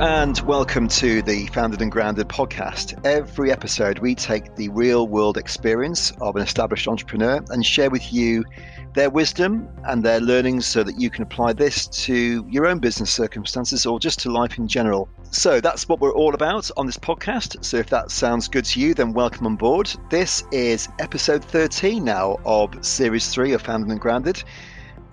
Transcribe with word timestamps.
And 0.00 0.38
welcome 0.42 0.86
to 0.86 1.22
the 1.22 1.48
Founded 1.48 1.82
and 1.82 1.90
Grounded 1.90 2.28
podcast. 2.28 3.04
Every 3.04 3.50
episode, 3.50 3.98
we 3.98 4.14
take 4.14 4.54
the 4.54 4.68
real 4.68 5.08
world 5.08 5.36
experience 5.36 6.12
of 6.20 6.36
an 6.36 6.42
established 6.42 6.86
entrepreneur 6.86 7.44
and 7.50 7.66
share 7.66 7.90
with 7.90 8.12
you 8.12 8.44
their 8.94 9.10
wisdom 9.10 9.68
and 9.88 10.04
their 10.04 10.20
learnings 10.20 10.66
so 10.66 10.84
that 10.84 11.00
you 11.00 11.10
can 11.10 11.24
apply 11.24 11.52
this 11.52 11.88
to 11.88 12.46
your 12.48 12.68
own 12.68 12.78
business 12.78 13.10
circumstances 13.10 13.86
or 13.86 13.98
just 13.98 14.20
to 14.20 14.30
life 14.30 14.56
in 14.56 14.68
general. 14.68 15.08
So 15.32 15.60
that's 15.60 15.88
what 15.88 15.98
we're 15.98 16.14
all 16.14 16.32
about 16.32 16.70
on 16.76 16.86
this 16.86 16.96
podcast. 16.96 17.64
So 17.64 17.78
if 17.78 17.90
that 17.90 18.12
sounds 18.12 18.46
good 18.46 18.66
to 18.66 18.78
you, 18.78 18.94
then 18.94 19.12
welcome 19.12 19.46
on 19.46 19.56
board. 19.56 19.90
This 20.10 20.44
is 20.52 20.88
episode 21.00 21.44
13 21.44 22.04
now 22.04 22.36
of 22.44 22.86
series 22.86 23.30
three 23.30 23.52
of 23.52 23.62
Founded 23.62 23.90
and 23.90 24.00
Grounded. 24.00 24.44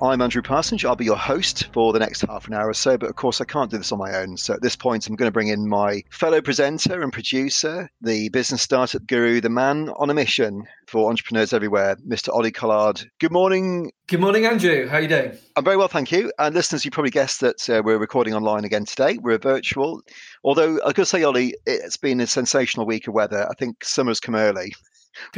I'm 0.02 0.22
Andrew 0.22 0.42
Parsonage. 0.42 0.84
I'll 0.84 0.98
be 0.98 1.06
your 1.06 1.16
host 1.16 1.68
for 1.74 1.94
the 1.94 2.00
next 2.00 2.22
half 2.28 2.48
an 2.48 2.54
hour 2.54 2.68
or 2.68 2.74
so, 2.74 2.98
but 2.98 3.10
of 3.10 3.16
course, 3.16 3.40
I 3.40 3.46
can't 3.46 3.72
do 3.72 3.78
this 3.78 3.94
on 3.94 3.98
my 3.98 4.14
own. 4.18 4.36
So 4.36 4.54
at 4.54 4.62
this 4.62 4.76
point, 4.76 5.08
I'm 5.08 5.16
going 5.16 5.30
to 5.30 5.34
bring 5.34 5.48
in 5.48 5.70
my 5.70 6.04
fellow 6.10 6.42
presenter 6.42 7.02
and 7.02 7.14
producer, 7.14 7.90
the 8.02 8.28
business 8.30 8.62
startup 8.62 9.08
guru, 9.08 9.40
the 9.40 9.50
man 9.50 9.90
on 9.98 10.10
a 10.10 10.14
mission 10.14 10.68
for 10.88 11.10
entrepreneurs 11.10 11.54
everywhere, 11.54 11.96
Mr. 12.06 12.28
Ollie 12.34 12.52
Collard. 12.52 13.10
Good 13.20 13.32
morning. 13.32 13.94
Good 14.08 14.20
morning, 14.20 14.46
Andrew. 14.46 14.86
How 14.86 14.98
are 14.98 15.02
you 15.02 15.08
doing? 15.08 15.32
I'm 15.56 15.64
very 15.64 15.78
well, 15.78 15.88
thank 15.88 16.12
you. 16.12 16.30
And 16.40 16.54
listeners, 16.54 16.84
you 16.84 16.92
probably 16.92 17.12
guessed 17.12 17.40
that 17.40 17.70
uh, 17.70 17.82
we're 17.84 17.98
recording 17.98 18.34
online 18.34 18.66
again 18.66 18.84
today. 18.84 19.18
We're 19.18 19.38
virtual. 19.38 20.02
Although 20.44 20.78
I 20.86 20.92
could 20.92 21.08
say, 21.08 21.24
Ollie, 21.24 21.56
it's 21.66 21.98
been 21.98 22.20
a 22.20 22.28
sensational 22.28 22.86
week 22.86 23.08
of 23.08 23.14
weather. 23.14 23.48
I 23.50 23.54
think 23.54 23.86
summer's 23.86 24.20
come 24.20 24.36
early. 24.36 24.74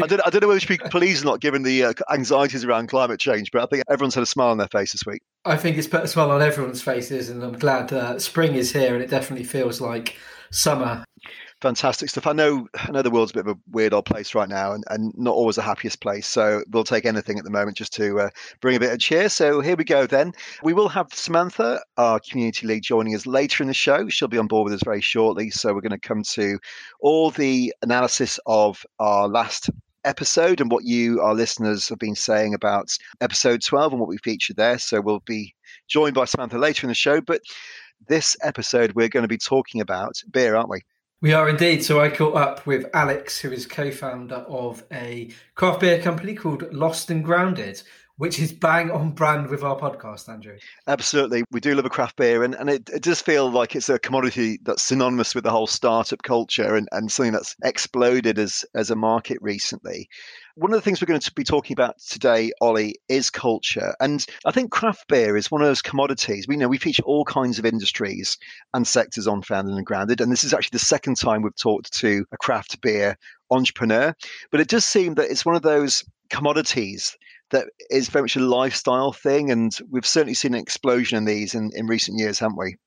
I 0.01 0.07
don't, 0.07 0.21
I 0.25 0.29
don't 0.29 0.41
know 0.41 0.47
whether 0.47 0.55
we 0.55 0.59
should 0.59 0.79
be 0.79 0.89
pleased 0.89 1.23
or 1.23 1.27
not 1.27 1.41
given 1.41 1.63
the 1.63 1.85
uh, 1.85 1.93
anxieties 2.11 2.63
around 2.63 2.87
climate 2.87 3.19
change, 3.19 3.51
but 3.51 3.61
I 3.61 3.65
think 3.65 3.83
everyone's 3.89 4.15
had 4.15 4.23
a 4.23 4.27
smile 4.27 4.49
on 4.49 4.57
their 4.57 4.67
face 4.67 4.91
this 4.91 5.05
week. 5.05 5.21
I 5.45 5.55
think 5.57 5.77
it's 5.77 5.87
put 5.87 6.03
a 6.03 6.07
smile 6.07 6.31
on 6.31 6.41
everyone's 6.41 6.81
faces, 6.81 7.29
and 7.29 7.43
I'm 7.43 7.57
glad 7.57 7.93
uh, 7.93 8.19
spring 8.19 8.55
is 8.55 8.73
here, 8.73 8.93
and 8.93 9.03
it 9.03 9.09
definitely 9.09 9.45
feels 9.45 9.79
like 9.79 10.17
summer 10.51 11.03
fantastic 11.61 12.09
stuff. 12.09 12.27
I 12.27 12.33
know 12.33 12.67
I 12.75 12.91
know 12.91 13.01
the 13.01 13.09
world's 13.09 13.31
a 13.31 13.35
bit 13.35 13.47
of 13.47 13.55
a 13.55 13.59
weird 13.71 13.93
old 13.93 14.05
place 14.05 14.35
right 14.35 14.49
now 14.49 14.73
and, 14.73 14.83
and 14.89 15.13
not 15.17 15.33
always 15.33 15.55
the 15.55 15.61
happiest 15.61 16.01
place. 16.01 16.27
So 16.27 16.63
we'll 16.71 16.83
take 16.83 17.05
anything 17.05 17.37
at 17.37 17.43
the 17.43 17.49
moment 17.49 17.77
just 17.77 17.93
to 17.93 18.19
uh, 18.19 18.29
bring 18.61 18.75
a 18.75 18.79
bit 18.79 18.93
of 18.93 18.99
cheer. 18.99 19.29
So 19.29 19.61
here 19.61 19.75
we 19.75 19.83
go 19.83 20.05
then. 20.05 20.33
We 20.63 20.73
will 20.73 20.89
have 20.89 21.13
Samantha, 21.13 21.81
our 21.97 22.19
community 22.19 22.67
lead, 22.67 22.83
joining 22.83 23.15
us 23.15 23.25
later 23.25 23.63
in 23.63 23.67
the 23.67 23.73
show. 23.73 24.07
She'll 24.09 24.27
be 24.27 24.37
on 24.37 24.47
board 24.47 24.65
with 24.65 24.73
us 24.73 24.83
very 24.83 25.01
shortly. 25.01 25.49
So 25.49 25.73
we're 25.73 25.81
going 25.81 25.99
to 25.99 26.07
come 26.07 26.23
to 26.23 26.59
all 26.99 27.31
the 27.31 27.73
analysis 27.81 28.39
of 28.45 28.85
our 28.99 29.27
last 29.27 29.69
episode 30.05 30.61
and 30.61 30.71
what 30.71 30.85
you, 30.85 31.21
our 31.21 31.33
listeners, 31.33 31.89
have 31.89 31.99
been 31.99 32.15
saying 32.15 32.53
about 32.53 32.95
episode 33.19 33.61
12 33.61 33.93
and 33.93 33.99
what 33.99 34.09
we 34.09 34.17
featured 34.17 34.55
there. 34.55 34.77
So 34.77 35.01
we'll 35.01 35.21
be 35.25 35.53
joined 35.87 36.13
by 36.13 36.25
Samantha 36.25 36.57
later 36.57 36.85
in 36.85 36.89
the 36.89 36.95
show. 36.95 37.19
But 37.19 37.41
this 38.07 38.35
episode, 38.41 38.93
we're 38.93 39.09
going 39.09 39.23
to 39.23 39.27
be 39.27 39.37
talking 39.37 39.81
about 39.81 40.21
beer, 40.31 40.55
aren't 40.55 40.69
we? 40.69 40.81
We 41.19 41.33
are 41.33 41.49
indeed. 41.49 41.83
So 41.83 41.99
I 41.99 42.09
caught 42.09 42.35
up 42.35 42.67
with 42.67 42.85
Alex, 42.93 43.39
who 43.39 43.51
is 43.51 43.65
co 43.65 43.89
founder 43.89 44.45
of 44.47 44.83
a 44.91 45.31
craft 45.55 45.79
beer 45.79 45.99
company 45.99 46.35
called 46.35 46.71
Lost 46.71 47.09
and 47.09 47.23
Grounded, 47.23 47.81
which 48.17 48.39
is 48.39 48.51
bang 48.51 48.89
on 48.91 49.11
brand 49.11 49.47
with 49.47 49.63
our 49.63 49.77
podcast, 49.77 50.27
Andrew. 50.27 50.57
Absolutely. 50.87 51.43
We 51.51 51.59
do 51.59 51.75
love 51.75 51.85
a 51.85 51.89
craft 51.89 52.17
beer, 52.17 52.43
and, 52.43 52.55
and 52.55 52.69
it, 52.69 52.89
it 52.89 53.03
does 53.03 53.21
feel 53.21 53.49
like 53.49 53.75
it's 53.75 53.89
a 53.89 53.99
commodity 53.99 54.59
that's 54.63 54.83
synonymous 54.83 55.35
with 55.35 55.43
the 55.43 55.51
whole 55.51 55.67
startup 55.67 56.23
culture 56.23 56.75
and, 56.75 56.87
and 56.91 57.11
something 57.11 57.33
that's 57.33 57.55
exploded 57.63 58.39
as, 58.39 58.65
as 58.75 58.89
a 58.89 58.95
market 58.95 59.37
recently. 59.41 60.09
One 60.55 60.73
of 60.73 60.77
the 60.77 60.81
things 60.81 60.99
we're 60.99 61.05
going 61.05 61.19
to 61.19 61.33
be 61.33 61.43
talking 61.43 61.75
about 61.75 61.99
today, 61.99 62.51
Ollie, 62.61 62.95
is 63.09 63.29
culture. 63.29 63.93
And 63.99 64.25
I 64.43 64.51
think 64.51 64.71
craft 64.71 65.07
beer 65.07 65.37
is 65.37 65.51
one 65.51 65.61
of 65.61 65.67
those 65.67 65.83
commodities. 65.83 66.47
We 66.47 66.57
know 66.57 66.67
we 66.67 66.79
feature 66.79 67.03
all 67.03 67.25
kinds 67.25 67.59
of 67.59 67.65
industries 67.65 68.39
and 68.73 68.87
sectors 68.87 69.27
on 69.27 69.43
Founded 69.43 69.75
and 69.75 69.85
Grounded. 69.85 70.19
And 70.19 70.31
this 70.31 70.43
is 70.43 70.55
actually 70.55 70.73
the 70.73 70.79
second 70.79 71.17
time 71.17 71.43
we've 71.43 71.55
talked 71.55 71.93
to 71.99 72.25
a 72.31 72.37
craft 72.37 72.81
beer 72.81 73.15
entrepreneur. 73.51 74.15
But 74.49 74.59
it 74.59 74.67
does 74.67 74.83
seem 74.83 75.13
that 75.13 75.29
it's 75.29 75.45
one 75.45 75.55
of 75.55 75.61
those 75.61 76.03
commodities 76.31 77.15
that 77.51 77.67
is 77.89 78.09
very 78.09 78.23
much 78.23 78.35
a 78.35 78.41
lifestyle 78.41 79.13
thing. 79.13 79.51
And 79.51 79.75
we've 79.89 80.05
certainly 80.05 80.33
seen 80.33 80.53
an 80.53 80.61
explosion 80.61 81.17
in 81.17 81.25
these 81.25 81.53
in, 81.55 81.71
in 81.73 81.87
recent 81.87 82.19
years, 82.19 82.39
haven't 82.39 82.57
we? 82.57 82.77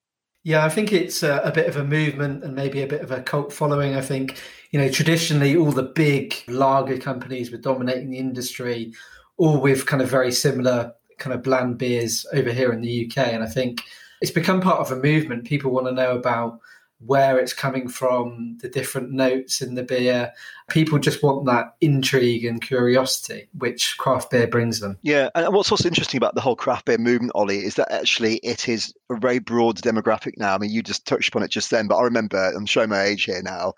Yeah, 0.43 0.65
I 0.65 0.71
think 0.71 0.93
it's 0.93 1.23
a, 1.23 1.39
a, 1.45 1.53
bit 1.53 1.67
of 1.67 1.77
a 1.77 1.85
movement 1.85 2.45
and 2.45 2.55
maybe 2.55 2.81
a 2.81 2.87
bit 2.87 3.03
of 3.03 3.11
a 3.11 3.21
cult 3.21 3.53
following. 3.53 3.95
I 3.95 4.01
think, 4.01 4.41
you 4.71 4.81
know, 4.81 4.89
traditionally 4.89 5.55
all 5.55 5.71
the 5.71 5.83
big 5.83 6.35
lager 6.49 6.97
companies 6.97 7.53
were 7.53 7.59
dominating 7.59 8.09
the 8.11 8.19
industry, 8.19 8.95
all 9.37 9.61
with 9.61 9.85
kind 9.85 10.03
of 10.03 10.09
very 10.09 10.33
similar 10.33 10.95
kind 11.19 11.35
of 11.35 11.43
bland 11.43 11.77
beers 11.77 12.25
over 12.33 12.51
here 12.53 12.73
in 12.73 12.81
the 12.81 13.07
UK. 13.07 13.29
And 13.29 13.45
I 13.45 13.49
think 13.49 13.83
it's 14.23 14.31
become 14.31 14.63
part 14.63 14.81
of 14.81 14.91
a 14.91 15.03
movement. 15.03 15.45
People 15.45 15.73
want 15.73 15.87
to 15.87 15.93
know 15.93 16.17
about 16.17 16.59
where 17.05 17.39
it's 17.39 17.53
coming 17.53 17.89
from, 17.89 18.59
the 18.61 18.69
different 18.69 19.11
notes 19.11 19.63
in 19.63 19.75
the 19.75 19.83
beer. 19.83 20.33
People 20.69 20.99
just 20.99 21.23
want 21.23 21.47
that 21.47 21.75
intrigue 21.81 22.45
and 22.45 22.61
curiosity, 22.61 23.49
which 23.57 23.97
craft 23.99 24.31
beer 24.31 24.47
brings 24.47 24.81
them. 24.81 24.99
Yeah, 25.03 25.31
and 25.35 25.53
what's 25.55 25.71
also 25.71 25.89
interesting 25.89 26.19
about 26.19 26.35
the 26.35 26.41
whole 26.41 26.57
craft 26.57 26.85
beer 26.85 26.99
movement, 26.99 27.33
Ollie, 27.35 27.65
is 27.65 27.77
that 27.77 27.91
actually 27.91 28.37
it 28.39 28.69
is 28.69 28.95
a 29.11 29.17
very 29.17 29.39
broad 29.39 29.79
demographic 29.79 30.35
now. 30.37 30.55
I 30.55 30.59
mean, 30.59 30.71
you 30.71 30.83
just 30.83 31.07
touched 31.07 31.29
upon 31.29 31.43
it 31.43 31.51
just 31.51 31.71
then, 31.71 31.89
but 31.89 31.97
I 31.97 32.03
remember, 32.03 32.53
I'm 32.55 32.67
showing 32.67 32.91
my 32.91 33.03
age 33.03 33.25
here 33.25 33.43
now, 33.43 33.73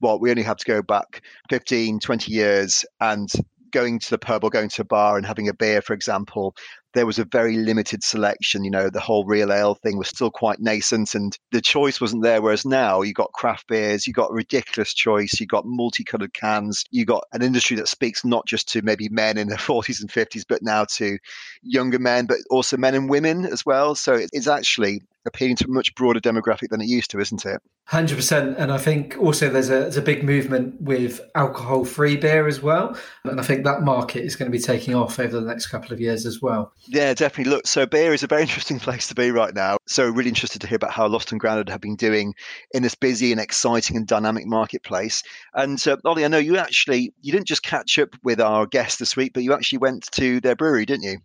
well, 0.00 0.18
we 0.18 0.30
only 0.30 0.44
have 0.44 0.58
to 0.58 0.64
go 0.64 0.80
back 0.80 1.22
15, 1.50 1.98
20 1.98 2.32
years 2.32 2.84
and 3.00 3.30
going 3.70 3.98
to 3.98 4.10
the 4.10 4.18
pub 4.18 4.44
or 4.44 4.50
going 4.50 4.68
to 4.68 4.82
a 4.82 4.84
bar 4.84 5.16
and 5.16 5.26
having 5.26 5.48
a 5.48 5.54
beer, 5.54 5.82
for 5.82 5.92
example, 5.92 6.56
there 6.94 7.06
was 7.06 7.18
a 7.18 7.24
very 7.24 7.56
limited 7.56 8.02
selection. 8.02 8.64
You 8.64 8.70
know, 8.70 8.90
the 8.90 9.00
whole 9.00 9.24
real 9.24 9.52
ale 9.52 9.74
thing 9.74 9.98
was 9.98 10.08
still 10.08 10.30
quite 10.30 10.60
nascent 10.60 11.14
and 11.14 11.36
the 11.52 11.60
choice 11.60 12.00
wasn't 12.00 12.22
there. 12.22 12.40
Whereas 12.40 12.64
now 12.64 13.02
you 13.02 13.12
got 13.12 13.32
craft 13.32 13.68
beers, 13.68 14.06
you 14.06 14.12
got 14.12 14.32
ridiculous 14.32 14.94
choice, 14.94 15.40
you 15.40 15.46
got 15.46 15.66
multicolored 15.66 16.34
cans, 16.34 16.84
you 16.90 17.04
got 17.04 17.24
an 17.32 17.42
industry 17.42 17.76
that 17.76 17.88
speaks 17.88 18.24
not 18.24 18.46
just 18.46 18.68
to 18.70 18.82
maybe 18.82 19.08
men 19.08 19.38
in 19.38 19.48
their 19.48 19.58
40s 19.58 20.00
and 20.00 20.10
50s, 20.10 20.44
but 20.48 20.62
now 20.62 20.84
to 20.96 21.18
younger 21.62 21.98
men, 21.98 22.26
but 22.26 22.38
also 22.50 22.76
men 22.76 22.94
and 22.94 23.10
women 23.10 23.44
as 23.44 23.64
well. 23.66 23.94
So 23.94 24.14
it's 24.32 24.48
actually 24.48 25.02
appealing 25.26 25.56
to 25.56 25.64
a 25.64 25.70
much 25.70 25.94
broader 25.94 26.20
demographic 26.20 26.68
than 26.70 26.80
it 26.80 26.86
used 26.86 27.10
to, 27.10 27.20
isn't 27.20 27.44
it? 27.44 27.60
Hundred 27.86 28.16
percent, 28.16 28.56
and 28.58 28.70
I 28.70 28.78
think 28.78 29.16
also 29.18 29.48
there's 29.48 29.70
a 29.70 29.80
there's 29.80 29.96
a 29.96 30.02
big 30.02 30.22
movement 30.22 30.80
with 30.80 31.20
alcohol 31.34 31.84
free 31.84 32.16
beer 32.16 32.46
as 32.46 32.60
well, 32.60 32.96
and 33.24 33.40
I 33.40 33.42
think 33.42 33.64
that 33.64 33.82
market 33.82 34.24
is 34.24 34.36
going 34.36 34.50
to 34.50 34.56
be 34.56 34.62
taking 34.62 34.94
off 34.94 35.18
over 35.18 35.40
the 35.40 35.46
next 35.46 35.68
couple 35.68 35.92
of 35.92 36.00
years 36.00 36.26
as 36.26 36.42
well. 36.42 36.72
Yeah, 36.86 37.14
definitely. 37.14 37.50
Look, 37.50 37.66
so 37.66 37.86
beer 37.86 38.12
is 38.12 38.22
a 38.22 38.26
very 38.26 38.42
interesting 38.48 38.78
place 38.78 39.08
to 39.08 39.14
be 39.14 39.30
right 39.30 39.54
now. 39.54 39.78
So 39.86 40.08
really 40.08 40.28
interested 40.28 40.60
to 40.60 40.66
hear 40.66 40.76
about 40.76 40.90
how 40.90 41.06
Lost 41.08 41.32
and 41.32 41.40
Grounded 41.40 41.70
have 41.70 41.80
been 41.80 41.96
doing 41.96 42.34
in 42.72 42.82
this 42.82 42.94
busy 42.94 43.32
and 43.32 43.40
exciting 43.40 43.96
and 43.96 44.06
dynamic 44.06 44.46
marketplace. 44.46 45.22
And 45.54 45.84
uh, 45.88 45.96
Ollie, 46.04 46.24
I 46.24 46.28
know 46.28 46.38
you 46.38 46.58
actually 46.58 47.14
you 47.22 47.32
didn't 47.32 47.48
just 47.48 47.62
catch 47.62 47.98
up 47.98 48.10
with 48.22 48.40
our 48.40 48.66
guest 48.66 48.98
this 48.98 49.16
week, 49.16 49.32
but 49.32 49.42
you 49.42 49.54
actually 49.54 49.78
went 49.78 50.10
to 50.12 50.40
their 50.40 50.56
brewery, 50.56 50.84
didn't 50.84 51.04
you? 51.04 51.18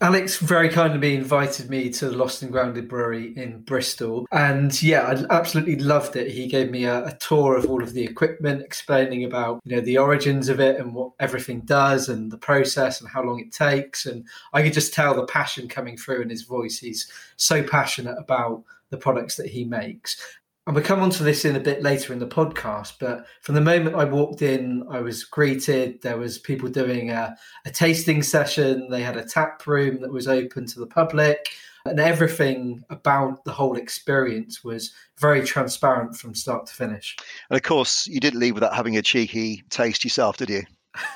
Alex 0.00 0.38
very 0.38 0.68
kindly 0.68 1.14
invited 1.14 1.70
me 1.70 1.88
to 1.88 2.10
the 2.10 2.16
Lost 2.16 2.42
and 2.42 2.50
Grounded 2.50 2.88
Brewery 2.88 3.32
in 3.36 3.60
Bristol. 3.60 4.26
And 4.32 4.82
yeah, 4.82 5.02
I 5.02 5.34
absolutely 5.34 5.76
loved 5.76 6.16
it. 6.16 6.30
He 6.30 6.48
gave 6.48 6.70
me 6.70 6.84
a, 6.84 7.04
a, 7.06 7.16
tour 7.18 7.56
of 7.56 7.66
all 7.70 7.82
of 7.82 7.92
the 7.92 8.04
equipment, 8.04 8.62
explaining 8.62 9.24
about, 9.24 9.60
you 9.64 9.76
know, 9.76 9.82
the 9.82 9.98
origins 9.98 10.48
of 10.48 10.58
it 10.58 10.80
and 10.80 10.94
what 10.94 11.12
everything 11.20 11.60
does 11.60 12.08
and 12.08 12.30
the 12.30 12.38
process 12.38 13.00
and 13.00 13.08
how 13.08 13.22
long 13.22 13.38
it 13.38 13.52
takes. 13.52 14.06
And 14.06 14.26
I 14.52 14.62
could 14.62 14.72
just 14.72 14.92
tell 14.92 15.14
the 15.14 15.26
passion 15.26 15.68
coming 15.68 15.96
through 15.96 16.22
in 16.22 16.30
his 16.30 16.42
voice. 16.42 16.78
He's 16.78 17.10
so 17.36 17.62
passionate 17.62 18.16
about 18.18 18.64
the 18.90 18.98
products 18.98 19.36
that 19.36 19.46
he 19.46 19.64
makes 19.64 20.20
and 20.66 20.74
we'll 20.74 20.84
come 20.84 21.00
on 21.00 21.10
to 21.10 21.22
this 21.22 21.44
in 21.44 21.56
a 21.56 21.60
bit 21.60 21.82
later 21.82 22.12
in 22.12 22.18
the 22.18 22.26
podcast, 22.26 22.94
but 22.98 23.26
from 23.42 23.54
the 23.54 23.60
moment 23.60 23.96
I 23.96 24.04
walked 24.04 24.40
in, 24.40 24.84
I 24.88 25.00
was 25.00 25.22
greeted. 25.22 26.00
There 26.00 26.16
was 26.16 26.38
people 26.38 26.70
doing 26.70 27.10
a, 27.10 27.36
a, 27.66 27.70
tasting 27.70 28.22
session. 28.22 28.88
They 28.88 29.02
had 29.02 29.18
a 29.18 29.24
tap 29.24 29.66
room 29.66 30.00
that 30.00 30.12
was 30.12 30.26
open 30.26 30.66
to 30.66 30.80
the 30.80 30.86
public, 30.86 31.50
and 31.84 32.00
everything 32.00 32.82
about 32.88 33.44
the 33.44 33.52
whole 33.52 33.76
experience 33.76 34.64
was 34.64 34.94
very 35.18 35.44
transparent 35.44 36.16
from 36.16 36.34
start 36.34 36.66
to 36.66 36.74
finish. 36.74 37.14
And 37.50 37.58
of 37.58 37.62
course, 37.62 38.06
you 38.06 38.18
didn't 38.18 38.40
leave 38.40 38.54
without 38.54 38.74
having 38.74 38.96
a 38.96 39.02
cheeky 39.02 39.62
taste 39.68 40.02
yourself, 40.02 40.38
did 40.38 40.48
you? 40.48 40.62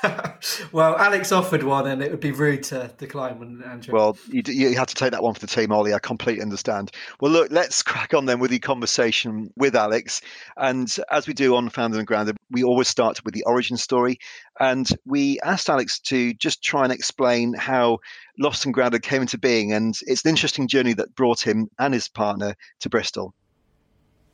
well, 0.73 0.97
Alex 0.97 1.31
offered 1.31 1.63
one, 1.63 1.87
and 1.87 2.01
it 2.01 2.11
would 2.11 2.19
be 2.19 2.31
rude 2.31 2.63
to 2.63 2.91
decline, 2.97 3.39
wouldn't 3.39 3.63
Andrew? 3.63 3.93
Well, 3.93 4.17
you, 4.27 4.41
you 4.45 4.77
had 4.77 4.89
to 4.89 4.95
take 4.95 5.11
that 5.11 5.23
one 5.23 5.33
for 5.33 5.39
the 5.39 5.47
team, 5.47 5.71
Ollie. 5.71 5.93
I 5.93 5.99
completely 5.99 6.41
understand. 6.41 6.91
Well, 7.21 7.31
look, 7.31 7.51
let's 7.51 7.81
crack 7.81 8.13
on 8.13 8.25
then 8.25 8.39
with 8.39 8.51
the 8.51 8.59
conversation 8.59 9.51
with 9.55 9.75
Alex. 9.75 10.21
And 10.57 10.93
as 11.11 11.27
we 11.27 11.33
do 11.33 11.55
on 11.55 11.69
Founded 11.69 11.99
and 11.99 12.07
Grounded, 12.07 12.35
we 12.51 12.63
always 12.63 12.89
start 12.89 13.23
with 13.23 13.33
the 13.33 13.43
origin 13.43 13.77
story. 13.77 14.17
And 14.59 14.87
we 15.05 15.39
asked 15.41 15.69
Alex 15.69 15.99
to 16.01 16.33
just 16.33 16.61
try 16.61 16.83
and 16.83 16.91
explain 16.91 17.53
how 17.53 17.99
Lost 18.37 18.65
and 18.65 18.73
Grounded 18.73 19.01
came 19.01 19.21
into 19.21 19.37
being. 19.37 19.71
And 19.71 19.97
it's 20.07 20.25
an 20.25 20.29
interesting 20.29 20.67
journey 20.67 20.93
that 20.93 21.15
brought 21.15 21.45
him 21.45 21.69
and 21.79 21.93
his 21.93 22.09
partner 22.09 22.55
to 22.81 22.89
Bristol. 22.89 23.33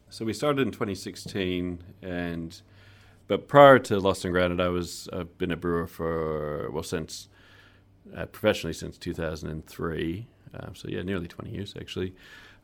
So 0.09 0.25
we 0.25 0.33
started 0.33 0.61
in 0.61 0.71
2016 0.71 1.83
and 2.01 2.61
but 3.27 3.47
prior 3.47 3.79
to 3.79 3.99
Lost 3.99 4.23
and 4.25 4.33
Grounded, 4.33 4.61
I 4.61 4.69
was 4.69 5.09
I've 5.11 5.35
been 5.37 5.51
a 5.51 5.57
brewer 5.57 5.87
for 5.87 6.69
well 6.71 6.83
since 6.83 7.27
uh, 8.15 8.25
professionally 8.25 8.73
since 8.73 8.97
2003. 8.97 10.27
Uh, 10.53 10.67
so 10.73 10.87
yeah, 10.87 11.01
nearly 11.01 11.27
20 11.27 11.51
years 11.51 11.73
actually. 11.79 12.13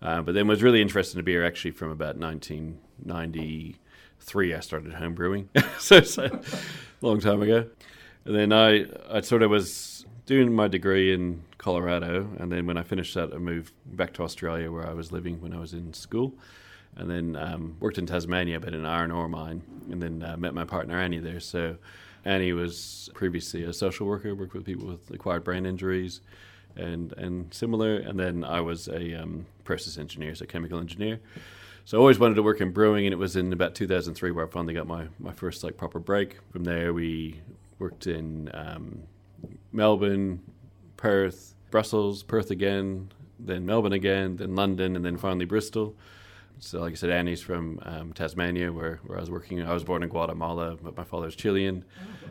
Uh, 0.01 0.21
but 0.21 0.33
then 0.33 0.47
was 0.47 0.63
really 0.63 0.81
interested 0.81 1.19
in 1.19 1.25
beer 1.25 1.45
actually 1.45 1.71
from 1.71 1.91
about 1.91 2.15
1993. 2.17 4.53
I 4.53 4.59
started 4.59 4.93
home 4.93 5.13
brewing, 5.13 5.49
so 5.79 5.97
a 5.97 6.41
long 7.01 7.19
time 7.19 7.41
ago. 7.41 7.67
And 8.25 8.35
then 8.35 8.53
I, 8.53 8.85
I 9.09 9.21
sort 9.21 9.43
of 9.43 9.51
was 9.51 10.05
doing 10.25 10.53
my 10.53 10.67
degree 10.67 11.13
in 11.13 11.43
Colorado, 11.57 12.27
and 12.39 12.51
then 12.51 12.65
when 12.65 12.77
I 12.77 12.83
finished 12.83 13.13
that, 13.15 13.33
I 13.33 13.37
moved 13.37 13.73
back 13.85 14.13
to 14.13 14.23
Australia 14.23 14.71
where 14.71 14.87
I 14.87 14.93
was 14.93 15.11
living 15.11 15.41
when 15.41 15.53
I 15.53 15.59
was 15.59 15.73
in 15.73 15.93
school, 15.93 16.33
and 16.97 17.09
then 17.09 17.35
um, 17.35 17.77
worked 17.79 17.97
in 17.97 18.05
Tasmania, 18.05 18.59
but 18.59 18.69
in 18.69 18.81
an 18.81 18.85
iron 18.85 19.11
ore 19.11 19.29
mine, 19.29 19.61
and 19.89 20.01
then 20.01 20.23
uh, 20.23 20.37
met 20.37 20.53
my 20.53 20.65
partner 20.65 20.99
Annie 20.99 21.19
there. 21.19 21.39
So 21.39 21.77
Annie 22.25 22.53
was 22.53 23.09
previously 23.13 23.63
a 23.63 23.73
social 23.73 24.07
worker, 24.07 24.35
worked 24.35 24.53
with 24.53 24.65
people 24.65 24.87
with 24.87 25.09
acquired 25.11 25.43
brain 25.43 25.65
injuries 25.65 26.21
and 26.75 27.13
and 27.13 27.53
similar. 27.53 27.97
And 27.97 28.19
then 28.19 28.43
I 28.43 28.61
was 28.61 28.87
a 28.87 29.21
um, 29.21 29.45
process 29.63 29.97
engineer, 29.97 30.35
so 30.35 30.45
chemical 30.45 30.79
engineer. 30.79 31.19
So 31.83 31.97
I 31.97 31.99
always 31.99 32.19
wanted 32.19 32.35
to 32.35 32.43
work 32.43 32.61
in 32.61 32.71
brewing, 32.71 33.05
and 33.05 33.13
it 33.13 33.17
was 33.17 33.35
in 33.35 33.51
about 33.51 33.73
2003 33.73 34.31
where 34.31 34.45
I 34.45 34.49
finally 34.49 34.73
got 34.73 34.85
my, 34.87 35.07
my 35.19 35.31
first 35.31 35.63
like 35.63 35.77
proper 35.77 35.99
break. 35.99 36.37
From 36.51 36.63
there, 36.63 36.93
we 36.93 37.41
worked 37.79 38.05
in 38.05 38.51
um, 38.53 39.01
Melbourne, 39.71 40.41
Perth, 40.95 41.55
Brussels, 41.71 42.21
Perth 42.21 42.51
again, 42.51 43.11
then 43.39 43.65
Melbourne 43.65 43.93
again, 43.93 44.35
then 44.37 44.55
London, 44.55 44.95
and 44.95 45.03
then 45.03 45.17
finally 45.17 45.45
Bristol. 45.45 45.95
So, 46.63 46.79
like 46.79 46.91
I 46.91 46.95
said, 46.95 47.09
Annie's 47.09 47.41
from 47.41 47.79
um, 47.81 48.13
Tasmania, 48.13 48.71
where, 48.71 48.99
where 49.07 49.17
I 49.17 49.21
was 49.21 49.31
working. 49.31 49.63
I 49.63 49.73
was 49.73 49.83
born 49.83 50.03
in 50.03 50.09
Guatemala, 50.09 50.77
but 50.81 50.95
my 50.95 51.03
father's 51.03 51.35
Chilean, 51.35 51.83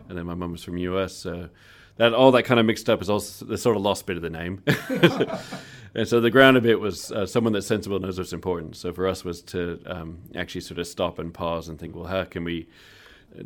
and 0.08 0.16
then 0.16 0.24
my 0.24 0.34
mum 0.34 0.52
was 0.52 0.62
from 0.62 0.78
US. 0.78 1.14
So 1.14 1.50
that 1.96 2.14
all 2.14 2.30
that 2.30 2.44
kind 2.44 2.60
of 2.60 2.64
mixed 2.64 2.88
up 2.88 3.02
is 3.02 3.10
also 3.10 3.44
the 3.44 3.58
sort 3.58 3.76
of 3.76 3.82
lost 3.82 4.06
bit 4.06 4.16
of 4.16 4.22
the 4.22 4.30
name. 4.30 4.62
and 5.96 6.06
so 6.06 6.20
the 6.20 6.30
ground 6.30 6.56
of 6.56 6.64
it 6.64 6.78
was 6.78 7.10
uh, 7.10 7.26
someone 7.26 7.52
that's 7.52 7.66
sensible 7.66 7.98
knows 7.98 8.18
what's 8.18 8.32
important. 8.32 8.76
So 8.76 8.92
for 8.92 9.08
us 9.08 9.24
was 9.24 9.42
to 9.42 9.82
um, 9.86 10.20
actually 10.36 10.60
sort 10.60 10.78
of 10.78 10.86
stop 10.86 11.18
and 11.18 11.34
pause 11.34 11.68
and 11.68 11.76
think, 11.76 11.96
well, 11.96 12.06
how 12.06 12.22
can 12.22 12.44
we 12.44 12.68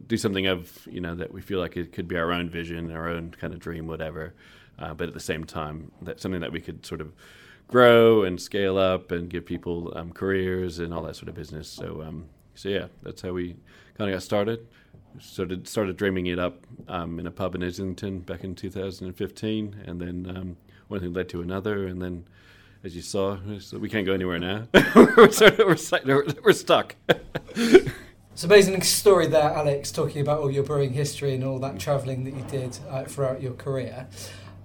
do 0.06 0.18
something 0.18 0.46
of 0.46 0.86
you 0.90 1.00
know 1.00 1.14
that 1.14 1.32
we 1.32 1.40
feel 1.40 1.60
like 1.60 1.78
it 1.78 1.92
could 1.92 2.08
be 2.08 2.18
our 2.18 2.30
own 2.30 2.50
vision, 2.50 2.92
our 2.92 3.08
own 3.08 3.30
kind 3.30 3.54
of 3.54 3.58
dream, 3.58 3.86
whatever. 3.86 4.34
Uh, 4.78 4.92
but 4.92 5.08
at 5.08 5.14
the 5.14 5.20
same 5.20 5.44
time, 5.44 5.92
that's 6.02 6.20
something 6.20 6.42
that 6.42 6.52
we 6.52 6.60
could 6.60 6.84
sort 6.84 7.00
of 7.00 7.10
grow 7.68 8.22
and 8.22 8.40
scale 8.40 8.78
up 8.78 9.10
and 9.10 9.28
give 9.28 9.46
people 9.46 9.92
um, 9.96 10.12
careers 10.12 10.78
and 10.78 10.92
all 10.92 11.02
that 11.02 11.16
sort 11.16 11.28
of 11.28 11.34
business. 11.34 11.68
So, 11.68 12.02
um, 12.02 12.26
so 12.54 12.68
yeah, 12.68 12.86
that's 13.02 13.22
how 13.22 13.32
we 13.32 13.56
kind 13.96 14.10
of 14.10 14.14
got 14.14 14.22
started. 14.22 14.66
Started 15.20 15.68
started 15.68 15.96
dreaming 15.96 16.26
it 16.26 16.40
up 16.40 16.66
um, 16.88 17.20
in 17.20 17.26
a 17.26 17.30
pub 17.30 17.54
in 17.54 17.62
Islington 17.62 18.20
back 18.20 18.42
in 18.42 18.54
2015, 18.56 19.82
and 19.86 20.00
then 20.00 20.36
um, 20.36 20.56
one 20.88 21.00
thing 21.00 21.12
led 21.12 21.28
to 21.30 21.42
another, 21.42 21.86
and 21.86 22.00
then. 22.00 22.24
As 22.82 22.94
you 22.94 23.00
saw, 23.00 23.38
we 23.72 23.88
can't 23.88 24.04
go 24.04 24.12
anywhere 24.12 24.38
now. 24.38 24.68
we're, 25.16 25.30
we're, 26.44 26.52
stuck. 26.52 26.96
It's 28.34 28.42
an 28.42 28.50
amazing 28.50 28.82
story 28.82 29.28
there, 29.28 29.52
Alex, 29.52 29.92
talking 29.92 30.20
about 30.20 30.40
all 30.40 30.50
your 30.50 30.64
brewing 30.64 30.92
history 30.92 31.36
and 31.36 31.44
all 31.44 31.60
that 31.60 31.78
travelling 31.78 32.24
that 32.24 32.34
you 32.34 32.42
did 32.50 32.76
uh, 32.90 33.04
throughout 33.04 33.40
your 33.40 33.52
career. 33.52 34.08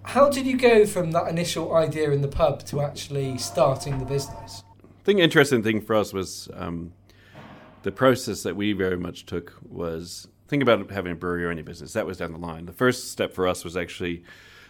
How 0.03 0.29
did 0.29 0.45
you 0.45 0.57
go 0.57 0.85
from 0.85 1.11
that 1.11 1.27
initial 1.27 1.75
idea 1.75 2.11
in 2.11 2.21
the 2.21 2.27
pub 2.27 2.65
to 2.65 2.81
actually 2.81 3.37
starting 3.37 3.99
the 3.99 4.05
business? 4.05 4.63
I 4.83 5.03
think 5.03 5.19
interesting 5.19 5.63
thing 5.63 5.81
for 5.81 5.95
us 5.95 6.13
was 6.13 6.49
um, 6.53 6.93
the 7.83 7.91
process 7.91 8.43
that 8.43 8.55
we 8.55 8.73
very 8.73 8.97
much 8.97 9.25
took 9.25 9.53
was 9.67 10.27
think 10.47 10.63
about 10.63 10.89
having 10.91 11.11
a 11.11 11.15
brewery 11.15 11.45
or 11.45 11.51
any 11.51 11.61
business. 11.61 11.93
That 11.93 12.05
was 12.05 12.17
down 12.17 12.31
the 12.31 12.39
line. 12.39 12.65
The 12.65 12.73
first 12.73 13.11
step 13.11 13.33
for 13.33 13.47
us 13.47 13.63
was 13.63 13.77
actually 13.77 14.23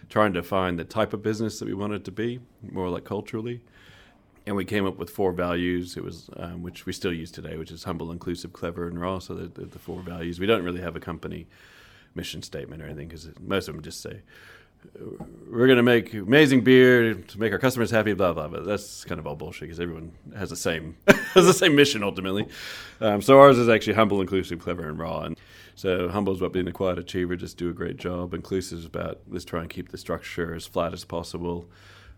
trying 0.10 0.34
to 0.34 0.44
find 0.44 0.78
the 0.78 0.84
type 0.84 1.14
of 1.14 1.22
business 1.22 1.60
that 1.60 1.66
we 1.66 1.74
wanted 1.74 2.04
to 2.06 2.12
be, 2.12 2.40
more 2.62 2.90
like 2.90 3.06
culturally 3.06 3.62
and 4.50 4.56
we 4.56 4.66
came 4.66 4.84
up 4.84 4.98
with 4.98 5.12
four 5.12 5.32
values. 5.32 5.96
It 5.96 6.04
was 6.04 6.28
um, 6.38 6.64
which 6.64 6.88
we 6.88 6.92
still 6.92 7.14
use 7.14 7.30
today, 7.30 7.56
which 7.56 7.70
is 7.70 7.84
humble, 7.84 8.12
inclusive, 8.12 8.52
clever, 8.52 8.88
and 8.88 9.00
raw. 9.00 9.20
So 9.20 9.36
the, 9.36 9.48
the, 9.48 9.68
the 9.68 9.78
four 9.78 10.02
values. 10.02 10.40
We 10.40 10.48
don't 10.48 10.64
really 10.64 10.82
have 10.82 10.96
a 10.96 11.00
company 11.00 11.46
mission 12.16 12.42
statement 12.42 12.82
or 12.82 12.86
anything 12.86 13.08
because 13.08 13.30
most 13.40 13.68
of 13.68 13.76
them 13.76 13.84
just 13.84 14.02
say 14.02 14.22
we're 15.50 15.68
going 15.68 15.78
to 15.78 15.84
make 15.84 16.14
amazing 16.14 16.62
beer 16.62 17.14
to 17.14 17.40
make 17.40 17.52
our 17.52 17.60
customers 17.60 17.92
happy, 17.92 18.14
blah 18.14 18.34
blah. 18.34 18.48
But 18.48 18.66
that's 18.66 19.04
kind 19.06 19.20
of 19.20 19.28
all 19.28 19.36
bullshit 19.36 19.62
because 19.62 19.80
everyone 19.80 20.12
has 20.36 20.50
the 20.50 20.56
same 20.56 20.98
has 21.08 21.46
the 21.46 21.54
same 21.54 21.76
mission 21.76 22.04
ultimately. 22.04 22.48
Um, 23.02 23.22
so 23.22 23.40
ours 23.40 23.58
is 23.58 23.70
actually 23.70 23.94
humble, 23.94 24.22
inclusive, 24.22 24.60
clever, 24.60 24.88
and 24.88 25.00
raw. 25.00 25.22
And 25.22 25.38
so 25.76 26.10
humble 26.10 26.34
is 26.34 26.40
about 26.40 26.54
being 26.54 26.68
a 26.68 26.72
quiet 26.72 27.00
achiever, 27.00 27.36
just 27.36 27.58
do 27.58 27.70
a 27.70 27.74
great 27.74 27.98
job. 27.98 28.34
Inclusive 28.34 28.80
is 28.80 28.86
about 28.86 29.20
let's 29.30 29.46
try 29.46 29.62
and 29.62 29.70
keep 29.70 29.90
the 29.90 29.98
structure 29.98 30.54
as 30.54 30.66
flat 30.66 30.94
as 30.94 31.06
possible 31.06 31.68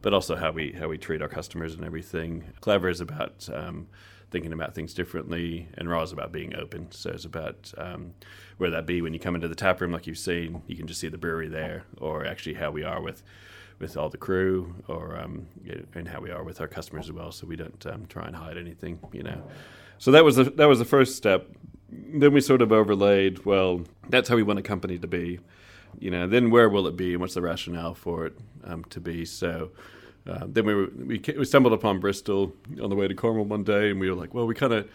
but 0.01 0.13
also 0.13 0.35
how 0.35 0.51
we 0.51 0.71
how 0.71 0.87
we 0.87 0.97
treat 0.97 1.21
our 1.21 1.27
customers 1.27 1.75
and 1.75 1.85
everything. 1.85 2.43
Clever 2.59 2.89
is 2.89 3.01
about 3.01 3.47
um, 3.53 3.87
thinking 4.31 4.53
about 4.53 4.73
things 4.73 4.93
differently, 4.93 5.67
and 5.77 5.89
raw 5.89 6.01
is 6.01 6.11
about 6.11 6.31
being 6.31 6.55
open. 6.55 6.91
So 6.91 7.11
it's 7.11 7.25
about 7.25 7.71
um, 7.77 8.13
where 8.57 8.69
that 8.71 8.85
be 8.85 9.01
when 9.01 9.13
you 9.13 9.19
come 9.19 9.35
into 9.35 9.47
the 9.47 9.55
tap 9.55 9.81
room, 9.81 9.91
like 9.91 10.07
you've 10.07 10.17
seen, 10.17 10.61
you 10.67 10.75
can 10.75 10.87
just 10.87 10.99
see 10.99 11.09
the 11.09 11.17
brewery 11.17 11.47
there, 11.47 11.83
or 11.99 12.25
actually 12.25 12.55
how 12.55 12.71
we 12.71 12.83
are 12.83 13.01
with 13.01 13.23
with 13.79 13.97
all 13.97 14.09
the 14.09 14.17
crew, 14.17 14.75
or 14.87 15.17
um, 15.19 15.47
and 15.93 16.07
how 16.07 16.19
we 16.19 16.31
are 16.31 16.43
with 16.43 16.61
our 16.61 16.67
customers 16.67 17.05
as 17.05 17.11
well. 17.11 17.31
So 17.31 17.45
we 17.45 17.55
don't 17.55 17.85
um, 17.85 18.05
try 18.07 18.25
and 18.25 18.35
hide 18.35 18.57
anything, 18.57 18.99
you 19.11 19.23
know. 19.23 19.43
So 19.97 20.11
that 20.11 20.23
was 20.23 20.37
the, 20.37 20.45
that 20.45 20.67
was 20.67 20.79
the 20.79 20.85
first 20.85 21.15
step. 21.15 21.47
Then 21.89 22.33
we 22.33 22.41
sort 22.41 22.61
of 22.61 22.71
overlaid. 22.71 23.45
Well, 23.45 23.81
that's 24.09 24.29
how 24.29 24.35
we 24.35 24.43
want 24.43 24.59
a 24.59 24.63
company 24.63 24.97
to 24.97 25.07
be 25.07 25.39
you 25.99 26.11
know, 26.11 26.27
then 26.27 26.49
where 26.49 26.69
will 26.69 26.87
it 26.87 26.95
be 26.95 27.13
and 27.13 27.21
what's 27.21 27.33
the 27.33 27.41
rationale 27.41 27.93
for 27.93 28.25
it 28.25 28.37
um, 28.63 28.83
to 28.85 28.99
be? 28.99 29.25
So 29.25 29.71
uh, 30.27 30.45
then 30.47 30.65
we, 30.65 30.75
were, 30.75 30.89
we, 31.05 31.45
stumbled 31.45 31.73
upon 31.73 31.99
Bristol 31.99 32.53
on 32.81 32.89
the 32.89 32.95
way 32.95 33.07
to 33.07 33.15
Cornwall 33.15 33.45
one 33.45 33.63
day, 33.63 33.89
and 33.89 33.99
we 33.99 34.09
were 34.09 34.15
like, 34.15 34.33
well, 34.33 34.45
we 34.45 34.53
kind 34.53 34.73
of 34.73 34.89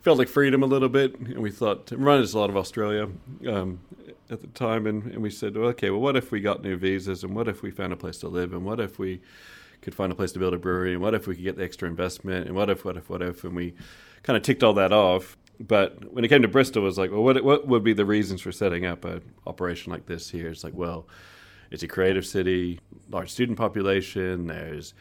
felt 0.00 0.18
like 0.18 0.28
freedom 0.28 0.62
a 0.62 0.66
little 0.66 0.88
bit, 0.88 1.18
and 1.18 1.38
we 1.38 1.50
thought 1.50 1.92
it 1.92 1.98
reminded 1.98 2.24
us 2.24 2.32
a 2.32 2.38
lot 2.38 2.50
of 2.50 2.56
Australia 2.56 3.08
um, 3.48 3.80
at 4.28 4.40
the 4.40 4.48
time, 4.48 4.86
and, 4.86 5.04
and 5.12 5.22
we 5.22 5.30
said, 5.30 5.56
well, 5.56 5.68
okay, 5.68 5.90
well, 5.90 6.00
what 6.00 6.16
if 6.16 6.32
we 6.32 6.40
got 6.40 6.62
new 6.62 6.76
visas, 6.76 7.22
and 7.22 7.34
what 7.34 7.46
if 7.46 7.62
we 7.62 7.70
found 7.70 7.92
a 7.92 7.96
place 7.96 8.18
to 8.18 8.28
live, 8.28 8.52
and 8.52 8.64
what 8.64 8.80
if 8.80 8.98
we 8.98 9.20
could 9.82 9.94
find 9.94 10.10
a 10.10 10.14
place 10.14 10.32
to 10.32 10.38
build 10.40 10.54
a 10.54 10.58
brewery, 10.58 10.92
and 10.92 11.00
what 11.00 11.14
if 11.14 11.26
we 11.26 11.36
could 11.36 11.44
get 11.44 11.56
the 11.56 11.64
extra 11.64 11.88
investment, 11.88 12.46
and 12.46 12.56
what 12.56 12.68
if, 12.68 12.84
what 12.84 12.96
if, 12.96 13.08
what 13.08 13.22
if, 13.22 13.44
and 13.44 13.54
we 13.54 13.74
kind 14.24 14.36
of 14.36 14.42
ticked 14.42 14.62
all 14.62 14.74
that 14.74 14.92
off 14.92 15.36
but 15.60 16.12
when 16.12 16.24
it 16.24 16.28
came 16.28 16.42
to 16.42 16.48
Bristol, 16.48 16.82
it 16.82 16.86
was 16.86 16.98
like, 16.98 17.10
well, 17.10 17.22
what 17.22 17.42
what 17.44 17.68
would 17.68 17.84
be 17.84 17.92
the 17.92 18.04
reasons 18.04 18.40
for 18.40 18.50
setting 18.50 18.84
up 18.84 19.04
an 19.04 19.22
operation 19.46 19.92
like 19.92 20.06
this 20.06 20.30
here? 20.30 20.48
It's 20.48 20.64
like, 20.64 20.74
well, 20.74 21.06
it's 21.72 21.82
a 21.82 21.88
creative 21.88 22.26
city, 22.26 22.78
large 23.10 23.30
student 23.30 23.56
population. 23.56 24.46
There's 24.46 24.92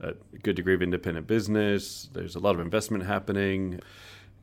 a 0.00 0.12
good 0.42 0.56
degree 0.56 0.74
of 0.74 0.82
independent 0.82 1.26
business. 1.26 2.10
There's 2.12 2.34
a 2.34 2.40
lot 2.40 2.56
of 2.56 2.60
investment 2.60 3.04
happening. 3.04 3.80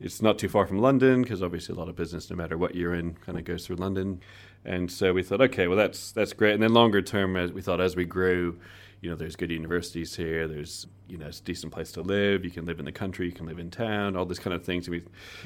It's 0.00 0.22
not 0.22 0.38
too 0.38 0.48
far 0.48 0.66
from 0.66 0.78
London 0.78 1.22
because 1.22 1.42
obviously 1.42 1.74
a 1.74 1.78
lot 1.78 1.88
of 1.88 1.94
business, 1.94 2.28
no 2.30 2.36
matter 2.36 2.58
what 2.58 2.74
you're 2.74 2.94
in, 2.94 3.14
kind 3.14 3.38
of 3.38 3.44
goes 3.44 3.66
through 3.66 3.76
London. 3.76 4.20
And 4.64 4.90
so 4.90 5.12
we 5.12 5.22
thought, 5.22 5.42
okay, 5.42 5.68
well 5.68 5.76
that's 5.76 6.10
that's 6.12 6.32
great. 6.32 6.54
And 6.54 6.62
then 6.62 6.72
longer 6.72 7.02
term, 7.02 7.36
as 7.36 7.52
we 7.52 7.60
thought, 7.60 7.82
as 7.82 7.94
we 7.94 8.06
grew, 8.06 8.58
you 9.02 9.10
know, 9.10 9.16
there's 9.16 9.36
good 9.36 9.50
universities 9.50 10.16
here. 10.16 10.48
There's, 10.48 10.86
you 11.06 11.18
know, 11.18 11.26
it's 11.26 11.40
a 11.40 11.44
decent 11.44 11.70
place 11.70 11.92
to 11.92 12.00
live. 12.00 12.46
You 12.46 12.50
can 12.50 12.64
live 12.64 12.78
in 12.78 12.86
the 12.86 12.92
country. 12.92 13.26
You 13.26 13.32
can 13.32 13.44
live 13.44 13.58
in 13.58 13.70
town. 13.70 14.16
All 14.16 14.24
these 14.24 14.38
kind 14.38 14.54
of 14.54 14.64
things. 14.64 14.88
we 14.88 15.02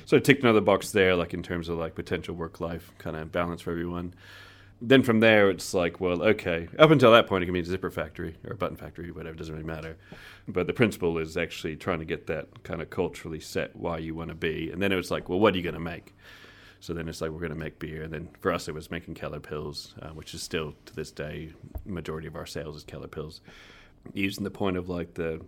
sort 0.07 0.23
of 0.23 0.23
ticked 0.23 0.45
another 0.45 0.61
box 0.61 0.92
there, 0.92 1.16
like 1.16 1.35
in 1.35 1.42
terms 1.42 1.68
of 1.68 1.78
like 1.78 1.97
potential 1.97 2.37
work-life 2.37 2.92
kind 2.99 3.16
of 3.16 3.33
balance 3.33 3.61
for 3.61 3.73
everyone. 3.73 4.14
Then 4.80 5.02
from 5.02 5.20
there, 5.20 5.50
it's 5.50 5.75
like, 5.75 6.00
well, 6.00 6.23
okay. 6.23 6.68
Up 6.78 6.90
until 6.90 7.11
that 7.12 7.26
point, 7.26 7.42
it 7.42 7.47
can 7.47 7.54
be 7.54 7.61
a 7.61 7.64
zipper 7.64 7.90
factory 7.90 8.37
or 8.44 8.52
a 8.52 8.56
button 8.56 8.76
factory, 8.76 9.11
whatever. 9.11 9.37
Doesn't 9.37 9.54
really 9.54 9.66
matter. 9.66 9.97
But 10.47 10.66
the 10.68 10.73
principle 10.73 11.18
is 11.18 11.37
actually 11.37 11.76
trying 11.76 11.99
to 11.99 12.04
get 12.04 12.28
that 12.28 12.62
kind 12.62 12.80
of 12.80 12.88
culturally 12.88 13.40
set 13.40 13.75
why 13.75 13.99
you 13.99 14.14
want 14.14 14.28
to 14.28 14.37
be. 14.37 14.70
And 14.70 14.80
then 14.80 14.92
it 14.92 14.97
was 14.97 15.11
like, 15.11 15.28
well, 15.28 15.40
what 15.40 15.54
are 15.54 15.56
you 15.56 15.64
going 15.64 15.75
to 15.75 15.80
make? 15.80 16.14
So 16.80 16.94
then 16.94 17.08
it's 17.08 17.20
like 17.20 17.30
we're 17.30 17.40
going 17.40 17.50
to 17.50 17.58
make 17.58 17.78
beer, 17.78 18.02
and 18.02 18.12
then 18.12 18.28
for 18.40 18.52
us 18.52 18.68
it 18.68 18.75
was 18.75 18.90
making 18.90 19.14
Keller 19.14 19.40
Pils 19.40 19.92
uh, 20.02 20.14
which 20.14 20.32
is 20.35 20.42
still 20.42 20.75
to 20.87 20.94
this 20.94 21.11
day 21.11 21.50
majority 21.85 22.28
of 22.28 22.37
our 22.37 22.47
sales 22.47 22.76
is 22.76 22.85
Keller 22.85 23.08
Pils 23.08 23.40
Using 24.14 24.44
the 24.44 24.50
point 24.50 24.76
of 24.76 24.88
like 24.88 25.14
the 25.14 25.44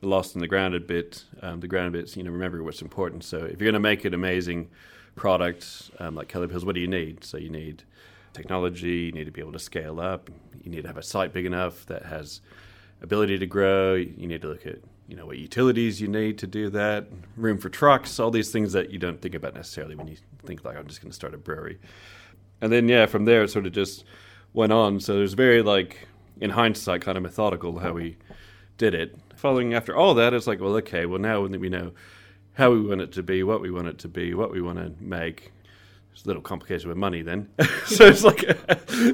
the 0.00 0.08
lost 0.08 0.34
and 0.34 0.42
the 0.42 0.48
grounded 0.48 0.86
bit, 0.86 1.24
um, 1.42 1.60
the 1.60 1.68
grounded 1.68 1.92
bits, 1.92 2.16
you 2.16 2.22
know, 2.22 2.30
remember 2.30 2.62
what's 2.62 2.80
important. 2.80 3.22
So 3.22 3.36
if 3.36 3.60
you're 3.60 3.70
going 3.70 3.74
to 3.74 3.80
make 3.80 4.06
an 4.06 4.14
amazing 4.14 4.70
product 5.14 5.90
um, 5.98 6.14
like 6.14 6.28
Keller 6.28 6.48
Pils 6.48 6.64
what 6.64 6.74
do 6.74 6.80
you 6.80 6.88
need? 6.88 7.22
So 7.24 7.36
you 7.36 7.50
need 7.50 7.82
technology, 8.32 8.96
you 8.96 9.12
need 9.12 9.24
to 9.24 9.30
be 9.30 9.40
able 9.40 9.52
to 9.52 9.58
scale 9.58 10.00
up, 10.00 10.30
you 10.62 10.70
need 10.70 10.82
to 10.82 10.88
have 10.88 10.96
a 10.96 11.02
site 11.02 11.32
big 11.32 11.46
enough 11.46 11.86
that 11.86 12.04
has 12.04 12.40
ability 13.02 13.38
to 13.38 13.46
grow. 13.46 13.94
You 13.94 14.26
need 14.26 14.42
to 14.42 14.48
look 14.48 14.66
at 14.66 14.78
you 15.08 15.16
know 15.16 15.26
what 15.26 15.38
utilities 15.38 16.00
you 16.00 16.06
need 16.06 16.38
to 16.38 16.46
do 16.46 16.70
that, 16.70 17.08
room 17.36 17.58
for 17.58 17.68
trucks, 17.68 18.20
all 18.20 18.30
these 18.30 18.52
things 18.52 18.72
that 18.74 18.90
you 18.90 18.98
don't 18.98 19.20
think 19.20 19.34
about 19.34 19.54
necessarily 19.54 19.96
when 19.96 20.06
you 20.06 20.16
think 20.44 20.64
like 20.64 20.76
I'm 20.76 20.86
just 20.86 21.00
going 21.00 21.10
to 21.10 21.16
start 21.16 21.34
a 21.34 21.38
brewery. 21.38 21.80
And 22.60 22.72
then 22.72 22.88
yeah, 22.88 23.06
from 23.06 23.24
there 23.24 23.42
it 23.42 23.50
sort 23.50 23.66
of 23.66 23.72
just 23.72 24.04
went 24.52 24.72
on. 24.72 25.00
So 25.00 25.16
there's 25.16 25.32
very 25.32 25.62
like 25.62 26.06
in 26.40 26.50
hindsight 26.50 27.02
kind 27.02 27.16
of 27.16 27.22
methodical 27.22 27.80
how 27.80 27.92
we 27.92 28.18
did 28.78 28.94
it. 28.94 29.16
Following 29.34 29.74
after 29.74 29.96
all 29.96 30.14
that, 30.14 30.32
it's 30.32 30.46
like 30.46 30.60
well 30.60 30.76
okay, 30.76 31.06
well 31.06 31.18
now 31.18 31.40
we 31.42 31.68
know 31.68 31.92
how 32.54 32.70
we 32.70 32.80
want 32.80 33.00
it 33.00 33.10
to 33.12 33.22
be, 33.22 33.42
what 33.42 33.60
we 33.60 33.70
want 33.70 33.88
it 33.88 33.98
to 33.98 34.08
be, 34.08 34.34
what 34.34 34.52
we 34.52 34.60
want 34.60 34.78
to 34.78 34.92
make. 35.02 35.50
It's 36.12 36.24
a 36.24 36.26
little 36.26 36.42
complicated 36.42 36.86
with 36.86 36.96
money 36.96 37.22
then. 37.22 37.48
so 37.86 38.06
it's 38.06 38.24
like, 38.24 38.44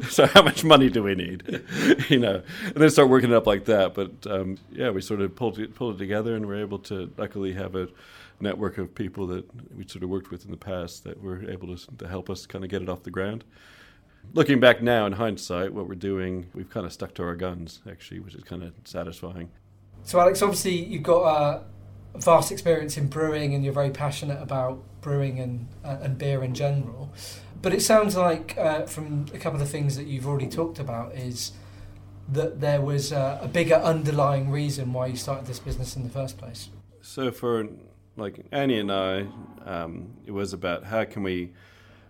so 0.09 0.27
how 0.27 0.43
much 0.43 0.65
money 0.65 0.89
do 0.89 1.03
we 1.03 1.15
need? 1.15 1.63
you 2.09 2.19
know, 2.19 2.43
and 2.65 2.75
then 2.75 2.91
start 2.91 3.09
working 3.09 3.31
it 3.31 3.37
up 3.37 3.47
like 3.47 3.65
that. 3.67 3.95
But 3.95 4.27
um, 4.27 4.59
yeah, 4.73 4.91
we 4.91 5.01
sort 5.01 5.21
of 5.21 5.35
pulled 5.37 5.59
it, 5.59 5.75
pulled 5.75 5.97
it 5.97 5.99
together 5.99 6.35
and 6.35 6.47
we're 6.47 6.61
able 6.61 6.79
to 6.81 7.13
luckily 7.17 7.53
have 7.53 7.77
a 7.77 7.89
network 8.41 8.79
of 8.79 8.95
people 8.95 9.27
that 9.29 9.45
we 9.75 9.87
sort 9.87 10.03
of 10.03 10.11
worked 10.11 10.31
with 10.31 10.45
in 10.45 10.51
the 10.51 10.57
past 10.57 11.05
that 11.05 11.23
were 11.23 11.49
able 11.51 11.75
to, 11.75 11.97
to 11.97 12.09
help 12.09 12.29
us 12.29 12.47
kind 12.47 12.65
of 12.65 12.71
get 12.71 12.83
it 12.83 12.89
off 12.89 13.03
the 13.03 13.11
ground. 13.11 13.45
Looking 14.35 14.59
back 14.59 14.83
now 14.83 15.07
in 15.07 15.13
hindsight, 15.13 15.73
what 15.73 15.89
we're 15.89 15.95
doing, 15.95 16.49
we've 16.53 16.69
kind 16.69 16.85
of 16.85 16.93
stuck 16.93 17.15
to 17.15 17.23
our 17.23 17.37
guns 17.37 17.81
actually, 17.89 18.21
which 18.21 18.35
is 18.35 18.43
kind 18.43 18.63
of 18.63 18.73
satisfying. 18.85 19.51
So, 20.03 20.21
Alex, 20.21 20.43
obviously 20.43 20.73
you've 20.73 21.03
got 21.03 21.23
a 21.23 21.65
vast 22.19 22.53
experience 22.53 22.97
in 22.97 23.09
brewing 23.09 23.55
and 23.55 23.65
you're 23.65 23.73
very 23.73 23.91
passionate 23.91 24.41
about 24.43 24.83
brewing 25.01 25.39
and, 25.39 25.69
uh, 25.85 25.99
and 26.03 26.19
beer 26.19 26.43
in 26.43 26.55
general. 26.55 27.13
But 27.63 27.73
it 27.73 27.83
sounds 27.83 28.17
like 28.17 28.57
uh, 28.59 28.83
from 28.83 29.27
a 29.33 29.39
couple 29.39 29.61
of 29.61 29.67
the 29.67 29.71
things 29.71 29.97
that 29.97 30.07
you've 30.07 30.27
already 30.27 30.49
talked 30.49 30.79
about 30.79 31.15
is 31.15 31.53
that 32.29 32.61
there 32.61 32.81
was 32.81 33.13
a, 33.13 33.41
a 33.43 33.49
bigger 33.49 33.77
underlying 33.77 34.51
reason 34.51 34.93
why 34.93 35.07
you 35.07 35.17
started 35.17 35.47
this 35.47 35.59
business 35.59 35.97
in 35.97 36.03
the 36.03 36.09
first 36.09 36.39
place. 36.39 36.69
So 37.03 37.31
for 37.31 37.69
like 38.17 38.45
Annie 38.51 38.81
and 38.81 38.91
I, 38.91 39.27
um, 39.65 40.11
it 40.27 40.33
was 40.33 40.53
about 40.53 40.85
how 40.85 41.05
can 41.05 41.23
we 41.23 41.53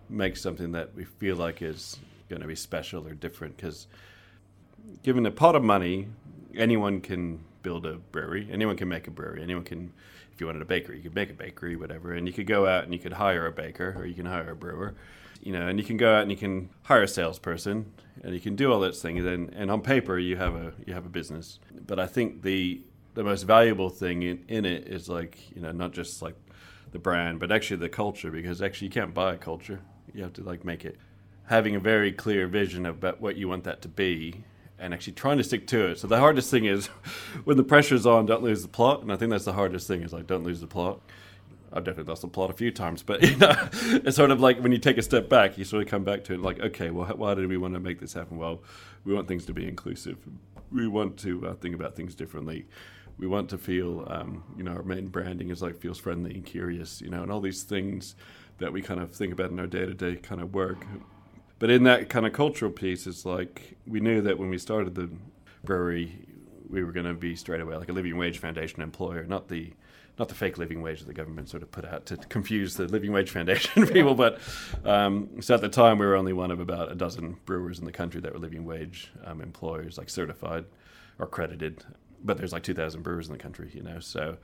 make 0.09 0.37
something 0.37 0.71
that 0.71 0.95
we 0.95 1.03
feel 1.03 1.35
like 1.35 1.61
is 1.61 1.99
going 2.29 2.41
to 2.41 2.47
be 2.47 2.55
special 2.55 3.07
or 3.07 3.13
different 3.13 3.57
because 3.57 3.87
given 5.03 5.25
a 5.25 5.31
pot 5.31 5.55
of 5.55 5.63
money, 5.63 6.07
anyone 6.55 7.01
can 7.01 7.43
build 7.67 7.85
a 7.85 7.97
brewery. 7.97 8.47
Anyone 8.49 8.77
can 8.77 8.87
make 8.87 9.09
a 9.09 9.11
brewery. 9.11 9.43
Anyone 9.43 9.65
can, 9.65 9.91
if 10.31 10.39
you 10.39 10.47
wanted 10.47 10.61
a 10.61 10.65
bakery, 10.65 10.97
you 10.97 11.03
could 11.03 11.15
make 11.15 11.29
a 11.29 11.33
bakery, 11.33 11.75
whatever. 11.75 12.13
And 12.13 12.25
you 12.25 12.31
could 12.31 12.47
go 12.47 12.65
out 12.65 12.85
and 12.85 12.93
you 12.93 12.99
could 12.99 13.11
hire 13.11 13.45
a 13.45 13.51
baker 13.51 13.93
or 13.97 14.05
you 14.05 14.13
can 14.13 14.25
hire 14.25 14.51
a 14.51 14.55
brewer, 14.55 14.95
you 15.41 15.51
know, 15.51 15.67
and 15.67 15.77
you 15.77 15.83
can 15.83 15.97
go 15.97 16.15
out 16.15 16.21
and 16.21 16.31
you 16.31 16.37
can 16.37 16.69
hire 16.83 17.03
a 17.03 17.07
salesperson 17.09 17.91
and 18.23 18.33
you 18.33 18.39
can 18.39 18.55
do 18.55 18.71
all 18.71 18.79
those 18.79 19.01
things. 19.01 19.25
And, 19.25 19.53
and 19.53 19.69
on 19.69 19.81
paper, 19.81 20.17
you 20.17 20.37
have 20.37 20.55
a 20.55 20.71
you 20.85 20.93
have 20.93 21.05
a 21.05 21.09
business. 21.09 21.59
But 21.85 21.99
I 21.99 22.07
think 22.07 22.41
the 22.43 22.81
the 23.15 23.23
most 23.25 23.43
valuable 23.43 23.89
thing 23.89 24.21
in, 24.21 24.45
in 24.47 24.63
it 24.63 24.87
is 24.87 25.09
like 25.09 25.37
you 25.53 25.61
know 25.61 25.73
not 25.73 25.91
just 25.91 26.21
like 26.21 26.35
the 26.93 26.99
brand, 26.99 27.37
but 27.41 27.51
actually 27.51 27.81
the 27.81 27.89
culture 27.89 28.31
because 28.31 28.61
actually 28.61 28.87
you 28.87 28.93
can't 28.93 29.13
buy 29.13 29.33
a 29.33 29.37
culture. 29.37 29.81
You 30.13 30.23
have 30.23 30.33
to 30.33 30.41
like 30.41 30.63
make 30.63 30.85
it 30.85 30.95
having 31.47 31.75
a 31.75 31.81
very 31.81 32.13
clear 32.13 32.47
vision 32.47 32.85
about 32.85 33.19
what 33.19 33.35
you 33.35 33.49
want 33.49 33.65
that 33.65 33.81
to 33.81 33.89
be 33.89 34.45
and 34.79 34.93
actually 34.93 35.13
trying 35.13 35.37
to 35.37 35.43
stick 35.43 35.67
to 35.67 35.87
it. 35.87 35.99
So 35.99 36.07
the 36.07 36.19
hardest 36.19 36.51
thing 36.51 36.65
is 36.65 36.87
when 37.45 37.57
the 37.57 37.63
pressure's 37.63 38.05
on, 38.05 38.25
don't 38.25 38.43
lose 38.43 38.61
the 38.61 38.67
plot. 38.67 39.01
And 39.01 39.11
I 39.11 39.15
think 39.15 39.31
that's 39.31 39.45
the 39.45 39.53
hardest 39.53 39.87
thing 39.87 40.03
is 40.03 40.13
like 40.13 40.27
don't 40.27 40.43
lose 40.43 40.61
the 40.61 40.67
plot. 40.67 41.01
I've 41.73 41.83
definitely 41.83 42.09
lost 42.09 42.21
the 42.21 42.29
plot 42.29 42.49
a 42.49 42.53
few 42.53 42.71
times, 42.71 43.03
but 43.03 43.21
you 43.23 43.35
know, 43.35 43.53
it's 43.71 44.15
sort 44.15 44.31
of 44.31 44.39
like 44.39 44.59
when 44.59 44.71
you 44.71 44.77
take 44.77 44.97
a 44.97 45.01
step 45.01 45.29
back, 45.29 45.57
you 45.57 45.65
sort 45.65 45.83
of 45.83 45.89
come 45.89 46.03
back 46.03 46.23
to 46.25 46.33
it 46.33 46.41
like, 46.41 46.59
okay, 46.59 46.91
well, 46.91 47.07
why 47.07 47.33
did 47.33 47.47
we 47.49 47.57
want 47.57 47.73
to 47.73 47.79
make 47.79 47.99
this 47.99 48.13
happen? 48.13 48.37
Well, 48.37 48.63
we 49.03 49.13
want 49.13 49.27
things 49.27 49.45
to 49.45 49.53
be 49.53 49.67
inclusive. 49.67 50.17
We 50.71 50.87
want 50.87 51.17
to 51.19 51.47
uh, 51.47 51.53
think 51.55 51.75
about 51.75 51.95
things 51.95 52.15
differently. 52.15 52.67
We 53.17 53.27
want 53.27 53.49
to 53.49 53.57
feel, 53.57 54.05
um, 54.09 54.43
you 54.55 54.63
know, 54.63 54.73
our 54.73 54.83
main 54.83 55.07
branding 55.07 55.49
is 55.49 55.61
like 55.61 55.77
feels 55.77 55.97
friendly 55.97 56.35
and 56.35 56.45
curious, 56.45 57.01
you 57.01 57.09
know, 57.09 57.23
and 57.23 57.31
all 57.31 57.41
these 57.41 57.63
things 57.63 58.15
that 58.59 58.71
we 58.71 58.81
kind 58.81 58.99
of 58.99 59.11
think 59.11 59.33
about 59.33 59.49
in 59.49 59.59
our 59.59 59.67
day 59.67 59.85
to 59.85 59.93
day 59.93 60.15
kind 60.15 60.41
of 60.41 60.53
work 60.53 60.85
but 61.59 61.69
in 61.69 61.83
that 61.83 62.09
kind 62.09 62.25
of 62.25 62.33
cultural 62.33 62.71
piece, 62.71 63.07
it's 63.07 63.25
like 63.25 63.77
we 63.87 63.99
knew 63.99 64.21
that 64.21 64.37
when 64.37 64.49
we 64.49 64.57
started 64.57 64.95
the 64.95 65.09
brewery, 65.63 66.19
we 66.69 66.83
were 66.83 66.91
going 66.91 67.05
to 67.05 67.13
be 67.13 67.35
straight 67.35 67.61
away 67.61 67.75
like 67.77 67.89
a 67.89 67.93
living 67.93 68.17
wage 68.17 68.39
foundation 68.39 68.81
employer, 68.81 69.23
not 69.23 69.47
the 69.47 69.71
not 70.19 70.29
the 70.29 70.35
fake 70.35 70.57
living 70.57 70.81
wage 70.81 70.99
that 70.99 71.05
the 71.05 71.13
government 71.13 71.47
sort 71.47 71.61
of 71.61 71.69
put 71.69 71.85
out 71.85 72.07
to 72.07 72.17
confuse 72.17 72.75
the 72.75 72.87
living 72.87 73.11
wage 73.11 73.29
foundation 73.29 73.85
people. 73.93 74.15
But 74.15 74.39
um, 74.83 75.41
so 75.41 75.53
at 75.53 75.61
the 75.61 75.69
time, 75.69 75.99
we 75.99 76.05
were 76.07 76.15
only 76.15 76.33
one 76.33 76.49
of 76.49 76.59
about 76.59 76.91
a 76.91 76.95
dozen 76.95 77.37
brewers 77.45 77.77
in 77.77 77.85
the 77.85 77.91
country 77.91 78.19
that 78.21 78.33
were 78.33 78.39
living 78.39 78.65
wage 78.65 79.11
um, 79.25 79.41
employers, 79.41 79.97
like 79.97 80.09
certified 80.09 80.65
or 81.19 81.25
accredited. 81.27 81.83
But 82.23 82.37
there's 82.37 82.51
like 82.51 82.63
2,000 82.63 83.03
brewers 83.03 83.27
in 83.27 83.33
the 83.33 83.39
country, 83.39 83.69
you 83.73 83.83
know. 83.83 83.99
So 83.99 84.37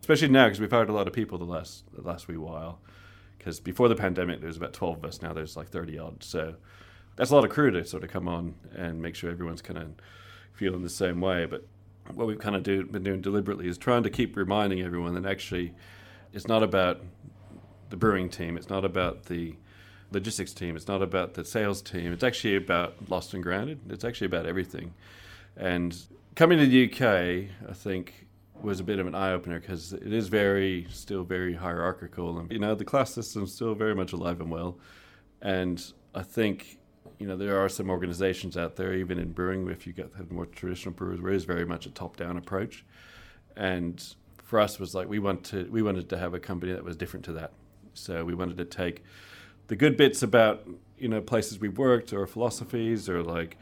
especially 0.00 0.28
now, 0.28 0.46
because 0.46 0.60
we've 0.60 0.70
hired 0.70 0.88
a 0.88 0.92
lot 0.92 1.06
of 1.06 1.12
people 1.12 1.38
the 1.38 1.44
last 1.44 1.84
the 1.94 2.02
last 2.02 2.26
wee 2.26 2.36
while 2.36 2.80
because 3.38 3.60
before 3.60 3.88
the 3.88 3.96
pandemic 3.96 4.40
there 4.40 4.48
was 4.48 4.56
about 4.56 4.72
12 4.72 4.98
of 4.98 5.04
us. 5.04 5.22
Now 5.22 5.32
there's 5.32 5.56
like 5.56 5.68
30 5.68 5.98
odd. 5.98 6.22
So 6.22 6.54
that's 7.16 7.30
a 7.30 7.34
lot 7.34 7.44
of 7.44 7.50
crew 7.50 7.70
to 7.70 7.84
sort 7.84 8.04
of 8.04 8.10
come 8.10 8.28
on 8.28 8.54
and 8.74 9.00
make 9.00 9.14
sure 9.14 9.30
everyone's 9.30 9.62
kind 9.62 9.78
of 9.78 9.90
feeling 10.52 10.82
the 10.82 10.88
same 10.88 11.20
way. 11.20 11.46
But 11.46 11.66
what 12.14 12.26
we've 12.26 12.38
kind 12.38 12.56
of 12.56 12.62
do, 12.62 12.84
been 12.84 13.02
doing 13.02 13.20
deliberately 13.20 13.68
is 13.68 13.78
trying 13.78 14.02
to 14.04 14.10
keep 14.10 14.36
reminding 14.36 14.82
everyone 14.82 15.14
that 15.14 15.28
actually 15.28 15.74
it's 16.32 16.46
not 16.46 16.62
about 16.62 17.00
the 17.90 17.96
brewing 17.96 18.28
team. 18.28 18.56
It's 18.56 18.68
not 18.68 18.84
about 18.84 19.24
the 19.24 19.54
logistics 20.12 20.52
team. 20.52 20.76
It's 20.76 20.88
not 20.88 21.02
about 21.02 21.34
the 21.34 21.44
sales 21.44 21.82
team. 21.82 22.12
It's 22.12 22.24
actually 22.24 22.56
about 22.56 22.94
lost 23.08 23.34
and 23.34 23.42
grounded. 23.42 23.80
It's 23.88 24.04
actually 24.04 24.26
about 24.26 24.46
everything. 24.46 24.94
And 25.56 25.96
coming 26.36 26.58
to 26.58 26.66
the 26.66 26.84
uk 26.84 27.00
i 27.00 27.72
think 27.72 28.25
was 28.62 28.80
a 28.80 28.84
bit 28.84 28.98
of 28.98 29.06
an 29.06 29.14
eye 29.14 29.32
opener 29.32 29.60
because 29.60 29.92
it 29.92 30.12
is 30.12 30.28
very 30.28 30.86
still 30.90 31.24
very 31.24 31.54
hierarchical 31.54 32.38
and 32.38 32.50
you 32.50 32.58
know 32.58 32.74
the 32.74 32.84
class 32.84 33.12
system's 33.12 33.54
still 33.54 33.74
very 33.74 33.94
much 33.94 34.12
alive 34.12 34.40
and 34.40 34.50
well. 34.50 34.78
And 35.42 35.82
i 36.14 36.22
think 36.22 36.78
you 37.18 37.26
know 37.26 37.36
there 37.36 37.58
are 37.58 37.68
some 37.68 37.90
organizations 37.90 38.56
out 38.56 38.76
there 38.76 38.94
even 38.94 39.18
in 39.18 39.32
brewing 39.32 39.68
if 39.68 39.86
you 39.86 39.92
get 39.92 40.16
the 40.16 40.34
more 40.34 40.46
traditional 40.46 40.94
brewers 40.94 41.20
where 41.20 41.32
it 41.32 41.36
is 41.36 41.44
very 41.44 41.64
much 41.64 41.86
a 41.86 41.90
top 41.90 42.16
down 42.16 42.36
approach. 42.36 42.84
And 43.56 44.02
for 44.42 44.60
us 44.60 44.78
was 44.78 44.94
like 44.94 45.08
we 45.08 45.18
want 45.18 45.44
to 45.44 45.68
we 45.70 45.82
wanted 45.82 46.08
to 46.10 46.18
have 46.18 46.34
a 46.34 46.40
company 46.40 46.72
that 46.72 46.84
was 46.84 46.96
different 46.96 47.24
to 47.26 47.32
that. 47.32 47.52
So 47.94 48.24
we 48.24 48.34
wanted 48.34 48.58
to 48.58 48.64
take 48.64 49.02
the 49.68 49.76
good 49.76 49.96
bits 49.96 50.22
about 50.22 50.68
you 50.98 51.08
know 51.08 51.20
places 51.20 51.58
we 51.58 51.68
worked 51.68 52.12
or 52.12 52.26
philosophies 52.26 53.08
or 53.08 53.22
like 53.22 53.56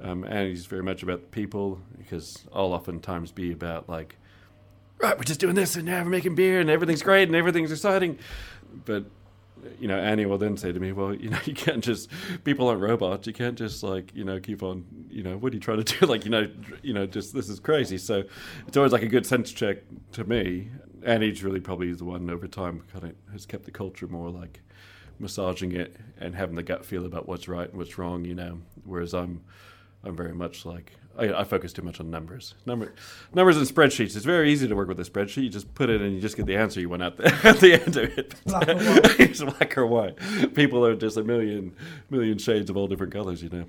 um, 0.00 0.24
Annie's 0.24 0.66
very 0.66 0.82
much 0.82 1.02
about 1.02 1.22
the 1.22 1.28
people 1.28 1.80
because 1.96 2.44
I'll 2.52 2.72
oftentimes 2.72 3.32
be 3.32 3.52
about 3.52 3.88
like 3.88 4.16
right, 5.00 5.16
we're 5.16 5.24
just 5.24 5.40
doing 5.40 5.54
this 5.54 5.76
and 5.76 5.86
now 5.86 6.02
we're 6.02 6.10
making 6.10 6.34
beer 6.34 6.60
and 6.60 6.70
everything's 6.70 7.02
great 7.02 7.28
and 7.28 7.36
everything's 7.36 7.72
exciting. 7.72 8.18
But 8.84 9.04
you 9.80 9.88
know, 9.88 9.98
Annie 9.98 10.26
will 10.26 10.38
then 10.38 10.56
say 10.56 10.72
to 10.72 10.80
me, 10.80 10.92
"Well, 10.92 11.14
you 11.14 11.30
know, 11.30 11.38
you 11.44 11.54
can't 11.54 11.82
just 11.82 12.10
people 12.44 12.68
aren't 12.68 12.80
robots. 12.80 13.26
You 13.26 13.32
can't 13.32 13.56
just 13.56 13.82
like 13.82 14.14
you 14.14 14.24
know 14.24 14.40
keep 14.40 14.62
on. 14.62 14.84
You 15.10 15.22
know, 15.22 15.36
what 15.36 15.52
are 15.52 15.56
you 15.56 15.60
trying 15.60 15.82
to 15.82 15.98
do? 15.98 16.06
Like 16.08 16.24
you 16.24 16.30
know, 16.30 16.48
you 16.82 16.92
know, 16.92 17.06
just 17.06 17.34
this 17.34 17.48
is 17.48 17.60
crazy." 17.60 17.98
So 17.98 18.24
it's 18.66 18.76
always 18.76 18.92
like 18.92 19.02
a 19.02 19.08
good 19.08 19.26
sense 19.26 19.52
check 19.52 19.78
to 20.12 20.24
me. 20.24 20.70
Annie's 21.04 21.44
really 21.44 21.60
probably 21.60 21.92
the 21.92 22.04
one 22.04 22.28
over 22.28 22.48
time 22.48 22.82
kind 22.92 23.04
of 23.04 23.14
has 23.32 23.46
kept 23.46 23.64
the 23.64 23.70
culture 23.70 24.08
more 24.08 24.30
like 24.30 24.60
massaging 25.20 25.72
it 25.72 25.96
and 26.20 26.34
having 26.34 26.56
the 26.56 26.62
gut 26.62 26.84
feel 26.84 27.06
about 27.06 27.28
what's 27.28 27.48
right 27.48 27.68
and 27.68 27.78
what's 27.78 27.98
wrong. 27.98 28.24
You 28.24 28.34
know, 28.34 28.58
whereas 28.84 29.14
I'm 29.14 29.42
I'm 30.04 30.16
very 30.16 30.34
much 30.34 30.64
like 30.64 30.92
I, 31.18 31.40
I, 31.40 31.44
focus 31.44 31.72
too 31.72 31.82
much 31.82 31.98
on 31.98 32.10
numbers. 32.10 32.54
Number, 32.64 32.94
numbers 33.34 33.56
and 33.56 33.66
spreadsheets. 33.66 34.14
It's 34.14 34.24
very 34.24 34.52
easy 34.52 34.68
to 34.68 34.76
work 34.76 34.86
with 34.86 35.00
a 35.00 35.04
spreadsheet. 35.04 35.42
You 35.42 35.48
just 35.48 35.74
put 35.74 35.90
it 35.90 36.00
and 36.00 36.14
you 36.14 36.20
just 36.20 36.36
get 36.36 36.46
the 36.46 36.56
answer 36.56 36.80
you 36.80 36.88
want 36.88 37.02
at 37.02 37.16
the, 37.16 37.26
at 37.44 37.58
the 37.58 37.74
end 37.74 37.96
of 37.96 38.18
it. 38.18 38.34
Black 38.46 38.68
or 38.68 38.74
white. 38.76 39.20
it's 39.20 39.42
black 39.42 39.78
or 39.78 39.86
white. 39.86 40.54
People 40.54 40.86
are 40.86 40.94
just 40.94 41.16
a 41.16 41.24
million 41.24 41.74
million 42.08 42.38
shades 42.38 42.70
of 42.70 42.76
all 42.76 42.86
different 42.86 43.12
colors, 43.12 43.42
you 43.42 43.48
know. 43.48 43.64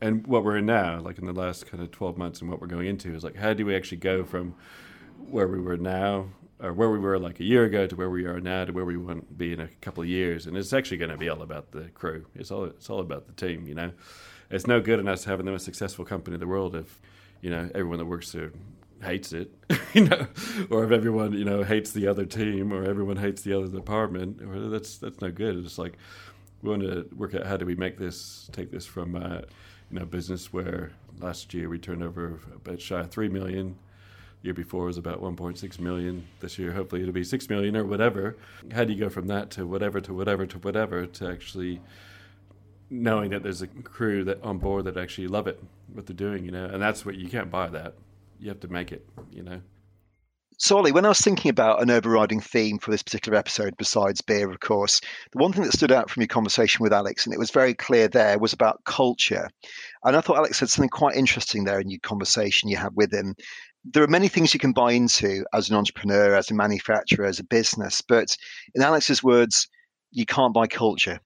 And 0.00 0.26
what 0.26 0.44
we're 0.44 0.58
in 0.58 0.66
now, 0.66 1.00
like 1.00 1.18
in 1.18 1.26
the 1.26 1.32
last 1.32 1.66
kind 1.66 1.82
of 1.82 1.90
twelve 1.90 2.16
months, 2.16 2.40
and 2.40 2.50
what 2.50 2.60
we're 2.60 2.66
going 2.66 2.86
into 2.86 3.14
is 3.14 3.22
like, 3.22 3.36
how 3.36 3.52
do 3.52 3.66
we 3.66 3.76
actually 3.76 3.98
go 3.98 4.24
from 4.24 4.54
where 5.30 5.48
we 5.48 5.60
were 5.60 5.76
now 5.76 6.28
or 6.60 6.72
where 6.72 6.90
we 6.90 6.98
were 6.98 7.18
like 7.18 7.40
a 7.40 7.44
year 7.44 7.64
ago 7.64 7.86
to 7.86 7.96
where 7.96 8.10
we 8.10 8.24
are 8.24 8.40
now 8.40 8.64
to 8.64 8.72
where 8.72 8.84
we 8.84 8.96
want 8.96 9.26
to 9.26 9.34
be 9.34 9.52
in 9.52 9.60
a 9.60 9.68
couple 9.80 10.02
of 10.02 10.08
years 10.08 10.46
and 10.46 10.56
it's 10.56 10.72
actually 10.72 10.96
going 10.96 11.10
to 11.10 11.16
be 11.16 11.28
all 11.28 11.42
about 11.42 11.72
the 11.72 11.88
crew 11.90 12.24
it's 12.34 12.50
all 12.50 12.64
it's 12.64 12.88
all 12.88 13.00
about 13.00 13.26
the 13.26 13.32
team 13.32 13.66
you 13.66 13.74
know 13.74 13.90
it's 14.50 14.66
no 14.66 14.80
good 14.80 14.98
in 14.98 15.08
us 15.08 15.24
having 15.24 15.46
the 15.46 15.52
most 15.52 15.64
successful 15.64 16.04
company 16.04 16.34
in 16.34 16.40
the 16.40 16.46
world 16.46 16.74
if 16.74 17.00
you 17.40 17.50
know 17.50 17.68
everyone 17.74 17.98
that 17.98 18.06
works 18.06 18.32
there 18.32 18.52
hates 19.04 19.32
it, 19.32 19.52
you 19.92 20.04
know, 20.04 20.26
or 20.70 20.84
if 20.84 20.90
everyone 20.90 21.32
you 21.32 21.44
know 21.44 21.62
hates 21.62 21.92
the 21.92 22.06
other 22.06 22.24
team 22.24 22.72
or 22.72 22.84
everyone 22.84 23.16
hates 23.16 23.42
the 23.42 23.56
other 23.56 23.68
department, 23.68 24.42
or 24.42 24.68
that's 24.68 24.98
that's 24.98 25.20
no 25.20 25.30
good. 25.30 25.56
It's 25.64 25.78
like 25.78 25.96
we 26.62 26.70
want 26.70 26.82
to 26.82 27.06
work 27.16 27.34
out 27.34 27.46
how 27.46 27.56
do 27.56 27.66
we 27.66 27.74
make 27.74 27.98
this 27.98 28.48
take 28.52 28.70
this 28.70 28.86
from 28.86 29.14
uh, 29.14 29.42
you 29.90 29.98
know 29.98 30.04
business 30.04 30.52
where 30.52 30.92
last 31.20 31.54
year 31.54 31.68
we 31.68 31.78
turned 31.78 32.02
over 32.02 32.40
about 32.54 32.80
shy 32.80 33.00
of 33.00 33.10
three 33.10 33.28
million. 33.28 33.76
Year 34.42 34.52
before 34.52 34.84
was 34.84 34.98
about 34.98 35.22
1.6 35.22 35.78
million. 35.80 36.26
This 36.40 36.58
year, 36.58 36.72
hopefully, 36.72 37.00
it'll 37.00 37.14
be 37.14 37.24
six 37.24 37.48
million 37.48 37.74
or 37.74 37.86
whatever. 37.86 38.36
How 38.72 38.84
do 38.84 38.92
you 38.92 39.00
go 39.00 39.08
from 39.08 39.26
that 39.28 39.50
to 39.52 39.66
whatever 39.66 40.02
to 40.02 40.12
whatever 40.12 40.44
to 40.44 40.58
whatever 40.58 41.06
to 41.06 41.26
actually 41.30 41.80
knowing 43.02 43.30
that 43.30 43.42
there's 43.42 43.62
a 43.62 43.66
crew 43.66 44.24
that 44.24 44.42
on 44.42 44.58
board 44.58 44.84
that 44.84 44.96
actually 44.96 45.26
love 45.26 45.46
it, 45.46 45.62
what 45.92 46.06
they're 46.06 46.14
doing, 46.14 46.44
you 46.44 46.50
know, 46.50 46.64
and 46.64 46.80
that's 46.80 47.04
what 47.04 47.16
you 47.16 47.28
can't 47.28 47.50
buy 47.50 47.68
that. 47.68 47.94
You 48.38 48.48
have 48.48 48.60
to 48.60 48.68
make 48.68 48.92
it, 48.92 49.06
you 49.32 49.42
know. 49.42 49.60
So, 50.56 50.76
Ollie, 50.76 50.92
when 50.92 51.04
I 51.04 51.08
was 51.08 51.20
thinking 51.20 51.50
about 51.50 51.82
an 51.82 51.90
overriding 51.90 52.40
theme 52.40 52.78
for 52.78 52.92
this 52.92 53.02
particular 53.02 53.36
episode, 53.36 53.74
besides 53.76 54.20
beer, 54.20 54.48
of 54.48 54.60
course, 54.60 55.00
the 55.32 55.38
one 55.38 55.52
thing 55.52 55.64
that 55.64 55.72
stood 55.72 55.90
out 55.90 56.08
from 56.08 56.20
your 56.20 56.28
conversation 56.28 56.82
with 56.82 56.92
Alex, 56.92 57.26
and 57.26 57.34
it 57.34 57.40
was 57.40 57.50
very 57.50 57.74
clear 57.74 58.06
there, 58.06 58.38
was 58.38 58.52
about 58.52 58.84
culture. 58.84 59.48
And 60.04 60.16
I 60.16 60.20
thought 60.20 60.36
Alex 60.36 60.58
said 60.58 60.68
something 60.68 60.90
quite 60.90 61.16
interesting 61.16 61.64
there 61.64 61.80
in 61.80 61.90
your 61.90 62.00
conversation 62.00 62.68
you 62.68 62.76
had 62.76 62.94
with 62.94 63.12
him. 63.12 63.34
There 63.84 64.04
are 64.04 64.08
many 64.08 64.28
things 64.28 64.54
you 64.54 64.60
can 64.60 64.72
buy 64.72 64.92
into 64.92 65.44
as 65.52 65.70
an 65.70 65.76
entrepreneur, 65.76 66.34
as 66.36 66.50
a 66.50 66.54
manufacturer, 66.54 67.26
as 67.26 67.40
a 67.40 67.44
business, 67.44 68.00
but 68.00 68.36
in 68.74 68.82
Alex's 68.82 69.24
words, 69.24 69.66
you 70.12 70.24
can't 70.24 70.54
buy 70.54 70.68
culture 70.68 71.18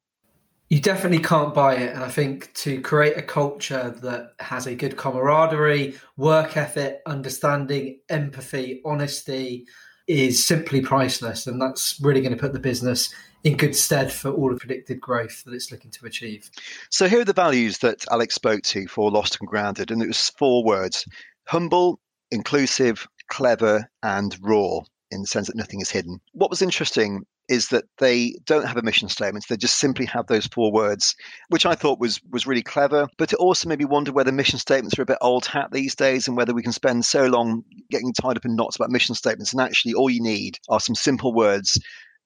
You 0.69 0.81
definitely 0.81 1.21
can't 1.21 1.55
buy 1.55 1.77
it. 1.77 1.95
And 1.95 2.05
I 2.05 2.09
think 2.09 2.53
to 2.55 2.81
create 2.83 3.17
a 3.17 3.23
culture 3.23 3.95
that 4.03 4.33
has 4.41 4.67
a 4.67 4.75
good 4.75 4.97
camaraderie, 4.97 5.97
work 6.17 6.57
ethic, 6.57 7.01
understanding, 7.07 8.01
empathy, 8.09 8.83
honesty 8.85 9.67
is 10.07 10.47
simply 10.47 10.81
priceless. 10.81 11.47
And 11.47 11.61
that's 11.61 11.99
really 12.03 12.21
going 12.21 12.35
to 12.35 12.41
put 12.41 12.53
the 12.53 12.59
business 12.59 13.15
in 13.45 13.57
good 13.57 13.77
stead 13.77 14.13
for 14.13 14.31
all 14.31 14.51
the 14.51 14.59
predicted 14.59 15.01
growth 15.01 15.45
that 15.45 15.55
it's 15.55 15.71
looking 15.71 15.91
to 15.93 16.07
achieve. 16.07 16.51
So 16.91 17.09
here 17.09 17.21
are 17.21 17.25
the 17.25 17.33
values 17.33 17.79
that 17.79 18.05
Alex 18.11 18.35
spoke 18.35 18.63
to 18.63 18.87
for 18.89 19.11
Lost 19.11 19.39
and 19.41 19.49
Grounded, 19.49 19.91
and 19.91 20.03
it 20.03 20.09
was 20.09 20.31
four 20.31 20.65
words 20.65 21.07
humble, 21.45 21.99
inclusive, 22.31 23.07
clever, 23.29 23.89
and 24.03 24.37
raw 24.43 24.81
in 25.11 25.23
the 25.23 25.27
sense 25.27 25.47
that 25.47 25.57
nothing 25.57 25.81
is 25.81 25.91
hidden. 25.91 26.21
What 26.33 26.51
was 26.51 26.61
interesting 26.61 27.25
is 27.49 27.69
that 27.69 27.85
they 27.99 28.35
don't 28.45 28.67
have 28.67 28.77
a 28.77 28.83
mission 28.83 29.09
statement. 29.09 29.47
They 29.49 29.57
just 29.57 29.79
simply 29.79 30.07
have 30.07 30.27
those 30.27 30.47
four 30.47 30.73
words, 30.73 31.15
which 31.49 31.67
I 31.67 31.75
thought 31.75 32.01
was 32.01 32.21
was 32.31 32.47
really 32.47 32.63
clever. 32.63 33.09
But 33.17 33.33
it 33.33 33.39
also 33.39 33.69
made 33.69 33.79
me 33.79 33.85
wonder 33.85 34.13
whether 34.13 34.33
mission 34.33 34.59
statements 34.59 34.99
are 34.99 35.03
a 35.03 35.07
bit 35.07 35.19
old 35.21 35.47
hat 35.47 35.69
these 35.73 35.95
days 35.95 36.29
and 36.29 36.37
whether 36.37 36.55
we 36.55 36.63
can 36.63 36.73
spend 36.73 37.05
so 37.05 37.27
long 37.27 37.63
getting 37.91 38.13
tied 38.13 38.37
up 38.37 38.45
in 38.45 38.57
knots 38.57 38.77
about 38.77 38.91
mission 38.91 39.15
statements. 39.15 39.53
And 39.53 39.61
actually 39.61 39.95
all 39.95 40.11
you 40.11 40.23
need 40.23 40.59
are 40.69 40.81
some 40.81 40.95
simple 40.95 41.35
words 41.35 41.79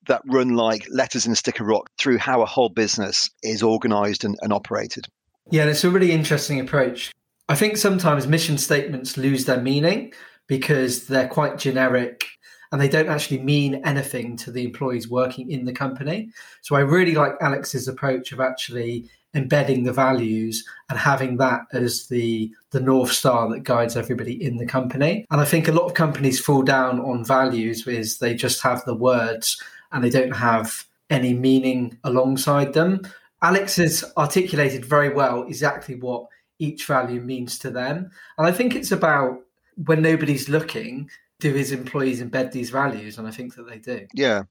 that 0.08 0.22
run 0.26 0.50
like 0.50 0.86
letters 0.90 1.26
in 1.26 1.32
a 1.32 1.36
stick 1.36 1.60
of 1.60 1.66
rock 1.66 1.88
through 1.98 2.18
how 2.18 2.42
a 2.42 2.46
whole 2.46 2.68
business 2.68 3.30
is 3.42 3.62
organized 3.62 4.24
and, 4.24 4.36
and 4.42 4.52
operated. 4.52 5.06
Yeah, 5.50 5.62
and 5.62 5.70
it's 5.70 5.84
a 5.84 5.90
really 5.90 6.12
interesting 6.12 6.60
approach. 6.60 7.12
I 7.48 7.54
think 7.54 7.76
sometimes 7.76 8.26
mission 8.26 8.58
statements 8.58 9.16
lose 9.16 9.44
their 9.44 9.60
meaning 9.60 10.12
because 10.46 11.06
they're 11.06 11.28
quite 11.28 11.58
generic 11.58 12.26
and 12.72 12.80
they 12.80 12.88
don't 12.88 13.08
actually 13.08 13.38
mean 13.38 13.82
anything 13.84 14.36
to 14.38 14.50
the 14.50 14.64
employees 14.64 15.08
working 15.08 15.50
in 15.50 15.66
the 15.66 15.72
company. 15.72 16.30
So 16.62 16.74
I 16.74 16.80
really 16.80 17.14
like 17.14 17.34
Alex's 17.40 17.86
approach 17.86 18.32
of 18.32 18.40
actually 18.40 19.08
embedding 19.34 19.84
the 19.84 19.92
values 19.92 20.66
and 20.90 20.98
having 20.98 21.36
that 21.38 21.62
as 21.72 22.06
the 22.08 22.52
the 22.70 22.80
north 22.80 23.12
star 23.12 23.48
that 23.50 23.62
guides 23.62 23.96
everybody 23.96 24.42
in 24.42 24.56
the 24.56 24.66
company. 24.66 25.26
And 25.30 25.40
I 25.40 25.44
think 25.44 25.68
a 25.68 25.72
lot 25.72 25.86
of 25.86 25.94
companies 25.94 26.40
fall 26.40 26.62
down 26.62 27.00
on 27.00 27.24
values 27.24 27.86
is 27.86 28.18
they 28.18 28.34
just 28.34 28.62
have 28.62 28.84
the 28.84 28.94
words 28.94 29.62
and 29.92 30.02
they 30.02 30.10
don't 30.10 30.36
have 30.36 30.84
any 31.10 31.34
meaning 31.34 31.98
alongside 32.04 32.72
them. 32.72 33.02
Alex 33.42 33.76
has 33.76 34.04
articulated 34.16 34.84
very 34.84 35.12
well 35.12 35.42
exactly 35.44 35.96
what 35.96 36.26
each 36.58 36.86
value 36.86 37.20
means 37.20 37.58
to 37.58 37.70
them. 37.70 38.10
And 38.38 38.46
I 38.46 38.52
think 38.52 38.74
it's 38.74 38.92
about 38.92 39.40
when 39.84 40.00
nobody's 40.00 40.48
looking, 40.48 41.10
do 41.42 41.52
his 41.52 41.72
employees 41.72 42.22
embed 42.22 42.52
these 42.52 42.70
values? 42.70 43.18
And 43.18 43.26
I 43.26 43.30
think 43.32 43.56
that 43.56 43.68
they 43.68 43.78
do. 43.78 44.06
Yeah. 44.14 44.44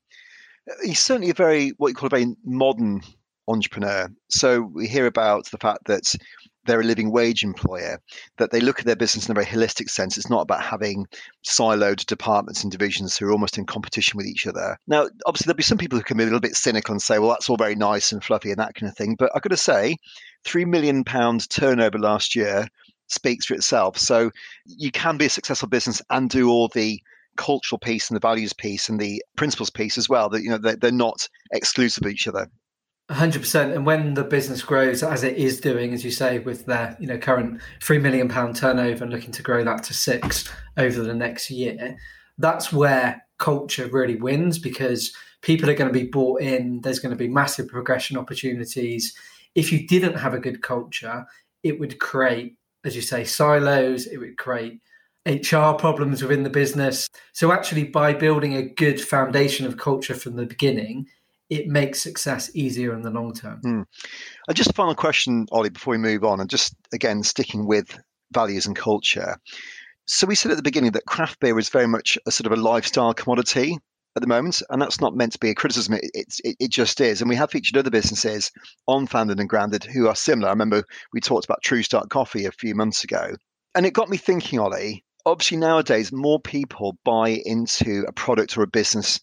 He's 0.84 1.00
certainly 1.00 1.32
a 1.32 1.34
very, 1.34 1.70
what 1.78 1.88
you 1.88 1.96
call 1.96 2.08
a 2.08 2.10
very 2.10 2.36
modern 2.46 3.02
entrepreneur. 3.48 4.10
So 4.30 4.62
we 4.62 4.88
hear 4.88 5.08
about 5.08 5.50
the 5.50 5.58
fact 5.58 5.86
that 5.86 6.14
they're 6.66 6.82
a 6.82 6.84
living 6.84 7.12
wage 7.12 7.44
employer, 7.44 8.00
that 8.38 8.52
they 8.52 8.60
look 8.60 8.80
at 8.80 8.86
their 8.86 8.96
business 8.96 9.28
in 9.28 9.32
a 9.32 9.34
very 9.34 9.48
holistic 9.48 9.90
sense. 9.90 10.16
It's 10.16 10.30
not 10.30 10.42
about 10.42 10.62
having 10.62 11.08
siloed 11.44 12.06
departments 12.06 12.62
and 12.62 12.72
divisions 12.72 13.18
who 13.18 13.28
are 13.28 13.32
almost 13.32 13.58
in 13.58 13.66
competition 13.66 14.16
with 14.18 14.28
each 14.28 14.46
other. 14.46 14.78
Now, 14.86 15.08
obviously, 15.26 15.46
there'll 15.50 15.58
be 15.58 15.64
some 15.64 15.80
people 15.80 15.98
who 15.98 16.04
can 16.04 16.18
be 16.18 16.24
a 16.24 16.28
little 16.28 16.40
bit 16.40 16.56
cynical 16.56 16.92
and 16.92 17.02
say, 17.02 17.18
well, 17.18 17.30
that's 17.30 17.50
all 17.50 17.58
very 17.58 17.74
nice 17.74 18.12
and 18.12 18.24
fluffy 18.24 18.52
and 18.52 18.60
that 18.60 18.76
kind 18.76 18.90
of 18.92 18.96
thing. 18.96 19.16
But 19.18 19.32
I've 19.34 19.42
got 19.42 19.50
to 19.50 19.58
say, 19.58 19.98
£3 20.46 20.68
million 20.68 21.04
turnover 21.50 21.98
last 21.98 22.36
year 22.36 22.68
speaks 23.12 23.46
for 23.46 23.54
itself. 23.54 23.98
So 23.98 24.32
you 24.66 24.92
can 24.92 25.18
be 25.18 25.26
a 25.26 25.30
successful 25.30 25.70
business 25.70 26.02
and 26.10 26.30
do 26.30 26.50
all 26.50 26.68
the 26.70 27.02
cultural 27.38 27.80
piece 27.80 28.10
and 28.10 28.16
the 28.16 28.22
values 28.22 28.54
piece 28.54 28.90
and 28.90 29.00
the 29.00 29.24
principles 29.36 29.70
piece 29.70 29.98
as 29.98 30.10
well. 30.10 30.30
That 30.30 30.44
you 30.44 30.50
know 30.50 30.58
they're, 30.58 30.76
they're 30.76 30.92
not 30.92 31.28
exclusive 31.52 32.06
of 32.06 32.12
each 32.12 32.28
other. 32.28 32.48
100% 33.12 33.76
and 33.76 33.86
when 33.86 34.14
the 34.14 34.24
business 34.24 34.64
grows 34.64 35.04
as 35.04 35.24
it 35.24 35.36
is 35.36 35.60
doing 35.60 35.94
as 35.94 36.06
you 36.06 36.12
say 36.12 36.40
with 36.40 36.66
their 36.66 36.96
you 36.98 37.06
know 37.06 37.18
current 37.18 37.60
3 37.82 37.98
million 37.98 38.30
pound 38.30 38.56
turnover 38.56 39.04
and 39.04 39.12
looking 39.12 39.34
to 39.34 39.44
grow 39.44 39.66
that 39.66 39.84
to 39.84 39.94
6 39.94 40.50
over 40.78 41.02
the 41.02 41.14
next 41.14 41.52
year 41.52 41.98
that's 42.38 42.72
where 42.72 43.22
culture 43.38 43.88
really 43.88 44.16
wins 44.16 44.60
because 44.60 45.14
people 45.42 45.70
are 45.70 45.74
going 45.74 45.92
to 45.92 46.00
be 46.00 46.08
bought 46.08 46.40
in 46.40 46.80
there's 46.82 47.00
going 47.00 47.10
to 47.10 47.18
be 47.18 47.28
massive 47.28 47.68
progression 47.68 48.18
opportunities 48.18 49.14
if 49.56 49.74
you 49.74 49.86
didn't 49.88 50.16
have 50.16 50.34
a 50.34 50.40
good 50.40 50.62
culture 50.62 51.26
it 51.64 51.82
would 51.82 52.00
create 52.00 52.56
as 52.84 52.96
you 52.96 53.02
say, 53.02 53.24
silos. 53.24 54.08
It 54.08 54.18
would 54.18 54.38
create 54.38 54.82
HR 55.26 55.74
problems 55.74 56.22
within 56.22 56.44
the 56.44 56.50
business. 56.50 57.08
So, 57.34 57.52
actually, 57.52 57.86
by 57.86 58.14
building 58.14 58.56
a 58.56 58.64
good 58.64 59.00
foundation 59.00 59.66
of 59.66 59.78
culture 59.78 60.16
from 60.16 60.36
the 60.36 60.46
beginning, 60.46 61.08
it 61.50 61.68
makes 61.68 62.02
success 62.02 62.50
easier 62.56 62.94
in 62.94 63.02
the 63.02 63.10
long 63.10 63.34
term. 63.34 63.60
Hmm. 63.62 63.82
And 64.48 64.58
just 64.58 64.72
a 64.72 64.74
final 64.74 64.96
question, 64.96 65.46
Ollie, 65.52 65.70
before 65.70 65.92
we 65.92 65.98
move 65.98 66.24
on, 66.24 66.40
and 66.40 66.50
just 66.50 66.76
again 66.94 67.24
sticking 67.24 67.68
with 67.68 67.98
values 68.34 68.66
and 68.66 68.76
culture. 68.76 69.38
So 70.06 70.26
we 70.26 70.36
said 70.36 70.52
at 70.52 70.58
the 70.58 70.64
beginning 70.64 70.92
that 70.94 71.06
craft 71.06 71.40
beer 71.40 71.58
is 71.60 71.70
very 71.70 71.88
much 71.88 72.18
a 72.26 72.32
sort 72.32 72.52
of 72.52 72.58
a 72.58 72.62
lifestyle 72.62 73.14
commodity 73.14 73.78
at 74.16 74.22
the 74.22 74.28
moment, 74.28 74.62
and 74.70 74.82
that's 74.82 75.00
not 75.00 75.16
meant 75.16 75.34
to 75.34 75.40
be 75.40 75.50
a 75.50 75.56
criticism. 75.56 75.96
It, 75.96 76.40
it, 76.44 76.56
it 76.60 76.72
just 76.72 77.00
is. 77.00 77.22
And 77.22 77.30
we 77.30 77.36
have 77.36 77.52
featured 77.52 77.78
other 77.78 77.90
businesses 77.90 78.52
on 78.88 79.08
Founded 79.08 79.40
and 79.40 79.50
Grounded 79.50 79.84
who 79.84 80.08
are 80.08 80.16
similar. 80.16 80.50
I 80.50 80.52
remember 80.52 80.84
we 81.14 81.22
talked 81.22 81.46
about 81.46 81.62
True 81.64 81.84
Start 81.84 82.10
Coffee 82.10 82.46
a 82.46 82.52
few 82.52 82.76
months 82.76 83.04
ago, 83.04 83.36
and 83.76 83.86
it 83.86 83.94
got 83.94 84.10
me 84.10 84.18
thinking, 84.18 84.60
Ollie. 84.60 85.04
Obviously, 85.26 85.58
nowadays 85.58 86.12
more 86.12 86.40
people 86.40 86.98
buy 87.06 87.42
into 87.46 88.04
a 88.08 88.12
product 88.12 88.58
or 88.58 88.64
a 88.64 88.68
business 88.68 89.20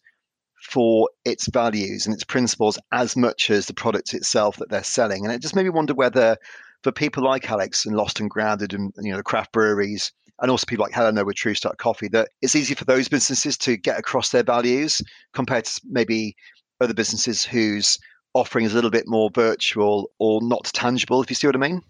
for 0.62 1.08
its 1.24 1.48
values 1.48 2.06
and 2.06 2.14
its 2.14 2.24
principles 2.24 2.78
as 2.92 3.16
much 3.16 3.50
as 3.50 3.66
the 3.66 3.74
product 3.74 4.14
itself 4.14 4.56
that 4.56 4.70
they're 4.70 4.84
selling. 4.84 5.24
And 5.24 5.34
it 5.34 5.42
just 5.42 5.56
made 5.56 5.64
me 5.64 5.70
wonder 5.70 5.94
whether, 5.94 6.36
for 6.82 6.92
people 6.92 7.24
like 7.24 7.50
Alex 7.50 7.84
and 7.84 7.96
Lost 7.96 8.20
and 8.20 8.30
Grounded 8.30 8.72
and 8.72 8.92
you 8.98 9.10
know 9.10 9.16
the 9.16 9.22
craft 9.22 9.52
breweries 9.52 10.12
and 10.40 10.50
also 10.50 10.64
people 10.66 10.84
like 10.84 10.92
Helena 10.92 11.24
with 11.24 11.36
True 11.36 11.54
Start 11.54 11.78
Coffee, 11.78 12.08
that 12.08 12.30
it's 12.42 12.56
easy 12.56 12.74
for 12.74 12.84
those 12.84 13.08
businesses 13.08 13.56
to 13.58 13.76
get 13.76 13.98
across 13.98 14.30
their 14.30 14.42
values 14.42 15.02
compared 15.32 15.64
to 15.64 15.80
maybe 15.88 16.36
other 16.80 16.94
businesses 16.94 17.44
whose 17.44 17.98
offering 18.34 18.64
is 18.64 18.72
a 18.72 18.74
little 18.74 18.90
bit 18.90 19.08
more 19.08 19.30
virtual 19.34 20.10
or 20.18 20.40
not 20.42 20.64
tangible, 20.74 21.22
if 21.22 21.30
you 21.30 21.34
see 21.34 21.46
what 21.46 21.56
I 21.56 21.58
mean. 21.58 21.82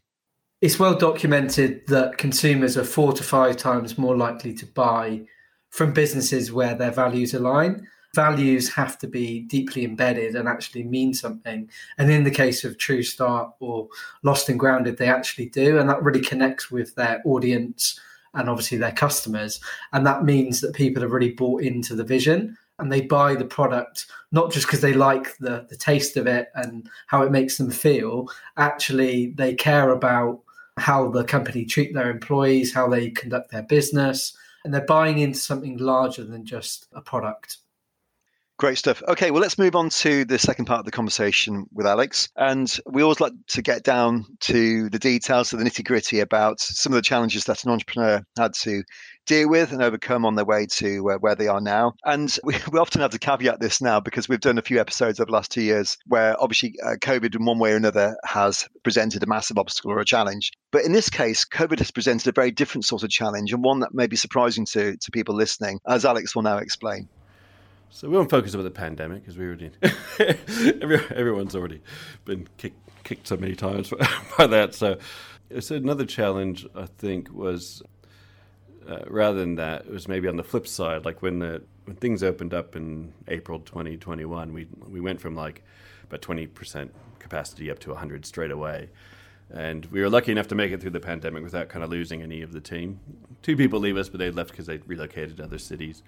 It's 0.61 0.79
well 0.79 0.97
documented 0.97 1.87
that 1.87 2.19
consumers 2.19 2.77
are 2.77 2.85
four 2.85 3.13
to 3.13 3.23
five 3.23 3.57
times 3.57 3.99
more 3.99 4.17
likely 4.17 4.55
to 4.55 4.67
buy 4.67 5.23
from 5.71 5.93
businesses 5.93 6.51
where 6.51 6.75
their 6.75 6.91
values 6.91 7.35
align. 7.35 7.87
Values 8.15 8.73
have 8.73 8.99
to 8.99 9.07
be 9.07 9.41
deeply 9.41 9.85
embedded 9.85 10.35
and 10.35 10.49
actually 10.49 10.83
mean 10.83 11.13
something. 11.13 11.71
And 11.99 12.11
in 12.11 12.25
the 12.25 12.31
case 12.31 12.65
of 12.65 12.79
True 12.79 13.03
Start 13.03 13.53
or 13.61 13.89
Lost 14.23 14.49
and 14.49 14.59
Grounded, 14.59 14.97
they 14.97 15.09
actually 15.09 15.51
do. 15.51 15.79
And 15.79 15.89
that 15.91 16.03
really 16.03 16.23
connects 16.23 16.71
with 16.71 16.95
their 16.95 17.21
audience 17.25 18.01
and 18.35 18.49
obviously 18.49 18.79
their 18.79 18.93
customers. 18.93 19.61
And 19.93 20.07
that 20.07 20.25
means 20.25 20.61
that 20.61 20.75
people 20.75 21.03
have 21.03 21.13
really 21.13 21.33
bought 21.33 21.63
into 21.63 21.95
the 21.95 22.05
vision 22.05 22.57
and 22.79 22.93
they 22.93 23.01
buy 23.01 23.35
the 23.35 23.45
product 23.45 24.07
not 24.31 24.53
just 24.53 24.67
because 24.67 24.81
they 24.81 24.93
like 24.93 25.37
the, 25.39 25.67
the 25.69 25.77
taste 25.77 26.17
of 26.17 26.27
it 26.27 26.49
and 26.55 26.89
how 27.07 27.23
it 27.23 27.33
makes 27.33 27.59
them 27.59 27.71
feel. 27.71 28.29
Actually, 28.57 29.33
they 29.37 29.55
care 29.55 29.91
about 29.91 30.41
how 30.77 31.09
the 31.11 31.25
company 31.25 31.65
treat 31.65 31.93
their 31.93 32.11
employees, 32.11 32.73
how 32.73 32.89
they 32.89 33.11
conduct 33.11 33.51
their 33.51 33.63
business, 33.63 34.37
and 34.65 34.73
they're 34.73 34.83
buying 34.83 35.19
into 35.19 35.39
something 35.39 35.77
larger 35.79 36.25
than 36.25 36.45
just 36.45 36.87
a 36.93 37.01
product. 37.01 37.59
Great 38.59 38.77
stuff. 38.77 39.05
Okay, 39.07 39.31
well, 39.31 39.41
let's 39.41 39.57
move 39.57 39.77
on 39.77 39.89
to 39.89 40.25
the 40.25 40.37
second 40.37 40.65
part 40.65 40.81
of 40.81 40.85
the 40.85 40.91
conversation 40.91 41.67
with 41.73 41.87
Alex. 41.87 42.29
And 42.37 42.69
we 42.87 43.03
always 43.03 43.21
like 43.21 43.33
to 43.51 43.63
get 43.63 43.85
down 43.85 44.25
to 44.41 44.91
the 44.91 44.99
details 44.99 45.53
of 45.53 45.61
the 45.61 45.65
nitty 45.65 45.85
gritty 45.85 46.19
about 46.19 46.59
some 46.59 46.93
of 46.93 46.97
the 46.97 47.03
challenges 47.03 47.45
that 47.45 47.63
an 47.63 47.71
entrepreneur 47.71 48.25
had 48.37 48.55
to 48.55 48.83
deal 49.27 49.49
with 49.49 49.71
and 49.71 49.81
overcome 49.81 50.25
on 50.25 50.35
their 50.35 50.45
way 50.45 50.67
to 50.73 51.09
uh, 51.09 51.19
where 51.19 51.37
they 51.37 51.47
are 51.47 51.61
now. 51.61 51.93
And 52.05 52.37
we, 52.45 52.57
we 52.73 52.81
often 52.81 53.01
have 53.01 53.13
to 53.13 53.21
caveat 53.21 53.61
this 53.61 53.81
now 53.81 54.01
because 54.01 54.29
we've 54.29 54.41
done 54.41 54.59
a 54.59 54.63
few 54.63 54.81
episodes 54.81 55.21
over 55.21 55.27
the 55.27 55.35
last 55.35 55.53
two 55.53 55.63
years 55.63 55.97
where 56.07 56.35
obviously 56.43 56.75
uh, 56.85 56.97
COVID, 56.97 57.37
in 57.37 57.45
one 57.45 57.61
way 57.61 57.75
or 57.75 57.77
another, 57.77 58.17
has 58.25 58.69
presented 58.83 59.23
a 59.23 59.29
massive 59.29 59.57
obstacle 59.57 59.93
or 59.93 60.01
a 60.01 60.05
challenge. 60.05 60.51
But 60.73 60.85
in 60.85 60.91
this 60.91 61.11
case, 61.11 61.45
COVID 61.45 61.79
has 61.79 61.93
presented 61.93 62.27
a 62.27 62.33
very 62.33 62.51
different 62.51 62.87
sort 62.87 63.05
of 63.05 63.11
challenge 63.11 63.53
and 63.53 63.63
one 63.63 63.79
that 63.81 63.95
may 63.95 64.09
be 64.09 64.17
surprising 64.17 64.67
to, 64.73 64.97
to 64.97 65.11
people 65.13 65.37
listening, 65.37 65.79
as 65.87 66.05
Alex 66.05 66.35
will 66.35 66.43
now 66.43 66.59
explain. 66.59 67.09
So 67.91 68.09
we 68.09 68.17
won't 68.17 68.31
focus 68.31 68.55
on 68.55 68.63
the 68.65 68.71
pandemic 68.71 69.23
because 69.23 69.39
we 69.39 69.47
already 69.47 69.71
everyone's 71.15 71.57
already 71.57 71.81
been 72.25 72.47
kicked 72.59 72.79
kicked 73.05 73.27
so 73.27 73.37
many 73.37 73.55
times 73.55 73.93
by 74.39 74.47
that. 74.47 74.75
So 74.75 74.99
it's 75.51 75.71
another 75.71 76.05
challenge. 76.05 76.67
I 76.75 76.87
think 76.87 77.33
was 77.33 77.83
uh, 78.89 79.05
rather 79.07 79.39
than 79.39 79.57
that, 79.57 79.87
it 79.87 79.91
was 79.91 80.09
maybe 80.09 80.29
on 80.29 80.37
the 80.37 80.45
flip 80.45 80.67
side. 80.67 81.05
Like 81.05 81.23
when 81.23 81.39
the 81.39 81.63
when 81.85 81.97
things 81.97 82.23
opened 82.23 82.53
up 82.53 82.77
in 82.77 83.13
April 83.29 83.61
2021, 83.61 84.53
we 84.53 84.67
we 84.87 85.01
went 85.01 85.21
from 85.21 85.35
like 85.35 85.63
about 86.05 86.23
20 86.23 86.47
percent 86.47 86.95
capacity 87.19 87.71
up 87.71 87.79
to 87.81 87.91
100 87.91 88.27
straight 88.27 88.51
away. 88.51 88.91
And 89.51 89.87
we 89.87 90.03
were 90.03 90.11
lucky 90.11 90.31
enough 90.31 90.49
to 90.49 90.55
make 90.55 90.73
it 90.73 90.81
through 90.83 90.91
the 90.91 91.01
pandemic 91.01 91.43
without 91.43 91.71
kind 91.71 91.83
of 91.83 91.89
losing 91.89 92.23
any 92.23 92.43
of 92.43 92.53
the 92.53 92.61
team. 92.61 93.01
Two 93.41 93.57
people 93.57 93.81
leave 93.81 93.97
us, 93.97 94.11
but 94.11 94.19
they 94.19 94.31
left 94.31 94.51
because 94.51 94.67
they 94.67 94.77
relocated 94.87 95.39
to 95.39 95.45
other 95.45 95.59
cities 95.59 96.03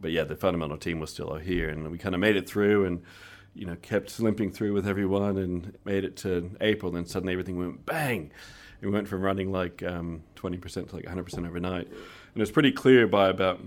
but 0.00 0.10
yeah, 0.10 0.24
the 0.24 0.36
fundamental 0.36 0.78
team 0.78 1.00
was 1.00 1.10
still 1.10 1.34
here, 1.36 1.68
and 1.68 1.90
we 1.90 1.98
kind 1.98 2.14
of 2.14 2.20
made 2.20 2.36
it 2.36 2.48
through. 2.48 2.84
And 2.84 3.02
you 3.56 3.64
know, 3.64 3.76
kept 3.80 4.20
limping 4.20 4.52
through 4.52 4.74
with 4.74 4.86
everyone 4.86 5.38
and 5.38 5.76
made 5.84 6.04
it 6.04 6.14
to 6.18 6.50
April. 6.60 6.94
And 6.94 7.08
suddenly 7.08 7.32
everything 7.32 7.56
went 7.56 7.86
bang. 7.86 8.30
We 8.82 8.90
went 8.90 9.08
from 9.08 9.22
running 9.22 9.50
like 9.50 9.82
um, 9.82 10.22
20% 10.36 10.90
to 10.90 10.94
like 10.94 11.06
100% 11.06 11.46
overnight. 11.46 11.86
And 11.86 12.36
it 12.36 12.40
was 12.40 12.50
pretty 12.50 12.70
clear 12.70 13.06
by 13.06 13.28
about 13.28 13.60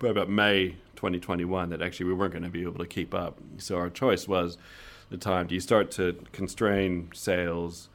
by 0.00 0.08
about 0.08 0.28
May 0.28 0.76
2021 0.96 1.70
that 1.70 1.82
actually 1.82 2.06
we 2.06 2.14
weren't 2.14 2.32
going 2.32 2.44
to 2.44 2.50
be 2.50 2.62
able 2.62 2.78
to 2.78 2.86
keep 2.86 3.14
up. 3.14 3.38
So 3.58 3.76
our 3.76 3.90
choice 3.90 4.28
was 4.28 4.58
the 5.10 5.16
time 5.16 5.46
do 5.46 5.54
you 5.54 5.60
start 5.60 5.90
to 5.92 6.16
constrain 6.32 7.10
sales 7.14 7.88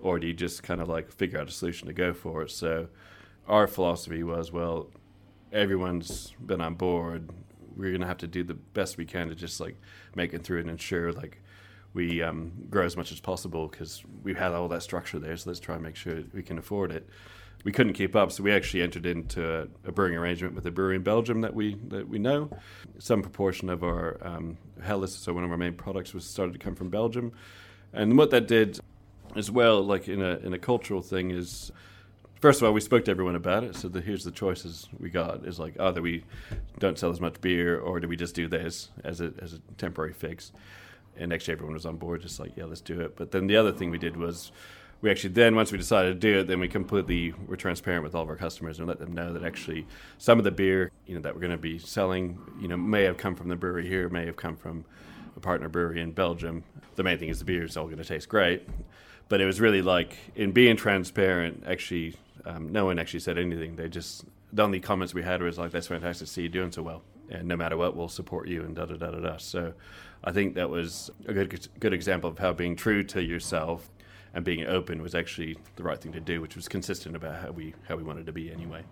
or 0.00 0.18
do 0.18 0.26
you 0.26 0.34
just 0.34 0.62
kind 0.62 0.80
of 0.80 0.88
like 0.88 1.10
figure 1.10 1.38
out 1.38 1.48
a 1.48 1.52
solution 1.52 1.86
to 1.88 1.94
go 1.94 2.12
for 2.12 2.42
it? 2.42 2.50
So 2.50 2.88
our 3.48 3.66
philosophy 3.66 4.22
was 4.22 4.52
well, 4.52 4.88
everyone's 5.52 6.34
been 6.44 6.60
on 6.60 6.74
board. 6.74 7.30
We're 7.76 7.96
to 7.98 8.06
have 8.06 8.18
to 8.18 8.26
do 8.26 8.42
the 8.42 8.54
best 8.54 8.96
we 8.96 9.04
can 9.04 9.28
to 9.28 9.34
just 9.34 9.60
like 9.60 9.76
make 10.14 10.32
it 10.32 10.42
through 10.42 10.60
and 10.60 10.70
ensure 10.70 11.12
like 11.12 11.42
we 11.92 12.22
um, 12.22 12.52
grow 12.70 12.84
as 12.84 12.96
much 12.96 13.12
as 13.12 13.20
possible 13.20 13.68
because 13.68 14.02
we've 14.22 14.38
had 14.38 14.52
all 14.52 14.68
that 14.68 14.82
structure 14.82 15.18
there. 15.18 15.36
So 15.36 15.50
let's 15.50 15.60
try 15.60 15.74
and 15.74 15.84
make 15.84 15.96
sure 15.96 16.22
we 16.32 16.42
can 16.42 16.58
afford 16.58 16.90
it 16.90 17.08
we 17.66 17.72
couldn't 17.72 17.94
keep 17.94 18.14
up, 18.14 18.30
so 18.30 18.44
we 18.44 18.52
actually 18.52 18.82
entered 18.82 19.06
into 19.06 19.62
a, 19.62 19.88
a, 19.88 19.90
brewing 19.90 20.14
arrangement 20.14 20.54
with 20.54 20.64
a 20.66 20.70
brewery 20.70 20.94
in 20.94 21.02
Belgium 21.02 21.40
that 21.40 21.52
we 21.52 21.74
that 21.88 22.08
we 22.08 22.16
know. 22.16 22.48
Some 22.98 23.22
proportion 23.22 23.68
of 23.70 23.82
our 23.82 24.18
um, 24.22 24.56
Helles, 24.80 25.12
so 25.12 25.32
one 25.32 25.42
of 25.42 25.50
our 25.50 25.56
main 25.56 25.74
products, 25.74 26.14
was 26.14 26.24
started 26.24 26.52
to 26.52 26.60
come 26.60 26.76
from 26.76 26.90
Belgium, 26.90 27.32
and 27.92 28.16
what 28.16 28.30
that 28.30 28.46
did 28.46 28.78
as 29.34 29.50
well, 29.50 29.82
like 29.82 30.06
in 30.06 30.22
a 30.22 30.36
in 30.38 30.54
a 30.54 30.58
cultural 30.60 31.02
thing, 31.02 31.32
is 31.32 31.72
first 32.40 32.60
of 32.60 32.66
all 32.66 32.72
we 32.72 32.80
spoke 32.80 33.04
to 33.06 33.10
everyone 33.10 33.36
about 33.36 33.64
it. 33.64 33.76
So 33.76 33.88
the, 33.88 34.00
here's 34.00 34.24
the 34.24 34.30
choices 34.30 34.88
we 34.98 35.10
got: 35.10 35.44
is 35.46 35.58
like 35.58 35.78
either 35.80 36.02
we 36.02 36.24
don't 36.78 36.98
sell 36.98 37.10
as 37.10 37.20
much 37.20 37.40
beer, 37.40 37.78
or 37.78 38.00
do 38.00 38.08
we 38.08 38.16
just 38.16 38.34
do 38.34 38.48
this 38.48 38.90
as 39.04 39.20
a 39.20 39.32
as 39.40 39.54
a 39.54 39.58
temporary 39.78 40.12
fix? 40.12 40.52
And 41.18 41.32
actually, 41.32 41.52
everyone 41.52 41.74
was 41.74 41.86
on 41.86 41.96
board, 41.96 42.22
just 42.22 42.38
like 42.38 42.56
yeah, 42.56 42.64
let's 42.64 42.80
do 42.80 43.00
it. 43.00 43.16
But 43.16 43.30
then 43.30 43.46
the 43.46 43.56
other 43.56 43.72
thing 43.72 43.90
we 43.90 43.98
did 43.98 44.16
was 44.16 44.52
we 45.00 45.10
actually 45.10 45.30
then 45.30 45.54
once 45.54 45.72
we 45.72 45.78
decided 45.78 46.08
to 46.08 46.14
do 46.18 46.40
it 46.40 46.46
then 46.46 46.60
we 46.60 46.68
completely 46.68 47.34
were 47.46 47.56
transparent 47.56 48.02
with 48.02 48.14
all 48.14 48.22
of 48.22 48.28
our 48.28 48.36
customers 48.36 48.78
and 48.78 48.88
let 48.88 48.98
them 48.98 49.12
know 49.12 49.32
that 49.32 49.44
actually 49.44 49.86
some 50.18 50.38
of 50.38 50.44
the 50.44 50.50
beer 50.50 50.90
you 51.06 51.14
know 51.14 51.20
that 51.20 51.34
we're 51.34 51.40
going 51.40 51.50
to 51.50 51.58
be 51.58 51.78
selling 51.78 52.38
you 52.60 52.68
know 52.68 52.76
may 52.76 53.02
have 53.02 53.16
come 53.16 53.34
from 53.34 53.48
the 53.48 53.56
brewery 53.56 53.86
here 53.86 54.08
may 54.08 54.26
have 54.26 54.36
come 54.36 54.56
from 54.56 54.84
a 55.36 55.40
partner 55.40 55.68
brewery 55.68 56.00
in 56.00 56.12
belgium 56.12 56.64
the 56.94 57.02
main 57.02 57.18
thing 57.18 57.28
is 57.28 57.38
the 57.38 57.44
beer 57.44 57.64
is 57.64 57.76
all 57.76 57.86
going 57.86 57.98
to 57.98 58.04
taste 58.04 58.28
great 58.28 58.66
but 59.28 59.40
it 59.40 59.44
was 59.44 59.60
really 59.60 59.82
like 59.82 60.16
in 60.34 60.50
being 60.52 60.76
transparent 60.76 61.62
actually 61.66 62.14
um, 62.46 62.70
no 62.72 62.86
one 62.86 62.98
actually 62.98 63.20
said 63.20 63.36
anything 63.38 63.76
they 63.76 63.88
just 63.88 64.24
the 64.52 64.62
only 64.62 64.80
comments 64.80 65.12
we 65.12 65.22
had 65.22 65.42
was 65.42 65.58
like 65.58 65.70
that's 65.70 65.88
fantastic 65.88 66.26
to 66.26 66.32
see 66.32 66.42
you 66.42 66.48
doing 66.48 66.72
so 66.72 66.82
well 66.82 67.02
and 67.28 67.46
no 67.46 67.56
matter 67.56 67.76
what 67.76 67.96
we'll 67.96 68.08
support 68.08 68.48
you 68.48 68.62
and 68.62 68.76
da 68.76 68.86
da 68.86 68.94
da 68.94 69.10
da 69.10 69.18
da 69.18 69.36
so 69.36 69.74
I 70.24 70.32
think 70.32 70.54
that 70.54 70.68
was 70.68 71.10
a 71.26 71.32
good 71.32 71.68
good 71.78 71.92
example 71.92 72.30
of 72.30 72.38
how 72.38 72.52
being 72.52 72.76
true 72.76 73.04
to 73.04 73.22
yourself 73.22 73.88
and 74.34 74.44
being 74.44 74.66
open 74.66 75.00
was 75.00 75.14
actually 75.14 75.56
the 75.76 75.82
right 75.82 75.98
thing 75.98 76.12
to 76.12 76.20
do, 76.20 76.40
which 76.40 76.56
was 76.56 76.68
consistent 76.68 77.16
about 77.16 77.40
how 77.40 77.50
we 77.52 77.74
how 77.88 77.96
we 77.96 78.02
wanted 78.02 78.26
to 78.26 78.32
be 78.32 78.50
anyway. 78.50 78.82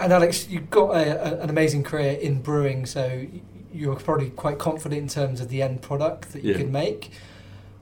And 0.00 0.12
Alex, 0.12 0.48
you've 0.48 0.70
got 0.70 0.90
a, 0.90 1.40
a, 1.40 1.42
an 1.42 1.50
amazing 1.50 1.82
career 1.82 2.12
in 2.12 2.40
brewing, 2.40 2.86
so 2.86 3.26
you're 3.72 3.96
probably 3.96 4.30
quite 4.30 4.58
confident 4.58 5.02
in 5.02 5.08
terms 5.08 5.40
of 5.40 5.48
the 5.48 5.62
end 5.62 5.82
product 5.82 6.32
that 6.32 6.44
you 6.44 6.52
yeah. 6.52 6.58
can 6.58 6.70
make. 6.70 7.10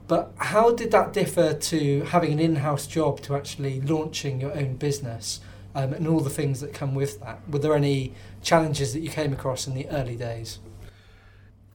But 0.07 0.33
how 0.37 0.73
did 0.73 0.91
that 0.91 1.13
differ 1.13 1.53
to 1.53 2.01
having 2.01 2.31
an 2.31 2.39
in-house 2.39 2.87
job 2.87 3.21
to 3.21 3.35
actually 3.35 3.81
launching 3.81 4.39
your 4.39 4.55
own 4.55 4.75
business 4.75 5.41
um, 5.75 5.93
and 5.93 6.07
all 6.07 6.21
the 6.21 6.29
things 6.29 6.61
that 6.61 6.73
come 6.73 6.95
with 6.95 7.19
that? 7.19 7.41
Were 7.49 7.59
there 7.59 7.75
any 7.75 8.13
challenges 8.41 8.93
that 8.93 9.01
you 9.01 9.09
came 9.09 9.33
across 9.33 9.67
in 9.67 9.73
the 9.73 9.87
early 9.89 10.15
days? 10.15 10.59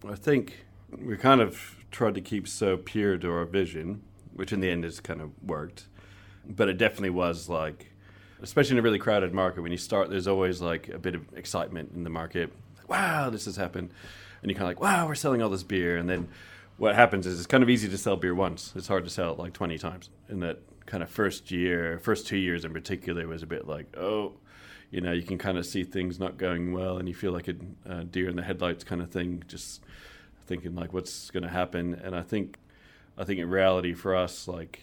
I 0.09 0.15
think 0.15 0.65
we 0.91 1.17
kind 1.17 1.41
of 1.41 1.77
tried 1.91 2.15
to 2.15 2.21
keep 2.21 2.49
so 2.49 2.77
pure 2.77 3.19
to 3.19 3.31
our 3.31 3.45
vision 3.45 4.03
which 4.35 4.53
in 4.53 4.61
the 4.61 4.71
end 4.71 4.85
has 4.85 5.01
kind 5.01 5.21
of 5.21 5.31
worked. 5.43 5.87
But 6.47 6.69
it 6.69 6.79
definitely 6.79 7.11
was 7.11 7.49
like, 7.49 7.93
especially 8.43 8.73
in 8.73 8.79
a 8.79 8.83
really 8.83 8.99
crowded 8.99 9.33
market, 9.33 9.63
when 9.63 9.73
you 9.73 9.79
start, 9.79 10.11
there's 10.11 10.27
always 10.27 10.61
like 10.61 10.89
a 10.89 10.99
bit 10.99 11.15
of 11.15 11.23
excitement 11.35 11.93
in 11.95 12.05
the 12.05 12.11
market. 12.11 12.53
Wow, 12.89 13.31
this 13.31 13.45
has 13.45 13.57
happened. 13.57 13.91
And 14.43 14.51
you're 14.51 14.59
kind 14.59 14.71
of 14.71 14.81
like, 14.81 14.81
wow, 14.81 15.07
we're 15.07 15.15
selling 15.15 15.43
all 15.43 15.51
this 15.51 15.63
beer. 15.63 15.97
And 15.97 16.09
then 16.09 16.29
what 16.77 16.95
happens 16.95 17.27
is 17.27 17.39
it's 17.39 17.47
kind 17.47 17.63
of 17.63 17.71
easy 17.71 17.89
to 17.89 17.99
sell 17.99 18.17
beer 18.17 18.35
once. 18.35 18.73
It's 18.77 18.89
hard 18.89 19.05
to 19.05 19.11
sell 19.11 19.33
it 19.33 19.39
like 19.39 19.53
20 19.53 19.79
times. 19.79 20.11
In 20.29 20.41
that 20.41 20.59
kind 20.87 21.03
of 21.03 21.11
first 21.11 21.51
year, 21.51 21.99
first 21.99 22.27
two 22.27 22.37
years 22.37 22.65
in 22.65 22.73
particular, 22.73 23.27
was 23.29 23.43
a 23.43 23.47
bit 23.47 23.67
like, 23.67 23.97
oh, 23.97 24.35
you 24.91 25.01
know, 25.01 25.13
you 25.13 25.23
can 25.23 25.39
kind 25.39 25.57
of 25.59 25.65
see 25.65 25.85
things 25.85 26.19
not 26.19 26.37
going 26.37 26.73
well, 26.73 26.99
and 26.99 27.09
you 27.09 27.15
feel 27.15 27.33
like 27.33 27.49
a, 27.49 28.05
deer 28.05 28.29
in 28.29 28.37
the 28.37 28.43
headlights 28.43 28.85
kind 28.85 29.01
of 29.01 29.11
thing, 29.11 29.43
just 29.49 29.83
thinking 30.47 30.75
like, 30.75 30.93
what's 30.93 31.31
going 31.31 31.43
to 31.43 31.49
happen. 31.49 31.95
And 31.95 32.15
I 32.15 32.23
think 32.23 32.59
I 33.17 33.25
think 33.25 33.41
in 33.41 33.49
reality 33.49 33.95
for 33.95 34.17
us, 34.17 34.49
like 34.49 34.81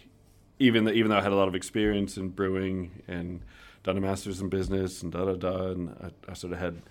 even 0.59 0.85
the, 0.85 0.93
even 0.93 1.09
though 1.09 1.17
I 1.17 1.21
had 1.21 1.31
a 1.31 1.35
lot 1.35 1.47
of 1.47 1.55
experience 1.55 2.17
in 2.17 2.29
brewing 2.29 3.03
and 3.07 3.41
done 3.83 3.97
a 3.97 4.01
master's 4.01 4.41
in 4.41 4.49
business 4.49 5.01
and 5.01 5.11
da 5.11 5.25
da 5.25 5.33
da, 5.33 5.71
and 5.71 5.89
I, 6.01 6.31
I 6.31 6.33
sort 6.33 6.53
of 6.53 6.59
had, 6.59 6.81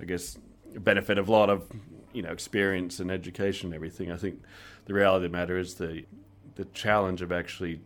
I 0.00 0.04
guess, 0.04 0.38
benefit 0.74 1.18
of 1.18 1.28
a 1.28 1.32
lot 1.32 1.50
of 1.50 1.64
you 2.14 2.22
know 2.22 2.30
experience 2.30 3.00
and 3.00 3.10
education 3.10 3.68
and 3.68 3.74
everything. 3.74 4.10
I 4.10 4.16
think 4.16 4.42
the 4.86 4.94
reality 4.94 5.26
of 5.26 5.32
the 5.32 5.36
matter 5.36 5.58
is 5.58 5.74
the 5.74 6.04
the 6.54 6.64
challenge 6.66 7.20
of 7.20 7.32
actually, 7.32 7.80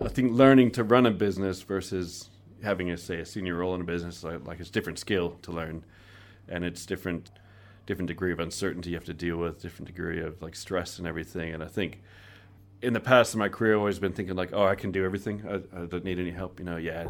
I 0.00 0.08
think 0.08 0.32
learning 0.32 0.70
to 0.72 0.84
run 0.84 1.04
a 1.04 1.10
business 1.10 1.62
versus 1.62 2.30
having 2.62 2.90
a 2.90 2.96
say 2.96 3.18
a 3.18 3.26
senior 3.26 3.56
role 3.56 3.74
in 3.74 3.80
a 3.80 3.84
business 3.84 4.22
like, 4.22 4.46
like 4.46 4.60
it's 4.60 4.70
different 4.70 4.98
skill 4.98 5.38
to 5.42 5.52
learn, 5.52 5.84
and 6.48 6.64
it's 6.64 6.86
different 6.86 7.30
different 7.84 8.06
degree 8.06 8.32
of 8.32 8.38
uncertainty 8.38 8.90
you 8.90 8.96
have 8.96 9.04
to 9.04 9.14
deal 9.14 9.36
with, 9.36 9.60
different 9.60 9.88
degree 9.88 10.20
of 10.20 10.40
like 10.40 10.54
stress 10.54 10.98
and 10.98 11.06
everything. 11.06 11.52
And 11.52 11.64
I 11.64 11.66
think 11.66 12.00
in 12.80 12.92
the 12.92 13.00
past 13.00 13.34
in 13.34 13.40
my 13.40 13.48
career, 13.48 13.74
I've 13.74 13.80
always 13.80 13.98
been 13.98 14.12
thinking 14.12 14.36
like, 14.36 14.50
oh, 14.52 14.64
I 14.64 14.76
can 14.76 14.92
do 14.92 15.04
everything. 15.04 15.42
I, 15.48 15.82
I 15.82 15.86
don't 15.86 16.04
need 16.04 16.18
any 16.18 16.30
help. 16.30 16.60
You 16.60 16.64
know, 16.64 16.76
yeah, 16.76 17.08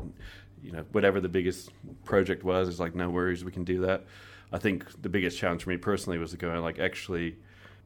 you 0.63 0.73
know, 0.73 0.85
whatever 0.93 1.21
the 1.21 1.29
biggest 1.29 1.71
project 2.05 2.45
was, 2.45 2.69
it's 2.69 2.79
like 2.79 2.95
no 2.95 3.11
worries, 3.11 3.45
we 3.45 3.53
can 3.53 3.65
do 3.65 3.83
that. 3.83 4.05
I 4.53 4.59
think 4.59 5.01
the 5.01 5.09
biggest 5.09 5.39
challenge 5.39 5.65
for 5.65 5.71
me 5.71 5.77
personally 5.77 6.19
was 6.19 6.33
to 6.33 6.37
go 6.37 6.61
like 6.61 6.79
actually 6.79 7.37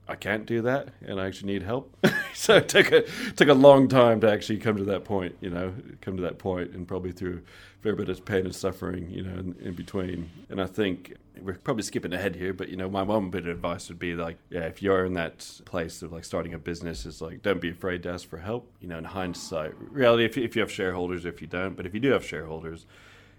I 0.09 0.15
can't 0.15 0.47
do 0.47 0.63
that, 0.63 0.91
and 1.05 1.21
I 1.21 1.27
actually 1.27 1.53
need 1.53 1.63
help. 1.65 1.97
so 2.35 2.57
it 2.57 2.69
took 2.69 2.93
a 2.93 3.03
took 3.35 3.49
a 3.49 3.55
long 3.55 3.89
time 3.89 4.21
to 4.21 4.31
actually 4.31 4.59
come 4.59 4.77
to 4.77 4.85
that 4.85 5.05
point. 5.05 5.37
You 5.41 5.51
know, 5.51 5.75
come 6.01 6.17
to 6.17 6.23
that 6.23 6.39
point, 6.39 6.73
and 6.73 6.87
probably 6.87 7.11
through 7.11 7.43
a 7.81 7.83
fair 7.83 7.97
bit 7.97 8.09
of 8.09 8.25
pain 8.25 8.45
and 8.45 8.55
suffering. 8.55 9.11
You 9.11 9.25
know, 9.25 9.37
in, 9.37 9.57
in 9.61 9.75
between. 9.75 10.31
And 10.49 10.61
I 10.61 10.67
think 10.67 11.17
we're 11.43 11.55
probably 11.55 11.83
skipping 11.83 12.13
ahead 12.13 12.37
here, 12.37 12.53
but 12.53 12.69
you 12.69 12.77
know, 12.77 12.89
my 12.89 13.03
one 13.03 13.31
bit 13.31 13.47
of 13.47 13.49
advice 13.49 13.89
would 13.89 13.99
be 13.99 14.15
like, 14.15 14.39
yeah, 14.49 14.61
if 14.61 14.81
you're 14.81 15.05
in 15.05 15.15
that 15.15 15.61
place 15.65 16.03
of 16.03 16.13
like 16.13 16.25
starting 16.25 16.55
a 16.55 16.59
business, 16.59 17.05
is 17.05 17.21
like 17.21 17.43
don't 17.43 17.61
be 17.61 17.71
afraid 17.71 18.05
to 18.05 18.11
ask 18.11 18.29
for 18.29 18.39
help. 18.39 18.71
You 18.81 18.89
know, 18.89 18.99
in 18.99 19.05
hindsight, 19.05 19.75
reality, 19.91 20.25
if 20.25 20.37
you, 20.37 20.45
if 20.45 20.55
you 20.55 20.63
have 20.63 20.71
shareholders, 20.71 21.25
if 21.25 21.41
you 21.41 21.49
don't, 21.49 21.77
but 21.77 21.85
if 21.85 21.95
you 21.95 22.01
do 22.01 22.13
have 22.13 22.25
shareholders, 22.25 22.87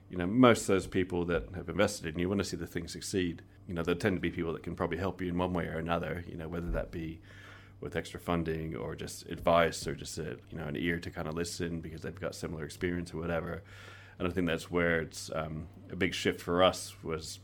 you 0.10 0.18
know, 0.18 0.28
most 0.28 0.62
of 0.62 0.68
those 0.68 0.88
people 0.88 1.26
that 1.26 1.48
have 1.56 1.70
invested 1.70 2.14
in 2.14 2.20
you 2.20 2.30
want 2.30 2.40
to 2.40 2.46
see 2.46 2.58
the 2.58 2.68
thing 2.68 2.88
succeed 2.88 3.42
you 3.68 3.74
know, 3.74 3.84
there 3.84 3.96
tend 3.96 4.16
to 4.16 4.22
be 4.22 4.30
people 4.30 4.54
that 4.54 4.64
can 4.64 4.76
probably 4.76 4.98
help 4.98 5.22
you 5.22 5.28
in 5.28 5.38
one 5.38 5.54
way 5.54 5.66
or 5.66 5.78
another, 5.78 6.24
you 6.28 6.38
know, 6.38 6.48
whether 6.48 6.72
that 6.72 6.90
be 6.90 7.20
with 7.82 7.96
extra 7.96 8.20
funding 8.20 8.76
or 8.76 8.96
just 8.96 9.28
advice 9.28 9.86
or 9.86 9.94
just 9.94 10.18
a, 10.18 10.38
you 10.50 10.58
know 10.58 10.66
an 10.66 10.76
ear 10.76 11.00
to 11.00 11.12
kind 11.12 11.28
of 11.28 11.36
listen 11.36 11.80
because 11.80 12.02
they've 12.02 12.20
got 12.20 12.34
similar 12.34 12.64
experience 12.64 13.14
or 13.14 13.18
whatever. 13.18 13.62
And 14.18 14.28
I 14.28 14.32
think 14.32 14.48
that's 14.48 14.72
where 14.72 15.02
it's 15.02 15.30
um, 15.36 15.68
a 15.92 15.96
big 15.96 16.16
shift 16.16 16.42
for 16.42 16.64
us 16.64 16.96
was 17.04 17.40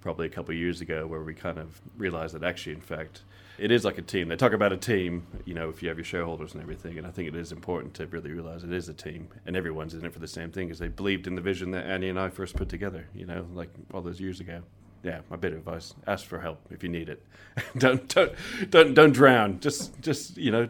probably 0.00 0.26
a 0.26 0.30
couple 0.30 0.54
of 0.54 0.58
years 0.58 0.80
ago 0.80 1.06
where 1.06 1.22
we 1.22 1.34
kind 1.34 1.58
of 1.58 1.82
realized 1.98 2.34
that 2.34 2.44
actually, 2.44 2.72
in 2.72 2.80
fact, 2.80 3.22
it 3.58 3.70
is 3.70 3.84
like 3.84 3.98
a 3.98 4.02
team. 4.02 4.28
They 4.28 4.36
talk 4.36 4.52
about 4.52 4.72
a 4.72 4.76
team, 4.76 5.26
you 5.44 5.54
know, 5.54 5.68
if 5.68 5.82
you 5.82 5.88
have 5.88 5.98
your 5.98 6.04
shareholders 6.04 6.54
and 6.54 6.62
everything. 6.62 6.98
And 6.98 7.06
I 7.06 7.10
think 7.10 7.28
it 7.28 7.34
is 7.34 7.52
important 7.52 7.94
to 7.94 8.06
really 8.06 8.30
realize 8.30 8.64
it 8.64 8.72
is 8.72 8.88
a 8.88 8.94
team 8.94 9.28
and 9.46 9.56
everyone's 9.56 9.94
in 9.94 10.04
it 10.04 10.12
for 10.12 10.18
the 10.18 10.28
same 10.28 10.50
thing 10.50 10.68
because 10.68 10.78
they 10.78 10.88
believed 10.88 11.26
in 11.26 11.34
the 11.34 11.40
vision 11.40 11.70
that 11.72 11.86
Annie 11.86 12.08
and 12.08 12.18
I 12.18 12.28
first 12.28 12.56
put 12.56 12.68
together, 12.68 13.06
you 13.14 13.26
know, 13.26 13.46
like 13.54 13.70
all 13.92 14.02
those 14.02 14.20
years 14.20 14.40
ago 14.40 14.62
yeah, 15.06 15.20
my 15.30 15.36
bit 15.36 15.52
of 15.52 15.58
advice: 15.58 15.94
ask 16.06 16.26
for 16.26 16.40
help 16.40 16.58
if 16.70 16.82
you 16.82 16.88
need 16.88 17.08
it. 17.08 17.22
don't 17.78 18.08
don't 18.08 18.32
don't 18.70 18.94
don't 18.94 19.12
drown. 19.12 19.60
Just 19.60 19.98
just 20.00 20.36
you 20.36 20.50
know, 20.50 20.68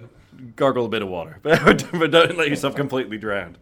gargle 0.54 0.84
a 0.84 0.88
bit 0.88 1.02
of 1.02 1.08
water, 1.08 1.38
but, 1.42 1.86
but 1.92 2.10
don't 2.10 2.36
let 2.36 2.48
yourself 2.48 2.76
completely 2.76 3.18
drown. 3.18 3.56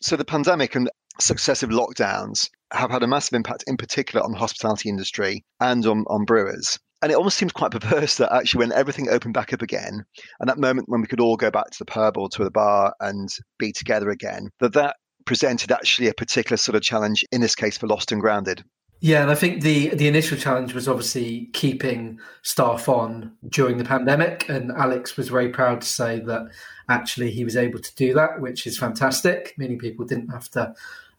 So 0.00 0.16
the 0.16 0.24
pandemic 0.24 0.76
and 0.76 0.88
successive 1.20 1.70
lockdowns 1.70 2.48
have 2.72 2.90
had 2.90 3.02
a 3.02 3.08
massive 3.08 3.34
impact, 3.34 3.64
in 3.66 3.76
particular 3.76 4.24
on 4.24 4.30
the 4.30 4.38
hospitality 4.38 4.88
industry 4.88 5.44
and 5.60 5.84
on, 5.86 6.04
on 6.06 6.24
brewers. 6.24 6.78
And 7.02 7.12
it 7.12 7.16
almost 7.16 7.38
seems 7.38 7.52
quite 7.52 7.70
perverse 7.78 8.16
that 8.16 8.32
actually, 8.32 8.60
when 8.60 8.72
everything 8.72 9.08
opened 9.08 9.34
back 9.34 9.52
up 9.52 9.62
again, 9.62 10.04
and 10.40 10.48
that 10.48 10.58
moment 10.58 10.88
when 10.88 11.00
we 11.00 11.06
could 11.06 11.20
all 11.20 11.36
go 11.36 11.50
back 11.50 11.70
to 11.70 11.78
the 11.78 11.84
pub 11.84 12.16
or 12.16 12.28
to 12.30 12.44
the 12.44 12.50
bar 12.50 12.94
and 13.00 13.28
be 13.58 13.72
together 13.72 14.10
again, 14.10 14.50
that 14.60 14.74
that 14.74 14.96
presented 15.24 15.70
actually 15.70 16.08
a 16.08 16.14
particular 16.14 16.56
sort 16.56 16.74
of 16.74 16.82
challenge 16.82 17.24
in 17.32 17.40
this 17.40 17.54
case 17.54 17.76
for 17.76 17.86
Lost 17.86 18.12
and 18.12 18.20
Grounded. 18.20 18.64
Yeah, 19.00 19.22
and 19.22 19.30
I 19.30 19.36
think 19.36 19.62
the 19.62 19.90
the 19.90 20.08
initial 20.08 20.36
challenge 20.36 20.74
was 20.74 20.88
obviously 20.88 21.50
keeping 21.52 22.18
staff 22.42 22.88
on 22.88 23.32
during 23.48 23.78
the 23.78 23.84
pandemic, 23.84 24.48
and 24.48 24.72
Alex 24.72 25.16
was 25.16 25.28
very 25.28 25.50
proud 25.50 25.82
to 25.82 25.86
say 25.86 26.18
that 26.20 26.48
actually 26.88 27.30
he 27.30 27.44
was 27.44 27.56
able 27.56 27.78
to 27.78 27.94
do 27.94 28.12
that, 28.14 28.40
which 28.40 28.66
is 28.66 28.76
fantastic, 28.76 29.54
meaning 29.56 29.78
people 29.78 30.04
didn't 30.04 30.30
have 30.30 30.48
to 30.50 30.74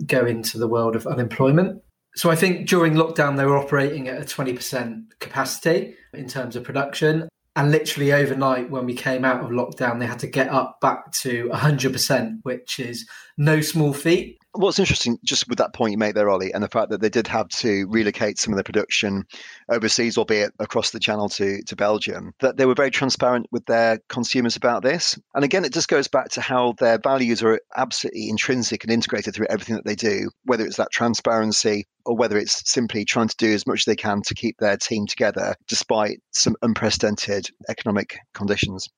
go 0.06 0.26
into 0.26 0.58
the 0.58 0.68
world 0.68 0.96
of 0.98 1.08
unemployment. 1.08 1.82
So 2.20 2.30
I 2.30 2.36
think 2.36 2.68
during 2.68 2.96
lockdown 2.96 3.38
they 3.38 3.46
were 3.46 3.58
operating 3.58 4.10
at 4.10 4.22
a 4.22 4.26
twenty 4.26 4.52
percent 4.52 5.18
capacity 5.22 5.96
in 6.14 6.28
terms 6.28 6.58
of 6.58 6.66
production. 6.66 7.30
And 7.56 7.72
literally 7.72 8.12
overnight, 8.12 8.70
when 8.70 8.86
we 8.86 8.94
came 8.94 9.24
out 9.24 9.42
of 9.42 9.52
lockdown, 9.52 10.00
they 10.00 10.06
had 10.06 10.20
to 10.20 10.28
get 10.28 10.50
up 10.50 10.82
back 10.82 11.14
to 11.24 11.48
100%, 11.48 12.40
which 12.44 12.78
is 12.78 13.08
no 13.38 13.62
small 13.62 13.94
feat. 13.94 14.38
What's 14.60 14.78
interesting, 14.78 15.18
just 15.24 15.48
with 15.48 15.58
that 15.60 15.74
point 15.74 15.94
you 15.94 15.98
make 15.98 16.16
there, 16.16 16.30
Ollie, 16.30 16.52
and 16.52 16.62
the 16.62 16.68
fact 16.68 16.90
that 16.90 17.00
they 17.00 17.08
did 17.08 17.28
have 17.28 17.48
to 17.48 17.88
relocate 17.88 18.38
some 18.38 18.52
of 18.52 18.58
the 18.58 18.64
production 18.66 19.24
overseas, 19.70 20.18
albeit 20.18 20.52
across 20.60 20.90
the 20.90 21.00
channel 21.00 21.30
to, 21.30 21.62
to 21.64 21.76
Belgium, 21.78 22.34
that 22.42 22.58
they 22.58 22.66
were 22.66 22.74
very 22.74 22.92
transparent 22.92 23.46
with 23.54 23.66
their 23.68 24.00
consumers 24.10 24.58
about 24.58 24.84
this. 24.84 25.18
And 25.34 25.46
again, 25.46 25.64
it 25.64 25.72
just 25.72 25.88
goes 25.88 26.10
back 26.10 26.28
to 26.32 26.42
how 26.42 26.74
their 26.78 26.98
values 26.98 27.42
are 27.42 27.62
absolutely 27.78 28.28
intrinsic 28.28 28.84
and 28.84 28.92
integrated 28.92 29.34
through 29.34 29.48
everything 29.50 29.78
that 29.78 29.86
they 29.86 29.96
do, 29.96 30.30
whether 30.44 30.66
it's 30.66 30.76
that 30.76 30.92
transparency 30.92 31.88
or 32.06 32.18
whether 32.18 32.38
it's 32.38 32.70
simply 32.70 33.06
trying 33.06 33.30
to 33.30 33.38
do 33.38 33.54
as 33.54 33.66
much 33.66 33.80
as 33.80 33.86
they 33.86 33.96
can 33.96 34.22
to 34.24 34.36
keep 34.36 34.58
their 34.58 34.76
team 34.76 35.08
together 35.08 35.56
despite 35.70 36.20
some 36.32 36.58
unprecedented 36.64 37.50
economic 37.70 38.18
conditions. 38.34 38.90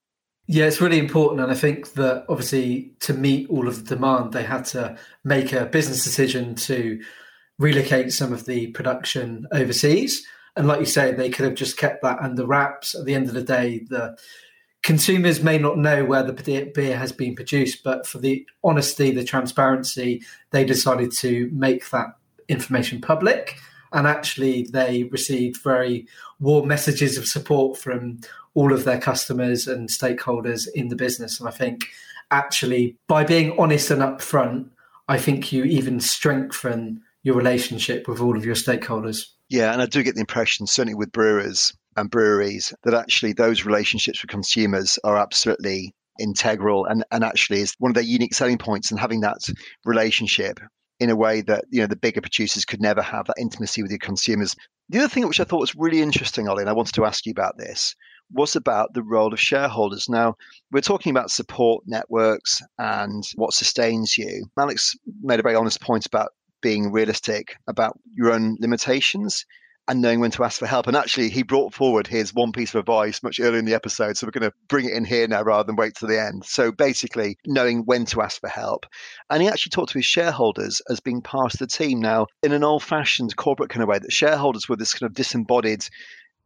Yeah, 0.47 0.65
it's 0.65 0.81
really 0.81 0.99
important. 0.99 1.41
And 1.41 1.51
I 1.51 1.55
think 1.55 1.93
that 1.93 2.25
obviously 2.27 2.93
to 3.01 3.13
meet 3.13 3.49
all 3.49 3.67
of 3.67 3.85
the 3.87 3.95
demand, 3.95 4.33
they 4.33 4.43
had 4.43 4.65
to 4.65 4.97
make 5.23 5.53
a 5.53 5.65
business 5.65 6.03
decision 6.03 6.55
to 6.55 7.01
relocate 7.57 8.11
some 8.11 8.33
of 8.33 8.45
the 8.45 8.67
production 8.71 9.47
overseas. 9.51 10.25
And 10.55 10.67
like 10.67 10.79
you 10.79 10.85
say, 10.85 11.13
they 11.13 11.29
could 11.29 11.45
have 11.45 11.55
just 11.55 11.77
kept 11.77 12.01
that 12.01 12.19
under 12.19 12.45
wraps. 12.45 12.95
At 12.95 13.05
the 13.05 13.15
end 13.15 13.27
of 13.27 13.33
the 13.33 13.43
day, 13.43 13.85
the 13.89 14.17
consumers 14.83 15.41
may 15.43 15.57
not 15.57 15.77
know 15.77 16.03
where 16.03 16.23
the 16.23 16.33
beer 16.73 16.97
has 16.97 17.11
been 17.11 17.35
produced, 17.35 17.83
but 17.83 18.05
for 18.05 18.17
the 18.17 18.45
honesty, 18.63 19.11
the 19.11 19.23
transparency, 19.23 20.23
they 20.49 20.65
decided 20.65 21.11
to 21.13 21.49
make 21.53 21.89
that 21.91 22.07
information 22.49 22.99
public. 22.99 23.57
And 23.93 24.07
actually, 24.07 24.63
they 24.71 25.03
received 25.03 25.61
very 25.61 26.07
warm 26.39 26.67
messages 26.67 27.17
of 27.17 27.27
support 27.27 27.77
from 27.77 28.19
all 28.53 28.73
of 28.73 28.83
their 28.83 28.99
customers 28.99 29.67
and 29.67 29.89
stakeholders 29.89 30.67
in 30.73 30.89
the 30.89 30.95
business. 30.95 31.39
And 31.39 31.47
I 31.47 31.51
think 31.51 31.87
actually 32.31 32.95
by 33.07 33.23
being 33.23 33.57
honest 33.59 33.91
and 33.91 34.01
upfront, 34.01 34.69
I 35.07 35.17
think 35.17 35.51
you 35.51 35.63
even 35.65 35.99
strengthen 35.99 37.01
your 37.23 37.35
relationship 37.35 38.07
with 38.07 38.19
all 38.19 38.37
of 38.37 38.45
your 38.45 38.55
stakeholders. 38.55 39.27
Yeah, 39.49 39.73
and 39.73 39.81
I 39.81 39.85
do 39.85 40.03
get 40.03 40.15
the 40.15 40.21
impression, 40.21 40.65
certainly 40.65 40.95
with 40.95 41.11
brewers 41.11 41.73
and 41.97 42.09
breweries, 42.09 42.73
that 42.83 42.93
actually 42.93 43.33
those 43.33 43.65
relationships 43.65 44.21
with 44.21 44.31
consumers 44.31 44.97
are 45.03 45.17
absolutely 45.17 45.93
integral 46.19 46.85
and, 46.85 47.03
and 47.11 47.23
actually 47.23 47.59
is 47.59 47.75
one 47.79 47.91
of 47.91 47.95
their 47.95 48.03
unique 48.03 48.33
selling 48.33 48.57
points 48.57 48.91
and 48.91 48.99
having 48.99 49.21
that 49.21 49.39
relationship 49.85 50.59
in 51.01 51.09
a 51.09 51.15
way 51.15 51.41
that 51.41 51.65
you 51.71 51.81
know 51.81 51.87
the 51.87 51.95
bigger 51.95 52.21
producers 52.21 52.63
could 52.63 52.79
never 52.79 53.01
have 53.01 53.25
that 53.25 53.35
intimacy 53.39 53.81
with 53.81 53.89
your 53.89 53.97
consumers. 53.97 54.55
The 54.89 54.99
other 54.99 55.07
thing 55.07 55.27
which 55.27 55.39
I 55.39 55.43
thought 55.43 55.59
was 55.59 55.75
really 55.75 55.99
interesting, 55.99 56.47
Ollie, 56.47 56.61
and 56.61 56.69
I 56.69 56.73
wanted 56.73 56.93
to 56.93 57.05
ask 57.05 57.25
you 57.25 57.31
about 57.31 57.57
this, 57.57 57.95
was 58.31 58.55
about 58.55 58.93
the 58.93 59.01
role 59.01 59.33
of 59.33 59.39
shareholders. 59.39 60.07
Now, 60.07 60.35
we're 60.71 60.81
talking 60.81 61.09
about 61.09 61.31
support 61.31 61.83
networks 61.87 62.61
and 62.77 63.23
what 63.35 63.53
sustains 63.53 64.15
you. 64.15 64.45
Alex 64.59 64.95
made 65.23 65.39
a 65.39 65.43
very 65.43 65.55
honest 65.55 65.81
point 65.81 66.05
about 66.05 66.33
being 66.61 66.91
realistic 66.91 67.55
about 67.67 67.97
your 68.13 68.31
own 68.31 68.57
limitations 68.59 69.43
and 69.91 70.01
knowing 70.01 70.21
when 70.21 70.31
to 70.31 70.45
ask 70.45 70.57
for 70.57 70.67
help. 70.67 70.87
And 70.87 70.95
actually, 70.95 71.27
he 71.27 71.43
brought 71.43 71.73
forward 71.73 72.07
his 72.07 72.33
one 72.33 72.53
piece 72.53 72.73
of 72.73 72.79
advice 72.79 73.21
much 73.21 73.41
earlier 73.41 73.59
in 73.59 73.65
the 73.65 73.73
episode. 73.73 74.15
So 74.15 74.25
we're 74.25 74.31
going 74.31 74.49
to 74.49 74.55
bring 74.69 74.85
it 74.85 74.93
in 74.93 75.03
here 75.03 75.27
now 75.27 75.41
rather 75.41 75.67
than 75.67 75.75
wait 75.75 75.95
to 75.95 76.07
the 76.07 76.17
end. 76.17 76.45
So 76.45 76.71
basically, 76.71 77.37
knowing 77.45 77.81
when 77.83 78.05
to 78.05 78.21
ask 78.21 78.39
for 78.39 78.47
help. 78.47 78.85
And 79.29 79.41
he 79.41 79.49
actually 79.49 79.71
talked 79.71 79.91
to 79.91 79.97
his 79.97 80.05
shareholders 80.05 80.81
as 80.89 81.01
being 81.01 81.21
part 81.21 81.53
of 81.53 81.59
the 81.59 81.67
team 81.67 81.99
now 81.99 82.27
in 82.41 82.53
an 82.53 82.63
old 82.63 82.83
fashioned 82.83 83.35
corporate 83.35 83.69
kind 83.69 83.83
of 83.83 83.89
way 83.89 83.99
that 83.99 84.13
shareholders 84.13 84.69
were 84.69 84.77
this 84.77 84.93
kind 84.93 85.09
of 85.09 85.13
disembodied 85.13 85.83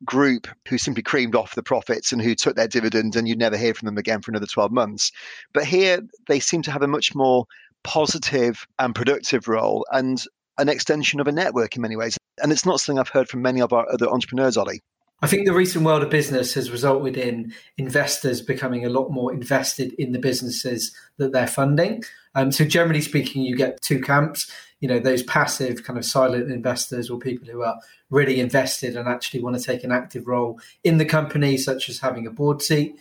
group 0.03 0.47
who 0.67 0.79
simply 0.79 1.03
creamed 1.03 1.35
off 1.35 1.53
the 1.53 1.61
profits 1.61 2.11
and 2.11 2.23
who 2.23 2.33
took 2.33 2.55
their 2.55 2.67
dividend 2.67 3.15
and 3.15 3.27
you'd 3.27 3.37
never 3.37 3.57
hear 3.57 3.75
from 3.75 3.85
them 3.85 3.99
again 3.99 4.23
for 4.23 4.31
another 4.31 4.47
12 4.47 4.71
months. 4.71 5.11
But 5.53 5.65
here 5.65 6.01
they 6.27 6.39
seem 6.39 6.63
to 6.63 6.71
have 6.71 6.81
a 6.81 6.87
much 6.87 7.13
more 7.13 7.45
positive 7.83 8.65
and 8.79 8.95
productive 8.95 9.47
role 9.47 9.85
and 9.91 10.25
an 10.57 10.69
extension 10.69 11.19
of 11.19 11.27
a 11.27 11.31
network 11.31 11.75
in 11.75 11.81
many 11.81 11.95
ways. 11.95 12.17
And 12.41 12.51
it's 12.51 12.65
not 12.65 12.79
something 12.79 12.99
I've 12.99 13.09
heard 13.09 13.29
from 13.29 13.41
many 13.41 13.61
of 13.61 13.73
our 13.73 13.89
other 13.91 14.07
entrepreneurs, 14.07 14.57
Ollie. 14.57 14.81
I 15.21 15.27
think 15.27 15.45
the 15.45 15.53
recent 15.53 15.85
world 15.85 16.03
of 16.03 16.09
business 16.09 16.53
has 16.55 16.69
resulted 16.69 17.15
in 17.15 17.53
investors 17.77 18.41
becoming 18.41 18.85
a 18.85 18.89
lot 18.89 19.09
more 19.09 19.33
invested 19.33 19.93
in 19.93 20.11
the 20.11 20.19
businesses 20.19 20.93
that 21.17 21.31
they're 21.31 21.47
funding. 21.47 22.03
Um, 22.35 22.51
so, 22.51 22.65
generally 22.65 23.01
speaking, 23.01 23.43
you 23.43 23.55
get 23.55 23.81
two 23.81 24.01
camps. 24.01 24.51
You 24.81 24.89
know, 24.89 24.99
those 24.99 25.23
passive 25.23 25.83
kind 25.83 25.97
of 25.97 26.03
silent 26.03 26.51
investors 26.51 27.09
or 27.09 27.17
people 27.17 27.47
who 27.47 27.63
are 27.63 27.79
really 28.09 28.41
invested 28.41 28.97
and 28.97 29.07
actually 29.07 29.41
want 29.41 29.55
to 29.55 29.63
take 29.63 29.85
an 29.85 29.91
active 29.91 30.27
role 30.27 30.59
in 30.83 30.97
the 30.97 31.05
company, 31.05 31.57
such 31.57 31.87
as 31.87 31.99
having 31.99 32.27
a 32.27 32.31
board 32.31 32.61
seat. 32.61 32.99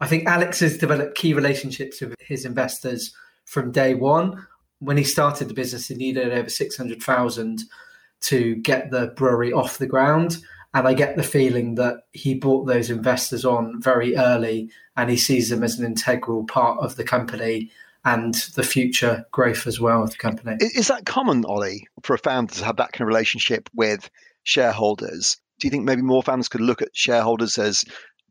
I 0.00 0.06
think 0.06 0.26
Alex 0.26 0.60
has 0.60 0.78
developed 0.78 1.16
key 1.16 1.34
relationships 1.34 2.00
with 2.00 2.14
his 2.20 2.46
investors 2.46 3.14
from 3.44 3.70
day 3.70 3.94
one. 3.94 4.46
When 4.80 4.96
he 4.96 5.04
started 5.04 5.48
the 5.48 5.54
business, 5.54 5.88
he 5.88 5.94
needed 5.94 6.32
over 6.32 6.48
600,000 6.48 7.62
to 8.22 8.54
get 8.56 8.90
the 8.90 9.08
brewery 9.16 9.52
off 9.52 9.78
the 9.78 9.86
ground. 9.86 10.38
And 10.72 10.86
I 10.86 10.94
get 10.94 11.16
the 11.16 11.22
feeling 11.22 11.74
that 11.76 12.02
he 12.12 12.34
brought 12.34 12.66
those 12.66 12.90
investors 12.90 13.44
on 13.44 13.80
very 13.82 14.16
early 14.16 14.70
and 14.96 15.10
he 15.10 15.16
sees 15.16 15.48
them 15.48 15.64
as 15.64 15.78
an 15.78 15.84
integral 15.84 16.44
part 16.44 16.78
of 16.80 16.96
the 16.96 17.04
company 17.04 17.70
and 18.04 18.34
the 18.54 18.62
future 18.62 19.26
growth 19.32 19.66
as 19.66 19.80
well 19.80 20.02
of 20.02 20.10
the 20.10 20.16
company. 20.16 20.56
Is 20.60 20.88
that 20.88 21.06
common, 21.06 21.44
Ollie, 21.44 21.86
for 22.02 22.14
a 22.14 22.18
founder 22.18 22.54
to 22.54 22.64
have 22.64 22.76
that 22.76 22.92
kind 22.92 23.02
of 23.02 23.08
relationship 23.08 23.68
with 23.74 24.08
shareholders? 24.44 25.36
Do 25.58 25.66
you 25.66 25.70
think 25.70 25.84
maybe 25.84 26.02
more 26.02 26.22
founders 26.22 26.48
could 26.48 26.62
look 26.62 26.82
at 26.82 26.88
shareholders 26.94 27.58
as 27.58 27.84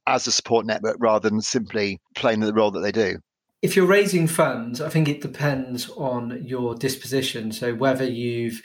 as 0.08 0.26
a 0.26 0.32
support 0.32 0.66
network 0.66 0.98
rather 1.00 1.30
than 1.30 1.42
simply 1.42 2.00
playing 2.16 2.40
the 2.40 2.54
role 2.54 2.72
that 2.72 2.80
they 2.80 2.92
do? 2.92 3.20
If 3.62 3.76
you're 3.76 3.86
raising 3.86 4.28
funds, 4.28 4.80
I 4.80 4.90
think 4.90 5.10
it 5.10 5.22
depends 5.22 5.90
on 5.92 6.42
your 6.46 6.76
disposition. 6.76 7.52
So 7.52 7.76
whether 7.76 8.06
you've 8.06 8.62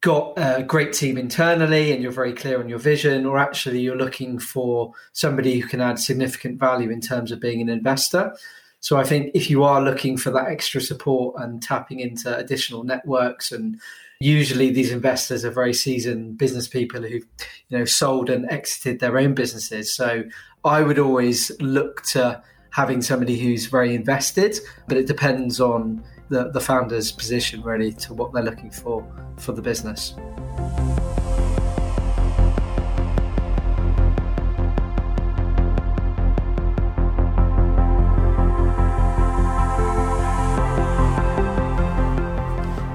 got 0.00 0.34
a 0.36 0.62
great 0.62 0.92
team 0.92 1.18
internally 1.18 1.92
and 1.92 2.02
you're 2.02 2.12
very 2.12 2.32
clear 2.32 2.60
on 2.60 2.68
your 2.68 2.78
vision, 2.78 3.26
or 3.26 3.38
actually 3.38 3.80
you're 3.80 3.96
looking 3.96 4.38
for 4.38 4.92
somebody 5.12 5.58
who 5.58 5.68
can 5.68 5.80
add 5.80 5.98
significant 5.98 6.58
value 6.58 6.90
in 6.90 7.00
terms 7.00 7.32
of 7.32 7.40
being 7.40 7.60
an 7.60 7.68
investor. 7.68 8.34
So 8.80 8.98
I 8.98 9.04
think 9.04 9.30
if 9.34 9.48
you 9.48 9.64
are 9.64 9.80
looking 9.80 10.18
for 10.18 10.30
that 10.30 10.48
extra 10.48 10.80
support 10.80 11.36
and 11.38 11.62
tapping 11.62 12.00
into 12.00 12.34
additional 12.36 12.84
networks 12.84 13.50
and 13.50 13.80
usually 14.20 14.70
these 14.70 14.92
investors 14.92 15.44
are 15.44 15.50
very 15.50 15.74
seasoned 15.74 16.38
business 16.38 16.68
people 16.68 17.02
who've 17.02 17.26
you 17.68 17.78
know 17.78 17.84
sold 17.84 18.30
and 18.30 18.50
exited 18.50 19.00
their 19.00 19.18
own 19.18 19.34
businesses 19.34 19.92
so 19.92 20.22
i 20.64 20.82
would 20.82 20.98
always 20.98 21.50
look 21.60 22.02
to 22.02 22.40
having 22.74 23.00
somebody 23.00 23.38
who's 23.38 23.66
very 23.66 23.94
invested 23.94 24.58
but 24.88 24.96
it 24.96 25.06
depends 25.06 25.60
on 25.60 26.02
the, 26.28 26.50
the 26.50 26.60
founder's 26.60 27.12
position 27.12 27.62
really 27.62 27.92
to 27.92 28.12
what 28.12 28.32
they're 28.32 28.42
looking 28.42 28.70
for 28.70 29.06
for 29.38 29.52
the 29.52 29.62
business 29.62 30.14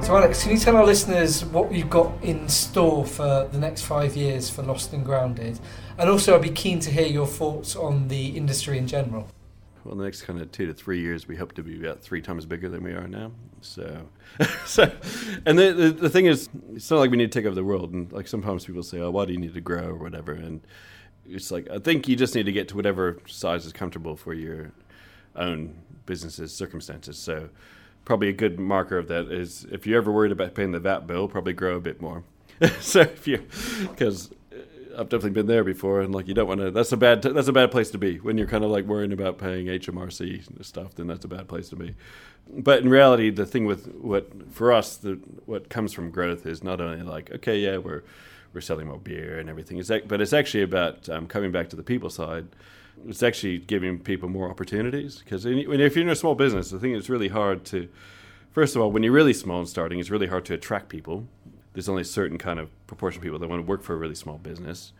So, 0.09 0.17
Alex, 0.17 0.41
can 0.41 0.53
you 0.53 0.57
tell 0.57 0.75
our 0.75 0.87
listeners 0.87 1.45
what 1.45 1.71
you've 1.71 1.91
got 1.91 2.11
in 2.23 2.49
store 2.49 3.05
for 3.05 3.47
the 3.51 3.59
next 3.59 3.83
five 3.83 4.15
years 4.15 4.49
for 4.49 4.63
Lost 4.63 4.91
and 4.91 5.05
Grounded? 5.05 5.59
And 5.99 6.09
also, 6.09 6.33
I'd 6.33 6.41
be 6.41 6.49
keen 6.49 6.79
to 6.79 6.89
hear 6.89 7.05
your 7.05 7.27
thoughts 7.27 7.75
on 7.75 8.07
the 8.07 8.35
industry 8.35 8.79
in 8.79 8.87
general. 8.87 9.27
Well, 9.89 9.97
the 9.97 10.03
next 10.03 10.21
kind 10.21 10.39
of 10.39 10.51
two 10.51 10.67
to 10.67 10.73
three 10.75 11.01
years, 11.01 11.27
we 11.27 11.35
hope 11.35 11.53
to 11.53 11.63
be 11.63 11.79
about 11.79 11.99
three 11.99 12.21
times 12.21 12.45
bigger 12.45 12.69
than 12.69 12.83
we 12.83 12.91
are 12.91 13.07
now. 13.07 13.31
So, 13.61 14.07
so, 14.67 14.83
and 15.47 15.57
the, 15.57 15.73
the, 15.73 15.89
the 15.89 16.09
thing 16.11 16.27
is, 16.27 16.47
it's 16.75 16.91
not 16.91 16.99
like 16.99 17.09
we 17.09 17.17
need 17.17 17.31
to 17.31 17.39
take 17.39 17.47
over 17.47 17.55
the 17.55 17.63
world. 17.63 17.91
And 17.91 18.11
like 18.11 18.27
sometimes 18.27 18.65
people 18.65 18.83
say, 18.83 18.99
"Oh, 18.99 19.09
why 19.09 19.25
do 19.25 19.33
you 19.33 19.39
need 19.39 19.55
to 19.55 19.61
grow?" 19.61 19.87
or 19.87 19.95
whatever. 19.95 20.33
And 20.33 20.61
it's 21.25 21.49
like 21.49 21.67
I 21.71 21.79
think 21.79 22.07
you 22.07 22.15
just 22.15 22.35
need 22.35 22.45
to 22.45 22.51
get 22.51 22.67
to 22.67 22.75
whatever 22.75 23.17
size 23.25 23.65
is 23.65 23.73
comfortable 23.73 24.15
for 24.15 24.35
your 24.35 24.73
own 25.35 25.73
business's 26.05 26.53
circumstances. 26.53 27.17
So, 27.17 27.49
probably 28.05 28.29
a 28.29 28.33
good 28.33 28.59
marker 28.59 28.99
of 28.99 29.07
that 29.07 29.31
is 29.31 29.65
if 29.71 29.87
you're 29.87 29.97
ever 29.97 30.11
worried 30.11 30.31
about 30.31 30.53
paying 30.53 30.71
the 30.71 30.79
VAT 30.79 31.07
bill, 31.07 31.27
probably 31.27 31.53
grow 31.53 31.77
a 31.77 31.81
bit 31.81 31.99
more. 31.99 32.23
so 32.79 32.99
if 32.99 33.27
you, 33.27 33.43
because 33.89 34.29
I've 34.99 35.09
definitely 35.09 35.31
been 35.31 35.47
there 35.47 35.63
before, 35.63 36.01
and 36.01 36.13
like 36.13 36.27
you 36.27 36.33
don't 36.33 36.47
want 36.47 36.59
to. 36.61 36.71
That's 36.71 36.91
a 36.91 36.97
bad. 36.97 37.21
That's 37.21 37.47
a 37.47 37.53
bad 37.53 37.71
place 37.71 37.89
to 37.91 37.97
be 37.97 38.17
when 38.17 38.37
you're 38.37 38.47
kind 38.47 38.63
of 38.63 38.69
like 38.69 38.85
worrying 38.85 39.13
about 39.13 39.37
paying 39.37 39.67
HMRC 39.67 40.63
stuff. 40.65 40.95
Then 40.95 41.07
that's 41.07 41.25
a 41.25 41.29
bad 41.29 41.47
place 41.47 41.69
to 41.69 41.75
be. 41.75 41.95
But 42.51 42.81
in 42.81 42.89
reality, 42.89 43.29
the 43.29 43.45
thing 43.45 43.65
with 43.65 43.87
what 43.95 44.51
for 44.51 44.73
us, 44.73 44.97
the 44.97 45.13
what 45.45 45.69
comes 45.69 45.93
from 45.93 46.11
growth 46.11 46.45
is 46.45 46.63
not 46.63 46.81
only 46.81 47.01
like 47.03 47.31
okay, 47.31 47.57
yeah, 47.57 47.77
we're 47.77 48.03
we're 48.53 48.61
selling 48.61 48.87
more 48.87 48.97
beer 48.97 49.39
and 49.39 49.49
everything. 49.49 49.77
It's 49.77 49.91
but 50.07 50.21
it's 50.21 50.33
actually 50.33 50.63
about 50.63 51.07
um, 51.09 51.27
coming 51.27 51.51
back 51.51 51.69
to 51.69 51.75
the 51.75 51.83
people 51.83 52.09
side 52.09 52.47
it's 53.07 53.23
actually 53.23 53.59
giving 53.59 53.99
people 53.99 54.29
more 54.29 54.49
opportunities 54.49 55.19
because 55.19 55.45
if 55.45 55.95
you're 55.95 56.03
in 56.03 56.09
a 56.09 56.15
small 56.15 56.35
business, 56.35 56.73
I 56.73 56.77
think 56.77 56.97
it's 56.97 57.09
really 57.09 57.29
hard 57.29 57.65
to. 57.65 57.87
First 58.51 58.75
of 58.75 58.81
all, 58.81 58.91
when 58.91 59.03
you're 59.03 59.13
really 59.13 59.33
small 59.33 59.59
and 59.59 59.69
starting, 59.69 59.99
it's 59.99 60.09
really 60.09 60.27
hard 60.27 60.43
to 60.45 60.55
attract 60.55 60.89
people. 60.89 61.27
There's 61.73 61.89
only 61.89 62.01
a 62.01 62.05
certain 62.05 62.37
kind 62.37 62.59
of 62.59 62.69
proportion 62.87 63.19
of 63.19 63.23
people 63.23 63.39
that 63.39 63.49
want 63.49 63.61
to 63.61 63.67
work 63.67 63.83
for 63.83 63.93
a 63.93 63.97
really 63.97 64.15
small 64.15 64.37
business. 64.37 64.93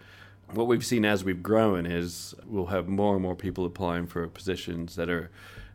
what 0.51 0.67
we've 0.67 0.85
seen 0.85 1.05
as 1.05 1.23
we've 1.23 1.43
grown 1.43 1.85
is 1.85 2.33
we'll 2.45 2.67
have 2.67 2.87
more 2.87 3.13
and 3.13 3.21
more 3.21 3.35
people 3.35 3.65
applying 3.65 4.07
for 4.07 4.27
positions 4.27 4.95
that 4.95 5.09
are 5.09 5.29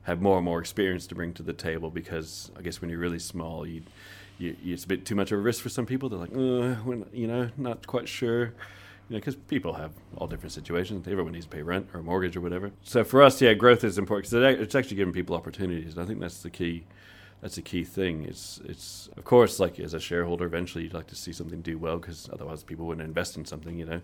have 0.05 0.21
more 0.21 0.37
and 0.37 0.45
more 0.45 0.61
experience 0.61 1.07
to 1.07 1.15
bring 1.15 1.33
to 1.33 1.43
the 1.43 1.53
table 1.53 1.91
because 1.91 2.51
I 2.59 2.63
guess 2.63 2.81
when 2.81 2.91
you're 2.91 2.99
really 2.99 3.19
small, 3.19 3.67
you, 3.67 3.83
you, 4.39 4.55
it's 4.65 4.85
a 4.85 4.89
bit 4.89 5.07
too 5.07 5.15
much 5.15 5.33
of 5.33 5.39
a 5.39 5.43
risk 5.43 5.63
for 5.63 5.71
some 5.71 5.87
people. 5.87 6.11
They're 6.11 6.19
like, 6.19 6.33
you 7.13 7.27
know, 7.27 7.49
not 7.57 7.87
quite 7.87 8.07
sure 8.09 8.53
you 9.09 9.15
know, 9.15 9.19
because 9.19 9.37
people 9.37 9.75
have 9.75 9.93
all 10.17 10.27
different 10.27 10.53
situations. 10.53 11.07
Everyone 11.07 11.33
needs 11.33 11.45
to 11.45 11.51
pay 11.51 11.63
rent 11.63 11.89
or 11.93 12.01
a 12.01 12.03
mortgage 12.03 12.37
or 12.37 12.41
whatever. 12.41 12.71
So 12.83 13.05
for 13.05 13.23
us, 13.23 13.41
yeah, 13.41 13.53
growth 13.53 13.85
is 13.85 13.99
important 13.99 14.31
because 14.31 14.61
it's 14.61 14.75
actually 14.75 14.97
giving 14.97 15.13
people 15.13 15.37
opportunities. 15.37 15.95
And 15.95 16.03
I 16.03 16.07
think 16.07 16.21
that's 16.21 16.43
the 16.43 16.51
key. 16.51 16.85
That's 17.45 17.59
a 17.59 17.63
key 17.63 17.85
thing. 17.85 18.25
It's 18.25 18.59
it's 18.65 19.11
of 19.19 19.25
course 19.25 19.61
like 19.61 19.79
as 19.79 19.93
a 19.93 20.01
shareholder, 20.01 20.47
eventually 20.47 20.85
you'd 20.85 20.95
like 20.95 21.09
to 21.09 21.15
see 21.15 21.31
something 21.31 21.61
do 21.61 21.77
well 21.77 21.99
because 21.99 22.27
otherwise 22.33 22.63
people 22.63 22.87
wouldn't 22.87 23.07
invest 23.07 23.37
in 23.37 23.45
something, 23.45 23.77
you 23.79 23.85
know. 23.85 24.01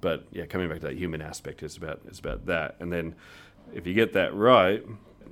But 0.00 0.24
yeah, 0.32 0.46
coming 0.46 0.68
back 0.68 0.80
to 0.80 0.88
that 0.88 0.96
human 0.96 1.22
aspect 1.22 1.62
is 1.62 1.76
about 1.76 2.00
is 2.10 2.18
about 2.18 2.46
that. 2.46 2.74
And 2.80 2.92
then 2.92 3.14
if 3.72 3.86
you 3.86 3.94
get 3.94 4.12
that 4.14 4.34
right, 4.34 4.84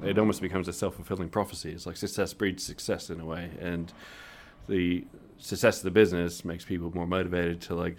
it 0.05 0.21
almost 0.21 0.40
becomes 0.40 0.68
a 0.68 0.73
self 0.73 0.94
fulfilling 0.94 1.31
prophecy. 1.31 1.73
It's 1.73 1.85
like 1.85 1.97
success 1.97 2.33
breeds 2.33 2.62
success 2.62 3.11
in 3.11 3.18
a 3.18 3.25
way, 3.25 3.51
and 3.61 3.92
the 4.68 5.05
success 5.38 5.79
of 5.79 5.83
the 5.83 5.90
business 5.90 6.44
makes 6.44 6.64
people 6.64 6.92
more 6.94 7.09
motivated 7.09 7.61
to 7.62 7.75
like 7.75 7.97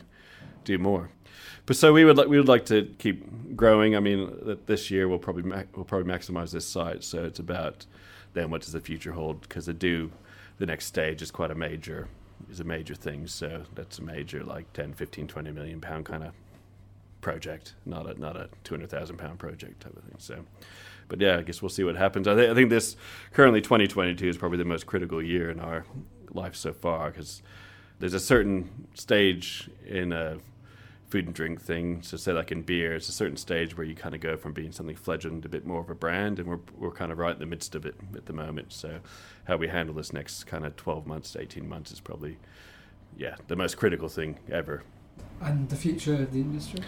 do 0.63 0.77
more. 0.77 1.09
But 1.65 1.75
so 1.75 1.91
we 1.91 2.05
would 2.05 2.15
like 2.15 2.29
we 2.29 2.37
would 2.37 2.47
like 2.47 2.65
to 2.67 2.95
keep 2.97 3.57
growing. 3.57 3.97
I 3.97 3.99
mean, 3.99 4.57
this 4.67 4.89
year 4.89 5.09
we'll 5.09 5.19
probably 5.19 5.43
ma- 5.43 5.63
we'll 5.75 5.83
probably 5.83 6.09
maximize 6.09 6.51
this 6.51 6.65
site. 6.65 7.03
So 7.03 7.25
it's 7.25 7.39
about 7.39 7.85
then 8.33 8.49
what 8.49 8.61
does 8.61 8.73
the 8.73 8.81
future 8.81 9.13
hold? 9.13 9.41
Because 9.41 9.65
the 9.65 9.73
do 9.73 10.11
the 10.57 10.65
next 10.65 10.85
stage 10.85 11.21
is 11.21 11.31
quite 11.31 11.51
a 11.51 11.55
major 11.55 12.07
is 12.49 12.59
a 12.59 12.63
major 12.63 12.95
thing. 12.95 13.27
So 13.27 13.63
that's 13.75 13.99
a 13.99 14.03
major 14.03 14.43
like 14.43 14.71
10, 14.73 14.93
15, 14.93 15.27
20 15.27 15.51
million 15.51 15.81
pound 15.81 16.05
kind 16.05 16.23
of 16.23 16.33
project, 17.21 17.75
not 17.85 18.09
a 18.09 18.19
not 18.19 18.35
a 18.35 18.49
two 18.63 18.75
hundred 18.75 18.89
thousand 18.89 19.17
pound 19.17 19.39
project 19.39 19.81
type 19.81 19.95
of 19.95 20.03
thing. 20.03 20.15
So, 20.17 20.45
but 21.07 21.19
yeah, 21.19 21.37
I 21.37 21.41
guess 21.41 21.61
we'll 21.61 21.69
see 21.69 21.83
what 21.83 21.95
happens. 21.95 22.27
I, 22.27 22.35
th- 22.35 22.49
I 22.49 22.53
think 22.53 22.69
this 22.69 22.95
currently 23.33 23.61
twenty 23.61 23.87
twenty 23.87 24.15
two 24.15 24.27
is 24.27 24.37
probably 24.37 24.57
the 24.57 24.65
most 24.65 24.85
critical 24.85 25.21
year 25.21 25.49
in 25.49 25.59
our 25.59 25.85
life 26.31 26.55
so 26.55 26.71
far 26.73 27.11
because 27.11 27.41
there's 27.99 28.13
a 28.13 28.19
certain 28.19 28.87
stage 28.93 29.69
in 29.85 30.13
a 30.13 30.37
food 31.09 31.25
and 31.25 31.33
drink 31.33 31.59
thing. 31.61 32.01
So 32.01 32.17
say 32.17 32.31
like 32.31 32.51
in 32.51 32.61
beer, 32.61 32.95
it's 32.95 33.09
a 33.09 33.13
certain 33.13 33.37
stage 33.37 33.75
where 33.75 33.85
you 33.85 33.95
kind 33.95 34.15
of 34.15 34.21
go 34.21 34.37
from 34.37 34.53
being 34.53 34.71
something 34.71 34.95
fledgling 34.95 35.41
to 35.41 35.47
a 35.47 35.49
bit 35.49 35.65
more 35.65 35.81
of 35.81 35.89
a 35.89 35.95
brand, 35.95 36.39
and 36.39 36.47
we're 36.47 36.59
we're 36.77 36.91
kind 36.91 37.11
of 37.11 37.17
right 37.17 37.33
in 37.33 37.39
the 37.39 37.45
midst 37.45 37.75
of 37.75 37.85
it 37.85 37.95
at 38.15 38.25
the 38.25 38.33
moment. 38.33 38.71
So 38.71 38.99
how 39.45 39.57
we 39.57 39.67
handle 39.67 39.95
this 39.95 40.13
next 40.13 40.45
kind 40.45 40.65
of 40.65 40.75
12 40.75 41.07
months 41.07 41.31
to 41.33 41.41
18 41.41 41.67
months 41.67 41.91
is 41.91 41.99
probably 41.99 42.37
yeah 43.17 43.35
the 43.47 43.55
most 43.55 43.77
critical 43.77 44.07
thing 44.07 44.39
ever. 44.51 44.83
And 45.41 45.69
the 45.69 45.75
future 45.75 46.13
of 46.13 46.31
the 46.31 46.41
industry. 46.41 46.81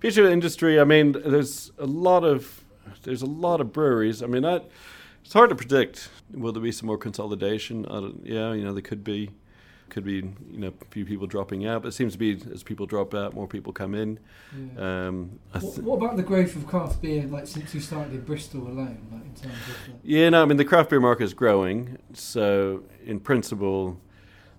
Future 0.00 0.22
of 0.22 0.28
the 0.28 0.32
industry. 0.32 0.80
I 0.80 0.84
mean, 0.84 1.12
there's 1.12 1.72
a 1.78 1.86
lot 1.86 2.24
of 2.24 2.64
there's 3.02 3.22
a 3.22 3.26
lot 3.26 3.60
of 3.60 3.72
breweries. 3.72 4.22
I 4.22 4.26
mean, 4.26 4.42
that 4.42 4.68
it's 5.24 5.32
hard 5.32 5.50
to 5.50 5.56
predict. 5.56 6.08
Will 6.32 6.52
there 6.52 6.62
be 6.62 6.72
some 6.72 6.86
more 6.86 6.98
consolidation? 6.98 7.84
yeah, 8.22 8.52
you 8.52 8.64
know, 8.64 8.72
there 8.72 8.82
could 8.82 9.02
be 9.02 9.30
could 9.88 10.04
be 10.04 10.14
you 10.50 10.58
know 10.58 10.72
a 10.80 10.84
few 10.90 11.04
people 11.04 11.26
dropping 11.26 11.66
out, 11.66 11.82
but 11.82 11.88
it 11.88 11.92
seems 11.92 12.12
to 12.12 12.18
be 12.18 12.40
as 12.52 12.62
people 12.62 12.86
drop 12.86 13.14
out, 13.14 13.34
more 13.34 13.46
people 13.46 13.72
come 13.72 13.94
in. 13.94 14.18
Yeah. 14.54 15.06
Um, 15.06 15.38
th- 15.52 15.64
what, 15.64 15.78
what, 15.82 15.96
about 15.96 16.16
the 16.16 16.22
growth 16.22 16.56
of 16.56 16.66
craft 16.66 17.00
beer, 17.00 17.24
like 17.24 17.46
since 17.46 17.74
you 17.74 17.80
started 17.80 18.12
in 18.12 18.20
Bristol 18.22 18.62
alone, 18.62 19.06
like 19.12 19.22
in 19.22 19.34
terms 19.34 19.54
of? 19.68 19.88
Like 19.88 20.00
yeah, 20.02 20.28
no, 20.30 20.42
I 20.42 20.44
mean 20.44 20.56
the 20.56 20.64
craft 20.64 20.90
beer 20.90 21.00
market 21.00 21.24
is 21.24 21.34
growing, 21.34 21.98
so 22.12 22.82
in 23.04 23.20
principle, 23.20 24.00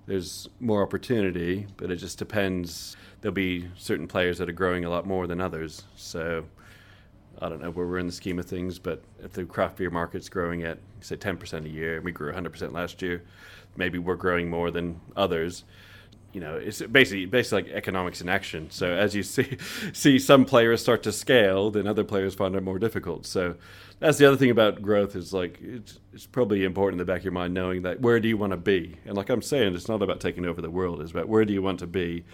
there's 0.06 0.48
more 0.60 0.82
opportunity, 0.82 1.68
but 1.78 1.92
it 1.92 1.98
just 1.98 2.18
depends. 2.18 2.96
There'll 3.22 3.34
be 3.34 3.68
certain 3.76 4.08
players 4.08 4.38
that 4.38 4.48
are 4.50 4.54
growing 4.54 4.86
a 4.86 4.90
lot 4.90 5.06
more 5.06 5.28
than 5.28 5.42
others, 5.42 5.84
so. 5.96 6.46
I 7.40 7.50
don't 7.50 7.62
know 7.62 7.70
where 7.70 7.86
we're 7.86 8.00
in 8.00 8.08
the 8.08 8.12
scheme 8.12 8.40
of 8.40 8.48
things, 8.48 8.80
but 8.80 9.04
if 9.24 9.34
the 9.34 9.46
craft 9.46 9.78
beer 9.78 9.92
market's 9.92 10.28
growing 10.28 10.64
at 10.64 10.80
say 11.02 11.16
10% 11.16 11.66
a 11.66 11.70
year, 11.70 11.98
and 11.98 12.06
we 12.06 12.12
grew 12.12 12.32
100% 12.34 12.72
last 12.72 13.02
year, 13.02 13.24
maybe 13.78 13.98
we're 13.98 14.16
growing 14.16 14.50
more 14.50 14.72
than 14.72 15.00
others. 15.16 15.64
You 16.34 16.42
know 16.42 16.56
it's 16.56 16.82
basically 16.82 17.26
basically 17.26 17.64
like 17.64 17.72
economics 17.72 18.22
in 18.22 18.30
action. 18.30 18.70
So 18.70 18.92
as 18.92 19.16
you 19.16 19.24
see 19.36 19.58
see 19.94 20.20
some 20.20 20.46
players 20.46 20.82
start 20.82 21.04
to 21.04 21.12
scale 21.12 21.72
then 21.72 21.88
other 21.88 22.04
players 22.04 22.36
find 22.36 22.56
it 22.56 22.64
more 22.64 22.80
difficult. 22.80 23.26
So 23.26 23.56
that's 24.00 24.18
the 24.18 24.26
other 24.26 24.38
thing 24.38 24.52
about 24.52 24.82
growth 24.82 25.16
is 25.16 25.34
like 25.34 25.60
it's, 25.62 26.00
it's 26.14 26.26
probably 26.28 26.64
important 26.64 27.00
in 27.02 27.06
the 27.06 27.12
back 27.12 27.22
of 27.22 27.26
your 27.26 27.34
mind 27.34 27.54
knowing 27.54 27.82
that 27.84 28.02
where 28.02 28.20
do 28.20 28.28
you 28.28 28.38
want 28.38 28.52
to 28.52 28.58
be? 28.58 28.98
And 29.06 29.16
like 29.16 29.30
i'm 29.30 29.42
saying 29.42 29.74
it's 29.74 29.88
not 29.88 30.02
about 30.02 30.20
taking 30.20 30.46
over 30.46 30.62
the 30.62 30.70
world. 30.70 31.02
It's 31.02 31.12
about 31.12 31.28
where 31.28 31.46
do 31.46 31.54
you 31.54 31.62
want 31.62 31.80
to 31.80 31.88
be 31.88 32.26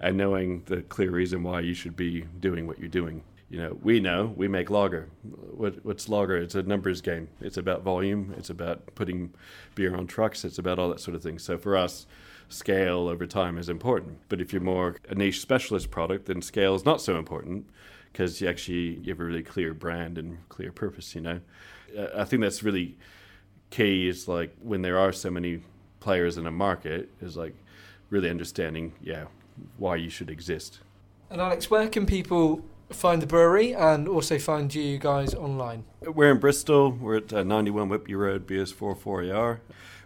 and 0.00 0.16
knowing 0.16 0.62
the 0.66 0.80
clear 0.82 1.10
reason 1.10 1.42
why 1.42 1.60
you 1.60 1.74
should 1.74 1.96
be 1.96 2.22
doing 2.40 2.66
what 2.66 2.78
you're 2.78 2.88
doing 2.88 3.22
you 3.50 3.58
know, 3.58 3.76
we 3.82 3.98
know 3.98 4.32
we 4.36 4.46
make 4.46 4.70
lager. 4.70 5.08
What, 5.22 5.84
what's 5.84 6.08
lager? 6.08 6.36
It's 6.36 6.54
a 6.54 6.62
numbers 6.62 7.00
game. 7.00 7.28
It's 7.40 7.56
about 7.56 7.82
volume. 7.82 8.32
It's 8.38 8.48
about 8.48 8.94
putting 8.94 9.34
beer 9.74 9.94
on 9.94 10.06
trucks. 10.06 10.44
It's 10.44 10.58
about 10.58 10.78
all 10.78 10.88
that 10.90 11.00
sort 11.00 11.16
of 11.16 11.22
thing. 11.22 11.40
So 11.40 11.58
for 11.58 11.76
us, 11.76 12.06
scale 12.48 13.08
over 13.08 13.26
time 13.26 13.58
is 13.58 13.68
important. 13.68 14.18
But 14.28 14.40
if 14.40 14.52
you're 14.52 14.62
more 14.62 14.96
a 15.08 15.16
niche 15.16 15.40
specialist 15.40 15.90
product, 15.90 16.26
then 16.26 16.42
scale 16.42 16.76
is 16.76 16.84
not 16.84 17.00
so 17.00 17.18
important 17.18 17.68
because 18.12 18.40
you 18.40 18.48
actually 18.48 19.00
you 19.02 19.12
have 19.12 19.20
a 19.20 19.24
really 19.24 19.42
clear 19.42 19.74
brand 19.74 20.16
and 20.16 20.48
clear 20.48 20.70
purpose. 20.70 21.14
You 21.16 21.20
know, 21.20 21.40
I 22.14 22.24
think 22.24 22.42
that's 22.42 22.62
really 22.62 22.96
key. 23.70 24.08
Is 24.08 24.28
like 24.28 24.54
when 24.62 24.82
there 24.82 24.98
are 24.98 25.12
so 25.12 25.28
many 25.28 25.62
players 25.98 26.38
in 26.38 26.46
a 26.46 26.52
market, 26.52 27.10
is 27.20 27.36
like 27.36 27.56
really 28.10 28.30
understanding, 28.30 28.92
yeah, 29.02 29.24
why 29.76 29.96
you 29.96 30.08
should 30.08 30.30
exist. 30.30 30.78
And 31.30 31.40
Alex, 31.40 31.70
where 31.70 31.88
can 31.88 32.06
people 32.06 32.64
find 32.92 33.22
the 33.22 33.26
brewery 33.26 33.74
and 33.74 34.08
also 34.08 34.38
find 34.38 34.74
you 34.74 34.98
guys 34.98 35.34
online? 35.34 35.84
We're 36.00 36.30
in 36.30 36.38
Bristol. 36.38 36.92
We're 36.92 37.18
at 37.18 37.32
uh, 37.32 37.42
91 37.42 37.88
Whitby 37.88 38.14
Road, 38.14 38.46
BS44AR. 38.46 39.60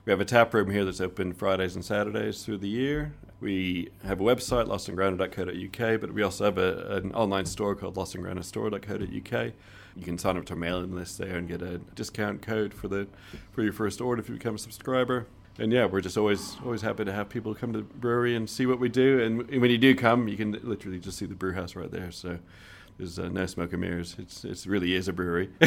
We 0.05 0.11
have 0.11 0.21
a 0.21 0.25
tap 0.25 0.53
room 0.53 0.71
here 0.71 0.85
that's 0.85 1.01
open 1.01 1.33
Fridays 1.33 1.75
and 1.75 1.85
Saturdays 1.85 2.45
through 2.45 2.59
the 2.59 2.69
year. 2.69 3.15
We 3.41 3.91
have 4.05 4.21
a 4.21 4.25
website, 4.25 4.67
lostandgrounded.co.uk, 4.67 6.01
but 6.01 6.13
we 6.13 6.23
also 6.23 6.45
have 6.45 6.59
a, 6.59 6.97
an 6.97 7.13
online 7.15 7.47
store 7.47 7.75
called 7.75 7.97
lostandgroundedstore.co.uk. 7.97 9.53
You 9.97 10.03
can 10.03 10.19
sign 10.19 10.37
up 10.37 10.45
to 10.47 10.55
our 10.55 10.59
mailing 10.59 10.95
list 10.95 11.19
there 11.19 11.37
and 11.37 11.49
get 11.49 11.63
a 11.63 11.79
discount 11.79 12.43
code 12.43 12.75
for 12.75 12.89
the 12.89 13.07
for 13.53 13.63
your 13.63 13.73
first 13.73 14.01
order 14.01 14.21
if 14.21 14.29
you 14.29 14.35
become 14.35 14.57
a 14.57 14.59
subscriber 14.59 15.27
and 15.59 15.73
yeah, 15.73 15.87
we're 15.87 16.01
just 16.01 16.19
always 16.19 16.57
always 16.65 16.83
happy 16.83 17.05
to 17.05 17.13
have 17.13 17.29
people 17.29 17.55
come 17.55 17.73
to 17.73 17.79
the 17.79 17.85
brewery 17.85 18.35
and 18.35 18.49
see 18.49 18.67
what 18.67 18.81
we 18.81 18.89
do. 18.89 19.21
And 19.21 19.61
when 19.61 19.71
you 19.71 19.79
do 19.79 19.95
come, 19.95 20.27
you 20.29 20.37
can 20.37 20.53
literally 20.63 20.99
just 20.99 21.19
see 21.19 21.27
the 21.27 21.35
brew 21.35 21.53
house 21.53 21.77
right 21.77 21.91
there. 21.91 22.11
So 22.11 22.39
there's 22.99 23.19
uh, 23.19 23.29
no 23.29 23.47
smoke 23.47 23.73
and 23.73 23.81
mirrors. 23.81 24.17
It's 24.19 24.45
it 24.45 24.67
really 24.67 24.95
is 24.95 25.09
a 25.09 25.13
brewery. 25.13 25.51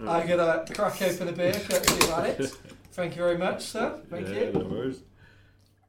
I'm 0.00 0.26
gonna 0.26 0.64
crack 0.74 1.00
open 1.02 1.28
a 1.28 1.32
beer, 1.32 1.52
courtesy 1.52 2.10
of 2.10 2.24
it. 2.24 2.56
Thank 2.92 3.16
you 3.16 3.22
very 3.22 3.38
much, 3.38 3.64
sir. 3.64 4.00
Thank 4.10 4.28
yeah, 4.28 4.34
you. 4.34 4.52
No 4.52 4.92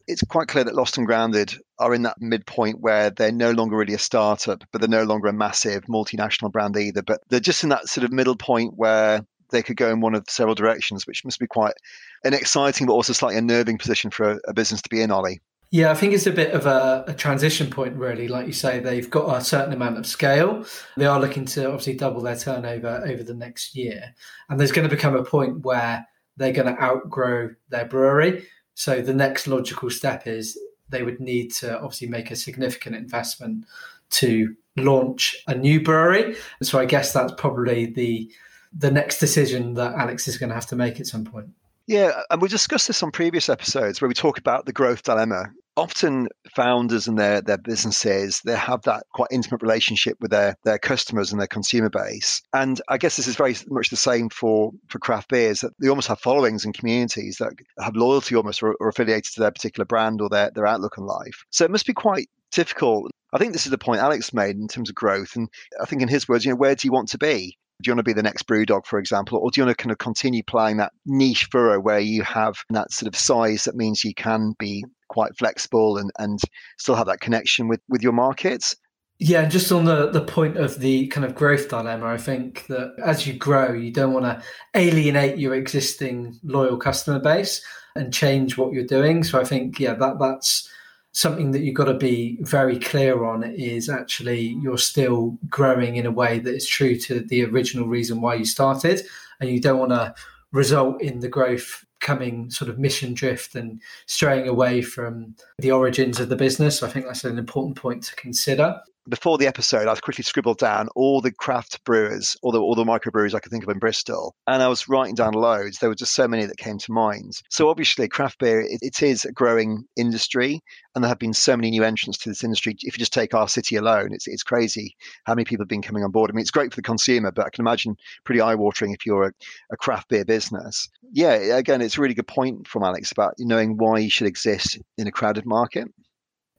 it's 0.08 0.24
quite 0.24 0.48
clear 0.48 0.64
that 0.64 0.76
Lost 0.76 0.98
and 0.98 1.08
Grounded 1.08 1.54
are 1.80 1.94
in 1.94 2.04
that 2.04 2.20
midpoint 2.20 2.82
where 2.82 3.10
they're 3.10 3.32
no 3.32 3.52
longer 3.52 3.78
really 3.78 3.94
a 3.94 4.00
startup, 4.00 4.64
but 4.72 4.82
they're 4.82 4.90
no 4.90 5.04
longer 5.04 5.28
a 5.28 5.34
massive 5.34 5.84
multinational 5.86 6.52
brand 6.52 6.76
either. 6.76 7.02
But 7.02 7.22
they're 7.30 7.40
just 7.40 7.64
in 7.64 7.70
that 7.70 7.88
sort 7.88 8.04
of 8.04 8.12
middle 8.12 8.36
point 8.36 8.74
where 8.76 9.26
they 9.52 9.64
could 9.64 9.78
go 9.78 9.90
in 9.92 10.02
one 10.02 10.16
of 10.16 10.26
several 10.28 10.56
directions, 10.56 11.08
which 11.08 11.24
must 11.24 11.40
be 11.40 11.48
quite 11.48 11.76
an 12.24 12.34
exciting 12.34 12.88
but 12.88 12.94
also 12.94 13.14
slightly 13.14 13.38
unnerving 13.38 13.78
position 13.78 14.12
for 14.12 14.32
a, 14.32 14.40
a 14.50 14.54
business 14.54 14.82
to 14.82 14.90
be 14.90 15.02
in, 15.02 15.12
Ollie. 15.12 15.40
Yeah, 15.74 15.90
I 15.90 15.96
think 15.96 16.14
it's 16.14 16.28
a 16.28 16.32
bit 16.32 16.54
of 16.54 16.68
a, 16.68 17.04
a, 17.08 17.16
transition 17.16 17.68
point, 17.68 17.96
really. 17.96 18.28
Like 18.28 18.46
you 18.46 18.54
say, 18.54 18.80
they've 18.80 19.10
got 19.10 19.36
a 19.36 19.44
certain 19.44 19.74
amount 19.74 19.98
of 19.98 20.06
scale. 20.06 20.68
They 20.98 21.08
are 21.08 21.20
looking 21.20 21.46
to 21.46 21.66
obviously 21.66 21.96
double 21.96 22.22
their 22.22 22.38
turnover 22.38 23.02
over 23.08 23.24
the 23.24 23.34
next 23.34 23.76
year. 23.76 24.13
And 24.50 24.60
there's 24.60 24.71
going 24.71 24.88
to 24.88 24.96
become 24.96 25.15
a 25.15 25.24
point 25.24 25.65
where 25.65 26.06
they're 26.38 26.54
going 26.54 26.67
to 26.67 26.80
outgrow 26.80 27.56
their 27.69 27.86
brewery. 27.86 28.46
So 28.76 29.02
the 29.02 29.15
next 29.15 29.48
logical 29.48 29.90
step 29.90 30.28
is 30.28 30.60
they 30.90 31.02
would 31.02 31.19
need 31.19 31.52
to 31.54 31.76
obviously 31.78 32.08
make 32.08 32.30
a 32.30 32.36
significant 32.36 32.96
investment 32.96 33.65
to 34.12 34.56
launch 34.78 35.36
a 35.48 35.56
new 35.56 35.82
brewery. 35.82 36.36
And 36.60 36.67
so 36.67 36.78
I 36.78 36.86
guess 36.86 37.13
that's 37.13 37.34
probably 37.36 37.88
the 37.88 38.32
the 38.78 38.92
next 38.92 39.17
decision 39.17 39.74
that 39.74 39.96
Alex 39.96 40.28
is 40.28 40.38
going 40.38 40.50
to 40.50 40.56
have 40.56 40.67
to 40.67 40.76
make 40.76 41.00
at 41.00 41.08
some 41.08 41.26
point. 41.26 41.50
Yeah, 41.88 42.21
and 42.30 42.42
we 42.42 42.48
discussed 42.48 42.88
this 42.88 43.02
on 43.02 43.12
previous 43.12 43.50
episodes 43.50 44.02
where 44.02 44.08
we 44.08 44.13
talk 44.13 44.38
about 44.38 44.67
the 44.67 44.71
growth 44.71 45.02
dilemma. 45.02 45.52
Often 45.76 46.28
founders 46.56 47.08
and 47.08 47.17
their 47.17 47.42
their 47.42 47.58
businesses, 47.58 48.42
they 48.46 48.56
have 48.56 48.84
that 48.84 49.06
quite 49.13 49.30
intimate 49.32 49.62
relationship 49.62 50.17
with 50.21 50.30
their 50.32 50.56
their 50.63 50.78
customers 50.78 51.32
and 51.32 51.40
their 51.40 51.48
consumer 51.48 51.90
base. 51.90 52.42
And 52.54 52.80
I 52.90 52.98
guess 52.98 53.15
this 53.15 53.28
is 53.28 53.36
very 53.36 53.56
much 53.67 53.90
the 53.90 53.96
same 53.96 54.30
for 54.30 54.71
for 54.88 55.00
craft 55.00 55.30
beers 55.30 55.62
that 55.62 55.71
they 55.80 55.88
almost 55.88 56.10
have 56.10 56.19
followings 56.19 56.63
and 56.63 56.78
communities 56.78 57.38
that 57.40 57.54
have 57.80 57.96
loyalty 57.96 58.36
almost 58.36 58.62
or, 58.62 58.76
or 58.80 58.90
affiliated 58.90 59.34
to 59.34 59.40
their 59.40 59.52
particular 59.52 59.86
brand 59.86 60.21
or 60.21 60.30
their, 60.30 60.52
their 60.54 60.67
outlook 60.67 60.98
on 60.98 61.06
life. 61.06 61.44
So 61.50 61.65
it 61.65 61.71
must 61.71 61.88
be 61.88 61.94
quite 61.94 62.30
difficult. 62.52 63.10
I 63.34 63.40
think 63.40 63.54
this 63.54 63.65
is 63.65 63.71
the 63.71 63.78
point 63.78 64.02
Alex 64.02 64.32
made 64.32 64.58
in 64.58 64.67
terms 64.67 64.90
of 64.90 64.96
growth. 64.96 65.36
And 65.36 65.50
I 65.82 65.86
think 65.86 66.02
in 66.02 66.08
his 66.08 66.28
words, 66.28 66.46
you 66.46 66.52
know, 66.52 66.56
where 66.56 66.76
do 66.76 66.88
you 66.88 66.92
want 66.92 67.10
to 67.10 67.17
be? 67.17 67.58
Do 67.82 67.90
you 67.90 67.94
want 67.94 68.06
to 68.06 68.10
be 68.10 68.13
the 68.13 68.24
next 68.24 68.48
Brewdog, 68.48 68.86
for 68.86 69.00
example, 69.00 69.40
or 69.40 69.50
do 69.50 69.60
you 69.60 69.65
want 69.65 69.78
to 69.78 69.84
kind 69.84 69.92
of 69.92 69.98
continue 69.98 70.44
playing 70.44 70.78
that 70.78 70.94
niche 71.06 71.50
furrow 71.52 71.80
where 71.80 72.00
you 72.00 72.21
have 72.21 72.56
that 72.69 72.92
sort 72.92 73.13
of 73.13 73.19
size 73.19 73.63
that 73.63 73.76
means 73.76 74.04
you 74.04 74.13
can 74.13 74.54
be 74.60 74.86
quite 75.14 75.38
flexible 75.38 75.98
and, 75.98 76.12
and 76.18 76.40
still 76.78 76.96
have 76.96 77.08
that 77.08 77.22
connection 77.22 77.68
with, 77.68 77.80
with 77.88 78.02
your 78.02 78.14
markets. 78.14 78.76
Yeah, 79.20 79.46
just 79.46 79.72
on 79.72 79.86
the, 79.86 80.10
the 80.10 80.26
point 80.26 80.58
of 80.58 80.80
the 80.80 81.08
kind 81.08 81.24
of 81.24 81.36
growth 81.36 81.70
dilemma, 81.70 82.08
I 82.08 82.18
think 82.18 82.66
that 82.68 82.96
as 83.02 83.28
you 83.28 83.34
grow, 83.34 83.72
you 83.72 83.92
don't 83.92 84.12
want 84.12 84.26
to 84.26 84.44
alienate 84.74 85.38
your 85.38 85.54
existing 85.54 86.40
loyal 86.44 86.78
customer 86.78 87.20
base 87.20 87.64
and 87.96 88.14
change 88.14 88.58
what 88.58 88.74
you're 88.74 88.86
doing. 88.86 89.24
So 89.24 89.40
I 89.40 89.44
think, 89.44 89.80
yeah, 89.80 89.94
that 89.94 90.20
that's 90.20 90.68
something 91.12 91.52
that 91.52 91.62
you've 91.62 91.76
got 91.76 91.86
to 91.86 91.94
be 91.94 92.40
very 92.42 92.80
clear 92.80 93.24
on 93.24 93.44
is 93.44 93.88
actually 93.88 94.58
you're 94.62 94.80
still 94.80 95.38
growing 95.48 95.96
in 95.96 96.08
a 96.08 96.12
way 96.12 96.40
that 96.40 96.56
is 96.56 96.68
true 96.68 96.98
to 96.98 97.20
the 97.20 97.46
original 97.46 97.88
reason 97.88 98.20
why 98.20 98.34
you 98.34 98.46
started. 98.46 99.04
And 99.40 99.50
you 99.50 99.62
don't 99.62 99.80
want 99.80 99.92
to 99.92 100.16
result 100.52 101.02
in 101.02 101.20
the 101.20 101.30
growth 101.30 101.86
coming 102.04 102.51
sort 102.51 102.69
of 102.69 102.77
mission 102.77 103.13
drift 103.15 103.56
and 103.56 103.81
straying 104.06 104.47
away 104.47 104.81
from 104.81 105.35
the 105.58 105.71
origins 105.71 106.19
of 106.19 106.29
the 106.29 106.35
business. 106.35 106.79
So 106.79 106.87
I 106.87 106.89
think 106.91 107.08
that's 107.08 107.23
an 107.23 107.39
important 107.39 107.75
point 107.75 108.04
to 108.04 108.15
consider 108.15 108.79
before 109.10 109.37
the 109.37 109.47
episode, 109.47 109.87
I 109.87 109.95
quickly 109.95 110.23
scribbled 110.23 110.60
down 110.60 110.87
all 110.95 111.19
the 111.19 111.31
craft 111.31 111.83
brewers, 111.83 112.37
all 112.41 112.51
the 112.51 112.60
all 112.60 112.75
the 112.75 112.85
microbreweries 112.85 113.33
I 113.33 113.39
could 113.39 113.51
think 113.51 113.63
of 113.63 113.69
in 113.69 113.79
Bristol, 113.79 114.35
and 114.47 114.63
I 114.63 114.67
was 114.67 114.87
writing 114.87 115.15
down 115.15 115.33
loads. 115.33 115.79
There 115.79 115.89
were 115.89 115.95
just 115.95 116.13
so 116.13 116.27
many 116.27 116.45
that 116.45 116.58
came 116.58 116.77
to 116.77 116.91
mind. 116.91 117.33
So 117.49 117.69
obviously, 117.69 118.08
craft 118.08 118.39
beer 118.39 118.62
it, 118.62 118.79
it 118.81 119.04
is 119.04 119.25
a 119.25 119.31
growing 119.31 119.83
industry, 119.97 120.62
and 120.95 121.04
there 121.04 121.10
have 121.10 121.19
been 121.19 121.33
so 121.33 121.58
many 121.58 121.69
new 121.69 121.83
entrants 121.83 122.17
to 122.19 122.29
this 122.29 122.43
industry. 122.43 122.75
If 122.81 122.97
you 122.97 122.99
just 122.99 123.13
take 123.13 123.33
our 123.33 123.47
city 123.47 123.75
alone, 123.75 124.10
it's 124.13 124.27
it's 124.27 124.43
crazy 124.43 124.95
how 125.25 125.35
many 125.35 125.45
people 125.45 125.63
have 125.63 125.69
been 125.69 125.81
coming 125.81 126.04
on 126.04 126.12
board. 126.12 126.31
I 126.31 126.33
mean, 126.33 126.41
it's 126.41 126.51
great 126.51 126.71
for 126.71 126.77
the 126.77 126.81
consumer, 126.81 127.31
but 127.31 127.45
I 127.45 127.49
can 127.49 127.63
imagine 127.63 127.97
pretty 128.23 128.41
eye 128.41 128.56
watering 128.56 128.93
if 128.93 129.06
you're 129.06 129.27
a, 129.27 129.33
a 129.71 129.77
craft 129.77 130.10
beer 130.10 130.25
business. 130.25 130.89
Yeah, 131.12 131.33
again, 131.33 131.81
it's 131.81 131.97
a 131.97 132.01
really 132.01 132.13
good 132.13 132.27
point 132.27 132.67
from 132.67 132.83
Alex 132.83 133.12
about 133.12 133.35
knowing 133.37 133.77
why 133.77 133.99
you 133.99 134.10
should 134.10 134.27
exist 134.27 134.79
in 134.97 135.08
a 135.08 135.12
crowded 135.12 135.45
market 135.45 135.87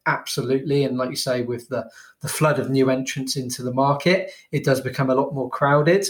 absolutely. 0.05 0.83
And 0.83 0.97
like 0.97 1.09
you 1.09 1.15
say, 1.15 1.41
with 1.41 1.69
the, 1.69 1.89
the 2.21 2.27
flood 2.27 2.59
of 2.59 2.69
new 2.69 2.89
entrants 2.89 3.35
into 3.35 3.63
the 3.63 3.73
market, 3.73 4.31
it 4.51 4.63
does 4.63 4.81
become 4.81 5.09
a 5.09 5.15
lot 5.15 5.33
more 5.33 5.49
crowded. 5.49 6.07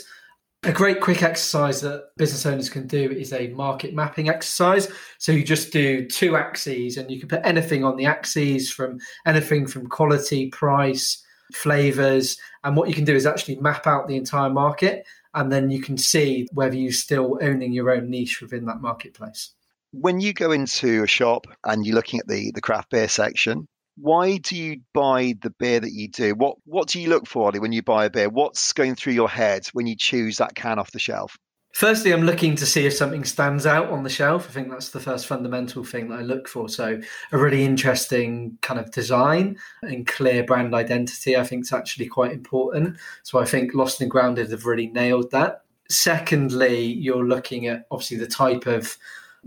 A 0.63 0.71
great 0.71 0.99
quick 0.99 1.21
exercise 1.21 1.81
that 1.81 2.09
business 2.17 2.45
owners 2.45 2.69
can 2.69 2.87
do 2.87 3.11
is 3.11 3.31
a 3.33 3.49
market 3.49 3.93
mapping 3.93 4.29
exercise. 4.29 4.91
So 5.19 5.31
you 5.31 5.43
just 5.43 5.71
do 5.71 6.07
two 6.07 6.35
axes 6.35 6.97
and 6.97 7.11
you 7.11 7.19
can 7.19 7.29
put 7.29 7.41
anything 7.43 7.83
on 7.83 7.97
the 7.97 8.05
axes 8.05 8.71
from 8.71 8.99
anything 9.27 9.67
from 9.67 9.87
quality, 9.87 10.49
price, 10.49 11.23
flavors. 11.53 12.37
And 12.63 12.75
what 12.75 12.89
you 12.89 12.95
can 12.95 13.05
do 13.05 13.15
is 13.15 13.27
actually 13.27 13.57
map 13.57 13.85
out 13.85 14.07
the 14.07 14.15
entire 14.15 14.49
market 14.49 15.05
and 15.35 15.51
then 15.51 15.69
you 15.69 15.81
can 15.81 15.97
see 15.97 16.47
whether 16.53 16.75
you're 16.75 16.91
still 16.91 17.37
owning 17.41 17.73
your 17.73 17.91
own 17.91 18.09
niche 18.09 18.41
within 18.41 18.65
that 18.65 18.81
marketplace. 18.81 19.51
When 19.91 20.19
you 20.19 20.33
go 20.33 20.51
into 20.51 21.03
a 21.03 21.07
shop 21.07 21.45
and 21.65 21.85
you're 21.85 21.95
looking 21.95 22.19
at 22.19 22.27
the, 22.27 22.51
the 22.51 22.61
craft 22.61 22.89
beer 22.89 23.07
section, 23.07 23.67
why 23.97 24.37
do 24.37 24.55
you 24.55 24.81
buy 24.93 25.35
the 25.41 25.49
beer 25.49 25.79
that 25.79 25.91
you 25.91 26.07
do? 26.07 26.35
What 26.35 26.57
what 26.65 26.87
do 26.87 26.99
you 26.99 27.09
look 27.09 27.27
for 27.27 27.45
Ollie, 27.45 27.59
when 27.59 27.71
you 27.71 27.81
buy 27.81 28.05
a 28.05 28.09
beer? 28.09 28.29
What's 28.29 28.73
going 28.73 28.95
through 28.95 29.13
your 29.13 29.29
head 29.29 29.67
when 29.73 29.87
you 29.87 29.95
choose 29.95 30.37
that 30.37 30.55
can 30.55 30.79
off 30.79 30.91
the 30.91 30.99
shelf? 30.99 31.37
Firstly, 31.75 32.13
I'm 32.13 32.23
looking 32.23 32.55
to 32.55 32.65
see 32.65 32.85
if 32.85 32.93
something 32.93 33.25
stands 33.25 33.65
out 33.65 33.89
on 33.89 34.03
the 34.03 34.09
shelf. 34.09 34.47
I 34.47 34.53
think 34.53 34.69
that's 34.69 34.91
the 34.91 34.99
first 35.01 35.27
fundamental 35.27 35.83
thing 35.83 36.07
that 36.07 36.19
I 36.19 36.21
look 36.21 36.47
for. 36.47 36.69
So, 36.69 37.01
a 37.33 37.37
really 37.37 37.65
interesting 37.65 38.57
kind 38.61 38.79
of 38.79 38.91
design 38.91 39.57
and 39.81 40.07
clear 40.07 40.45
brand 40.45 40.73
identity, 40.73 41.35
I 41.35 41.43
think, 41.43 41.63
is 41.65 41.73
actually 41.73 42.07
quite 42.07 42.31
important. 42.31 42.97
So, 43.23 43.39
I 43.39 43.45
think 43.45 43.73
Lost 43.73 43.99
and 43.99 44.09
Grounded 44.09 44.51
have 44.51 44.65
really 44.65 44.87
nailed 44.87 45.31
that. 45.31 45.63
Secondly, 45.89 46.81
you're 46.81 47.27
looking 47.27 47.67
at 47.67 47.87
obviously 47.91 48.17
the 48.17 48.27
type 48.27 48.67
of 48.67 48.97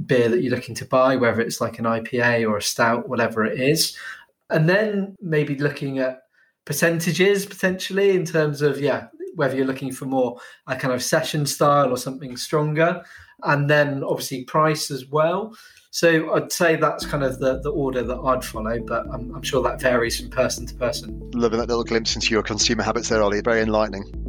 beer 0.05 0.29
that 0.29 0.43
you're 0.43 0.55
looking 0.55 0.75
to 0.75 0.85
buy, 0.85 1.17
whether 1.17 1.41
it's 1.41 1.63
like 1.63 1.79
an 1.79 1.87
IPA 1.87 2.47
or 2.47 2.59
a 2.59 2.63
stout, 2.63 3.09
whatever 3.09 3.43
it 3.47 3.59
is 3.59 3.97
and 4.51 4.69
then 4.69 5.17
maybe 5.21 5.57
looking 5.57 5.99
at 5.99 6.21
percentages 6.65 7.47
potentially 7.47 8.11
in 8.11 8.25
terms 8.25 8.61
of 8.61 8.81
yeah 8.81 9.07
whether 9.35 9.57
you're 9.57 9.67
looking 9.67 9.93
for 9.93 10.05
more 10.05 10.39
a 10.67 10.77
kind 10.77 10.93
of 10.93 11.03
session 11.03 11.47
style 11.47 11.91
or 11.91 11.97
something 11.97 12.37
stronger. 12.37 13.03
And 13.45 13.71
then 13.71 14.03
obviously 14.03 14.45
price 14.45 14.91
as 14.91 15.07
well. 15.07 15.57
So 15.91 16.35
i'd 16.35 16.53
say 16.53 16.77
that's 16.77 17.07
kind 17.07 17.25
of 17.25 17.39
the, 17.39 17.61
the 17.61 17.71
order 17.71 18.03
that 18.03 18.19
i'd 18.19 18.45
follow 18.45 18.79
but 18.79 19.07
I'm, 19.11 19.35
I'm 19.35 19.43
sure 19.43 19.63
that 19.63 19.81
varies 19.81 20.21
from 20.21 20.29
person 20.29 20.67
to 20.67 20.75
person. 20.75 21.31
Loving 21.33 21.61
that 21.61 21.69
little 21.69 21.85
glimpse 21.85 22.15
into 22.15 22.31
your 22.31 22.43
consumer 22.43 22.83
habits 22.83 23.09
there 23.09 23.23
ollie. 23.23 23.41
Very 23.41 23.63
enlightening 23.63 24.28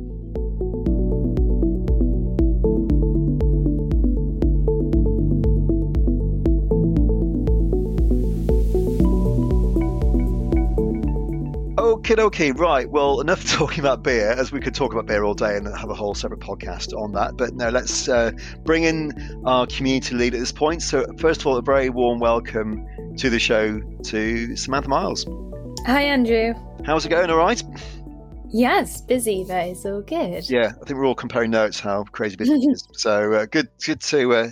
Okay, 12.10 12.24
okay, 12.24 12.51
right. 12.53 12.89
Well, 12.89 13.22
enough 13.22 13.45
talking 13.51 13.82
about 13.82 14.01
beer, 14.01 14.32
as 14.32 14.51
we 14.51 14.60
could 14.60 14.74
talk 14.74 14.93
about 14.93 15.05
beer 15.05 15.24
all 15.24 15.36
day 15.36 15.55
and 15.55 15.68
have 15.68 15.91
a 15.91 15.93
whole 15.93 16.16
separate 16.16 16.39
podcast 16.39 16.91
on 16.99 17.12
that. 17.12 17.38
But 17.38 17.53
no, 17.53 17.70
let's 17.70 18.10
uh, 18.10 18.32
bring 18.64 18.84
in 18.84 19.43
our 19.45 19.68
community 19.68 20.16
lead 20.16 20.34
at 20.34 20.39
this 20.39 20.51
point. 20.51 20.82
So, 20.82 21.05
first 21.20 21.41
of 21.41 21.45
all, 21.45 21.57
a 21.57 21.62
very 21.62 21.91
warm 21.91 22.18
welcome 22.18 22.84
to 23.18 23.30
the 23.30 23.38
show 23.38 23.80
to 24.05 24.55
Samantha 24.55 24.89
Miles. 24.89 25.24
Hi, 25.86 26.01
Andrew. 26.01 26.55
How's 26.84 27.05
it 27.05 27.10
going? 27.10 27.30
All 27.30 27.38
right. 27.38 27.62
Yes, 28.51 29.01
busy, 29.01 29.45
but 29.47 29.68
it's 29.68 29.86
all 29.86 30.01
good. 30.01 30.49
Yeah, 30.49 30.72
I 30.82 30.86
think 30.86 30.97
we're 30.97 31.05
all 31.05 31.14
comparing 31.14 31.51
notes 31.51 31.80
how 31.80 32.05
crazy 32.05 32.36
busy 32.38 32.53
it 32.53 32.72
is. 32.72 32.88
So 32.93 33.34
uh, 33.34 33.45
good, 33.45 33.68
good 33.86 34.01
to 34.01 34.34
uh, 34.34 34.51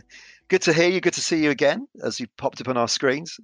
Good 0.49 0.61
to 0.61 0.73
hear 0.73 0.87
you. 0.87 1.01
Good 1.01 1.15
to 1.15 1.21
see 1.21 1.43
you 1.43 1.49
again 1.49 1.89
as 2.01 2.21
you 2.21 2.27
popped 2.37 2.61
up 2.61 2.69
on 2.69 2.77
our 2.77 2.87
screens. 2.87 3.37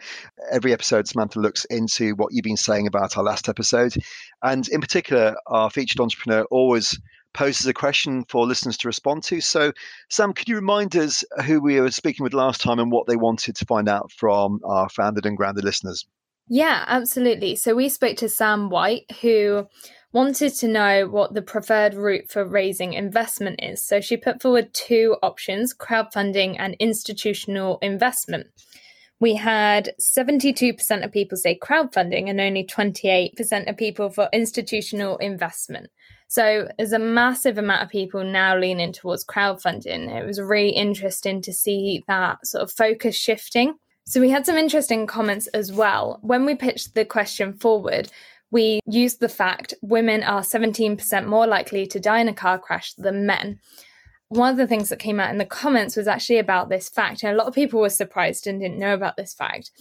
Every 0.49 0.71
episode, 0.71 1.05
Samantha 1.05 1.39
looks 1.39 1.65
into 1.65 2.15
what 2.15 2.29
you've 2.31 2.43
been 2.43 2.55
saying 2.55 2.87
about 2.87 3.17
our 3.17 3.23
last 3.25 3.49
episode. 3.49 3.93
And 4.41 4.65
in 4.69 4.79
particular, 4.79 5.35
our 5.47 5.69
featured 5.69 5.99
entrepreneur 5.99 6.45
always 6.45 6.97
poses 7.33 7.65
a 7.65 7.73
question 7.73 8.23
for 8.29 8.45
listeners 8.45 8.77
to 8.77 8.87
respond 8.87 9.23
to. 9.23 9.41
So, 9.41 9.73
Sam, 10.09 10.31
could 10.31 10.47
you 10.47 10.55
remind 10.55 10.95
us 10.95 11.25
who 11.45 11.59
we 11.59 11.81
were 11.81 11.91
speaking 11.91 12.23
with 12.23 12.33
last 12.33 12.61
time 12.61 12.79
and 12.79 12.89
what 12.89 13.05
they 13.05 13.17
wanted 13.17 13.57
to 13.57 13.65
find 13.65 13.89
out 13.89 14.09
from 14.11 14.61
our 14.63 14.87
founded 14.87 15.25
and 15.25 15.35
grounded 15.35 15.65
listeners? 15.65 16.05
Yeah, 16.47 16.85
absolutely. 16.87 17.57
So, 17.57 17.75
we 17.75 17.89
spoke 17.89 18.15
to 18.17 18.29
Sam 18.29 18.69
White, 18.69 19.11
who 19.19 19.67
wanted 20.13 20.53
to 20.53 20.67
know 20.67 21.07
what 21.07 21.33
the 21.33 21.41
preferred 21.41 21.95
route 21.95 22.29
for 22.29 22.45
raising 22.45 22.93
investment 22.93 23.59
is. 23.61 23.83
So 23.83 23.99
she 23.99 24.15
put 24.15 24.41
forward 24.41 24.73
two 24.73 25.17
options 25.21 25.75
crowdfunding 25.75 26.55
and 26.59 26.75
institutional 26.79 27.79
investment. 27.81 28.47
We 29.19 29.35
had 29.35 29.93
72% 29.99 31.03
of 31.03 31.11
people 31.11 31.37
say 31.37 31.57
crowdfunding 31.57 32.29
and 32.29 32.39
only 32.39 32.65
28% 32.65 33.69
of 33.69 33.77
people 33.77 34.09
for 34.09 34.29
institutional 34.33 35.17
investment. 35.17 35.89
So 36.27 36.67
there's 36.77 36.93
a 36.93 36.99
massive 36.99 37.57
amount 37.57 37.83
of 37.83 37.89
people 37.89 38.23
now 38.23 38.57
leaning 38.57 38.91
towards 38.91 39.25
crowdfunding. 39.25 40.09
It 40.13 40.25
was 40.25 40.41
really 40.41 40.71
interesting 40.71 41.41
to 41.43 41.53
see 41.53 42.03
that 42.07 42.45
sort 42.45 42.63
of 42.63 42.71
focus 42.71 43.15
shifting. 43.15 43.75
So 44.05 44.19
we 44.19 44.29
had 44.29 44.45
some 44.45 44.57
interesting 44.57 45.07
comments 45.07 45.47
as 45.47 45.71
well. 45.71 46.19
When 46.21 46.45
we 46.45 46.55
pitched 46.55 46.93
the 46.93 47.05
question 47.05 47.53
forward, 47.53 48.09
we 48.53 48.79
used 48.85 49.19
the 49.19 49.27
fact 49.27 49.73
women 49.81 50.21
are 50.21 50.41
17% 50.41 51.25
more 51.25 51.47
likely 51.47 51.87
to 51.87 51.99
die 51.99 52.19
in 52.19 52.27
a 52.27 52.33
car 52.33 52.59
crash 52.59 52.93
than 52.93 53.25
men. 53.25 53.59
One 54.29 54.51
of 54.51 54.57
the 54.57 54.67
things 54.67 54.89
that 54.89 54.99
came 54.99 55.19
out 55.19 55.31
in 55.31 55.39
the 55.39 55.45
comments 55.45 55.95
was 55.95 56.07
actually 56.07 56.37
about 56.37 56.69
this 56.69 56.87
fact, 56.87 57.23
and 57.23 57.33
a 57.33 57.35
lot 57.35 57.47
of 57.47 57.55
people 57.55 57.81
were 57.81 57.89
surprised 57.89 58.45
and 58.45 58.61
didn't 58.61 58.77
know 58.77 58.93
about 58.93 59.17
this 59.17 59.33
fact. 59.33 59.71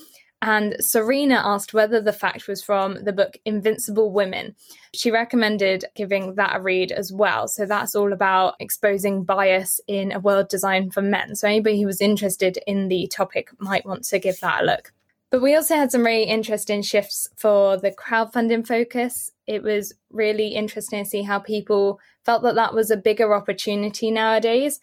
And 0.41 0.75
Serena 0.81 1.41
asked 1.45 1.75
whether 1.75 2.01
the 2.01 2.15
fact 2.15 2.49
was 2.49 2.65
from 2.65 3.05
the 3.05 3.13
book 3.13 3.37
Invisible 3.45 4.11
Women. 4.11 4.57
She 4.95 5.11
recommended 5.11 5.85
giving 5.95 6.35
that 6.35 6.57
a 6.57 6.61
read 6.61 6.93
as 6.93 7.13
well. 7.13 7.49
So 7.49 7.67
that's 7.67 7.95
all 7.95 8.13
about 8.13 8.55
exposing 8.59 9.23
bias 9.23 9.81
in 9.87 10.13
a 10.13 10.19
world 10.19 10.49
designed 10.49 10.95
for 10.95 11.03
men. 11.03 11.37
So 11.37 11.47
anybody 11.47 11.81
who 11.81 11.87
was 11.87 12.01
interested 12.01 12.59
in 12.67 12.89
the 12.89 13.07
topic 13.07 13.51
might 13.59 13.87
want 13.87 14.05
to 14.05 14.19
give 14.19 14.41
that 14.41 14.63
a 14.63 14.67
look. 14.67 14.93
But 15.33 15.41
we 15.41 15.55
also 15.55 15.77
had 15.77 15.91
some 15.91 16.05
really 16.05 16.25
interesting 16.25 16.83
shifts 16.83 17.27
for 17.39 17.79
the 17.79 17.91
crowdfunding 17.91 18.67
focus. 18.67 19.31
It 19.47 19.63
was 19.63 19.95
really 20.11 20.49
interesting 20.49 21.03
to 21.03 21.09
see 21.09 21.23
how 21.23 21.39
people 21.39 21.99
felt 22.23 22.43
that 22.43 22.55
that 22.57 22.75
was 22.75 22.91
a 22.91 22.99
bigger 22.99 23.35
opportunity 23.35 24.11
nowadays 24.11 24.79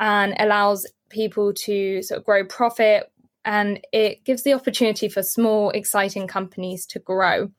and 0.00 0.34
allows 0.40 0.88
people 1.08 1.54
to 1.54 2.02
sort 2.02 2.18
of 2.18 2.24
grow 2.24 2.44
profit 2.44 3.12
and 3.44 3.80
it 3.92 4.24
gives 4.24 4.42
the 4.42 4.54
opportunity 4.54 5.08
for 5.08 5.22
small, 5.22 5.70
exciting 5.70 6.26
companies 6.26 6.84
to 6.86 6.98
grow. 6.98 7.52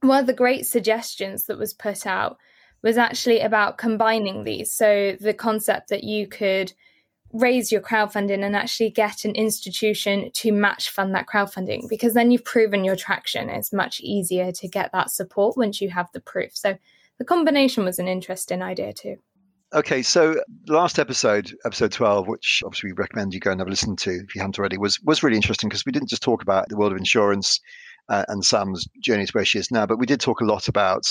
One 0.00 0.20
of 0.20 0.26
the 0.26 0.32
great 0.32 0.64
suggestions 0.64 1.44
that 1.44 1.58
was 1.58 1.74
put 1.74 2.06
out 2.06 2.38
was 2.82 2.96
actually 2.96 3.40
about 3.40 3.76
combining 3.76 4.44
these. 4.44 4.72
So 4.72 5.18
the 5.20 5.34
concept 5.34 5.90
that 5.90 6.04
you 6.04 6.28
could 6.28 6.72
raise 7.34 7.72
your 7.72 7.80
crowdfunding 7.80 8.44
and 8.44 8.54
actually 8.54 8.90
get 8.90 9.24
an 9.24 9.32
institution 9.34 10.30
to 10.32 10.52
match 10.52 10.88
fund 10.88 11.14
that 11.14 11.26
crowdfunding 11.26 11.88
because 11.88 12.14
then 12.14 12.30
you've 12.30 12.44
proven 12.44 12.84
your 12.84 12.94
traction. 12.94 13.50
It's 13.50 13.72
much 13.72 14.00
easier 14.00 14.52
to 14.52 14.68
get 14.68 14.92
that 14.92 15.10
support 15.10 15.56
once 15.56 15.80
you 15.80 15.90
have 15.90 16.08
the 16.12 16.20
proof. 16.20 16.56
So 16.56 16.78
the 17.18 17.24
combination 17.24 17.84
was 17.84 17.98
an 17.98 18.06
interesting 18.06 18.62
idea 18.62 18.92
too. 18.92 19.16
Okay, 19.74 20.02
so 20.02 20.36
last 20.68 21.00
episode, 21.00 21.52
episode 21.64 21.90
12, 21.90 22.28
which 22.28 22.62
obviously 22.64 22.92
we 22.92 22.96
recommend 22.96 23.34
you 23.34 23.40
go 23.40 23.50
and 23.50 23.60
have 23.60 23.66
a 23.66 23.70
listen 23.70 23.96
to 23.96 24.10
if 24.12 24.34
you 24.36 24.40
haven't 24.40 24.56
already, 24.56 24.78
was, 24.78 25.00
was 25.00 25.24
really 25.24 25.36
interesting 25.36 25.68
because 25.68 25.84
we 25.84 25.90
didn't 25.90 26.10
just 26.10 26.22
talk 26.22 26.42
about 26.42 26.68
the 26.68 26.76
world 26.76 26.92
of 26.92 26.98
insurance 26.98 27.58
uh, 28.08 28.24
and 28.28 28.44
Sam's 28.44 28.86
journey 29.02 29.26
to 29.26 29.32
where 29.32 29.44
she 29.44 29.58
is 29.58 29.72
now, 29.72 29.86
but 29.86 29.98
we 29.98 30.06
did 30.06 30.20
talk 30.20 30.40
a 30.40 30.44
lot 30.44 30.68
about 30.68 31.02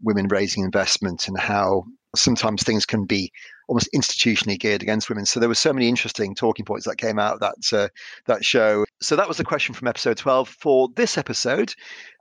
women 0.00 0.28
raising 0.28 0.64
investment 0.64 1.28
and 1.28 1.38
how 1.38 1.84
sometimes 2.16 2.62
things 2.62 2.86
can 2.86 3.04
be 3.04 3.30
almost 3.68 3.88
institutionally 3.94 4.58
geared 4.58 4.82
against 4.82 5.08
women. 5.08 5.26
So 5.26 5.38
there 5.38 5.48
were 5.48 5.54
so 5.54 5.72
many 5.72 5.88
interesting 5.88 6.34
talking 6.34 6.64
points 6.64 6.86
that 6.86 6.96
came 6.96 7.18
out 7.18 7.34
of 7.34 7.40
that 7.40 7.72
uh, 7.72 7.88
that 8.26 8.44
show. 8.44 8.84
So 9.00 9.14
that 9.14 9.28
was 9.28 9.36
the 9.36 9.44
question 9.44 9.74
from 9.74 9.86
episode 9.86 10.16
12. 10.16 10.48
For 10.48 10.88
this 10.96 11.16
episode, 11.16 11.74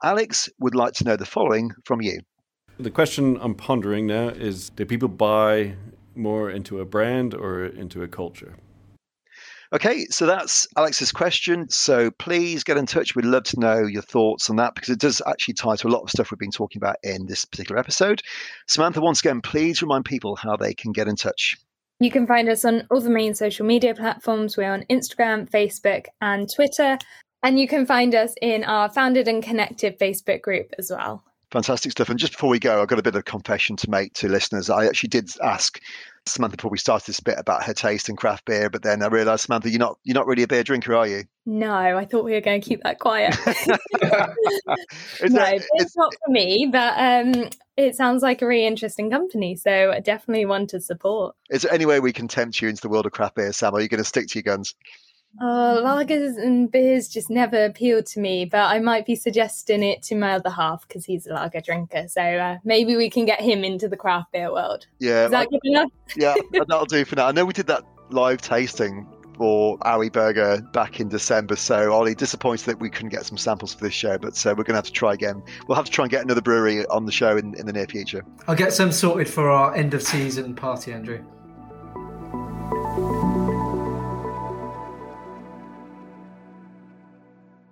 Alex 0.03 0.49
would 0.59 0.75
like 0.75 0.93
to 0.93 1.03
know 1.03 1.15
the 1.15 1.25
following 1.25 1.71
from 1.85 2.01
you. 2.01 2.19
The 2.79 2.91
question 2.91 3.39
I'm 3.41 3.55
pondering 3.55 4.05
now 4.05 4.29
is 4.29 4.69
do 4.69 4.85
people 4.85 5.09
buy 5.09 5.73
more 6.13 6.51
into 6.51 6.79
a 6.79 6.85
brand 6.85 7.33
or 7.33 7.65
into 7.65 8.03
a 8.03 8.07
culture? 8.07 8.55
Okay, 9.73 10.05
so 10.05 10.25
that's 10.25 10.65
Alex's 10.77 11.11
question. 11.11 11.67
So 11.69 12.09
please 12.11 12.63
get 12.63 12.77
in 12.77 12.85
touch. 12.85 13.15
We'd 13.15 13.25
love 13.25 13.43
to 13.45 13.59
know 13.59 13.85
your 13.85 14.01
thoughts 14.01 14.49
on 14.49 14.55
that 14.57 14.75
because 14.75 14.89
it 14.89 14.99
does 14.99 15.21
actually 15.27 15.55
tie 15.55 15.75
to 15.75 15.87
a 15.87 15.89
lot 15.89 16.03
of 16.03 16.09
stuff 16.09 16.31
we've 16.31 16.39
been 16.39 16.51
talking 16.51 16.79
about 16.79 16.95
in 17.03 17.25
this 17.25 17.43
particular 17.43 17.77
episode. 17.77 18.21
Samantha, 18.67 19.01
once 19.01 19.19
again, 19.19 19.41
please 19.41 19.81
remind 19.81 20.05
people 20.05 20.37
how 20.37 20.55
they 20.55 20.73
can 20.73 20.93
get 20.93 21.07
in 21.07 21.17
touch. 21.17 21.57
You 21.99 22.11
can 22.11 22.27
find 22.27 22.47
us 22.47 22.63
on 22.63 22.87
all 22.91 23.01
the 23.01 23.09
main 23.09 23.33
social 23.33 23.65
media 23.65 23.93
platforms. 23.93 24.55
We're 24.55 24.71
on 24.71 24.85
Instagram, 24.89 25.49
Facebook, 25.49 26.05
and 26.21 26.49
Twitter. 26.49 26.97
And 27.43 27.59
you 27.59 27.67
can 27.67 27.85
find 27.85 28.15
us 28.15 28.33
in 28.41 28.63
our 28.63 28.89
Founded 28.89 29.27
and 29.27 29.43
Connected 29.43 29.99
Facebook 29.99 30.41
group 30.41 30.73
as 30.77 30.91
well. 30.91 31.23
Fantastic 31.51 31.91
stuff. 31.91 32.09
And 32.09 32.19
just 32.19 32.33
before 32.33 32.49
we 32.49 32.59
go, 32.59 32.81
I've 32.81 32.87
got 32.87 32.99
a 32.99 33.03
bit 33.03 33.15
of 33.15 33.25
confession 33.25 33.75
to 33.77 33.89
make 33.89 34.13
to 34.15 34.27
listeners. 34.27 34.69
I 34.69 34.85
actually 34.85 35.09
did 35.09 35.29
ask 35.41 35.79
Samantha 36.33 36.57
probably 36.57 36.77
started 36.79 37.07
this 37.07 37.19
bit 37.19 37.35
about 37.37 37.63
her 37.63 37.73
taste 37.73 38.09
in 38.09 38.15
craft 38.15 38.45
beer, 38.45 38.69
but 38.69 38.83
then 38.83 39.01
I 39.03 39.07
realised, 39.07 39.45
Samantha, 39.45 39.69
you're 39.69 39.79
not 39.79 39.97
you're 40.03 40.15
not 40.15 40.27
really 40.27 40.43
a 40.43 40.47
beer 40.47 40.63
drinker, 40.63 40.95
are 40.95 41.07
you? 41.07 41.23
No, 41.45 41.73
I 41.73 42.05
thought 42.05 42.25
we 42.25 42.33
were 42.33 42.41
going 42.41 42.59
to 42.61 42.67
keep 42.67 42.81
that 42.83 42.99
quiet. 42.99 43.35
No, 45.21 45.29
that- 45.29 45.65
it's 45.75 45.95
not 45.97 46.13
for 46.13 46.31
me, 46.31 46.69
but 46.71 46.93
um, 46.97 47.49
it 47.77 47.95
sounds 47.95 48.21
like 48.23 48.41
a 48.41 48.47
really 48.47 48.65
interesting 48.67 49.09
company, 49.09 49.55
so 49.55 49.91
I 49.91 49.99
definitely 49.99 50.45
want 50.45 50.69
to 50.71 50.79
support. 50.81 51.35
Is 51.49 51.63
there 51.63 51.73
any 51.73 51.85
way 51.85 51.99
we 51.99 52.13
can 52.13 52.27
tempt 52.27 52.61
you 52.61 52.69
into 52.69 52.81
the 52.81 52.89
world 52.89 53.05
of 53.05 53.11
craft 53.13 53.35
beer, 53.35 53.51
Sam? 53.53 53.73
Are 53.73 53.81
you 53.81 53.87
going 53.87 53.99
to 53.99 54.07
stick 54.07 54.27
to 54.27 54.39
your 54.39 54.43
guns? 54.43 54.75
Oh, 55.39 55.81
lagers 55.83 56.37
and 56.41 56.71
beers 56.71 57.07
just 57.07 57.29
never 57.29 57.65
appealed 57.65 58.05
to 58.07 58.19
me, 58.19 58.45
but 58.45 58.61
I 58.65 58.79
might 58.79 59.05
be 59.05 59.15
suggesting 59.15 59.83
it 59.83 60.01
to 60.03 60.15
my 60.15 60.33
other 60.33 60.49
half 60.49 60.87
because 60.87 61.05
he's 61.05 61.27
a 61.27 61.33
lager 61.33 61.61
drinker. 61.61 62.07
So 62.07 62.21
uh, 62.21 62.57
maybe 62.63 62.95
we 62.95 63.09
can 63.09 63.25
get 63.25 63.39
him 63.41 63.63
into 63.63 63.87
the 63.87 63.97
craft 63.97 64.31
beer 64.31 64.51
world. 64.51 64.87
Yeah, 64.99 65.25
Is 65.25 65.31
that 65.31 65.41
I- 65.41 65.45
good 65.45 65.59
enough? 65.63 65.91
yeah, 66.15 66.33
that'll 66.51 66.85
do 66.85 67.05
for 67.05 67.15
now. 67.15 67.27
I 67.27 67.31
know 67.31 67.45
we 67.45 67.53
did 67.53 67.67
that 67.67 67.83
live 68.09 68.41
tasting 68.41 69.05
for 69.37 69.77
Owie 69.79 70.11
Burger 70.11 70.59
back 70.73 70.99
in 70.99 71.09
December, 71.09 71.55
so 71.55 71.93
Ollie, 71.93 72.15
disappointed 72.15 72.65
that 72.65 72.79
we 72.79 72.89
couldn't 72.89 73.09
get 73.09 73.23
some 73.23 73.37
samples 73.37 73.75
for 73.75 73.83
this 73.83 73.93
show, 73.93 74.17
but 74.17 74.33
uh, 74.43 74.49
we're 74.57 74.63
going 74.63 74.73
to 74.73 74.77
have 74.77 74.85
to 74.85 74.91
try 74.91 75.13
again. 75.13 75.43
We'll 75.67 75.75
have 75.75 75.85
to 75.85 75.91
try 75.91 76.05
and 76.05 76.11
get 76.11 76.23
another 76.23 76.41
brewery 76.41 76.83
on 76.87 77.05
the 77.05 77.11
show 77.11 77.37
in, 77.37 77.53
in 77.53 77.67
the 77.67 77.73
near 77.73 77.85
future. 77.85 78.25
I'll 78.47 78.55
get 78.55 78.73
some 78.73 78.91
sorted 78.91 79.29
for 79.29 79.51
our 79.51 79.75
end 79.75 79.93
of 79.93 80.01
season 80.01 80.55
party, 80.55 80.91
Andrew. 80.91 81.23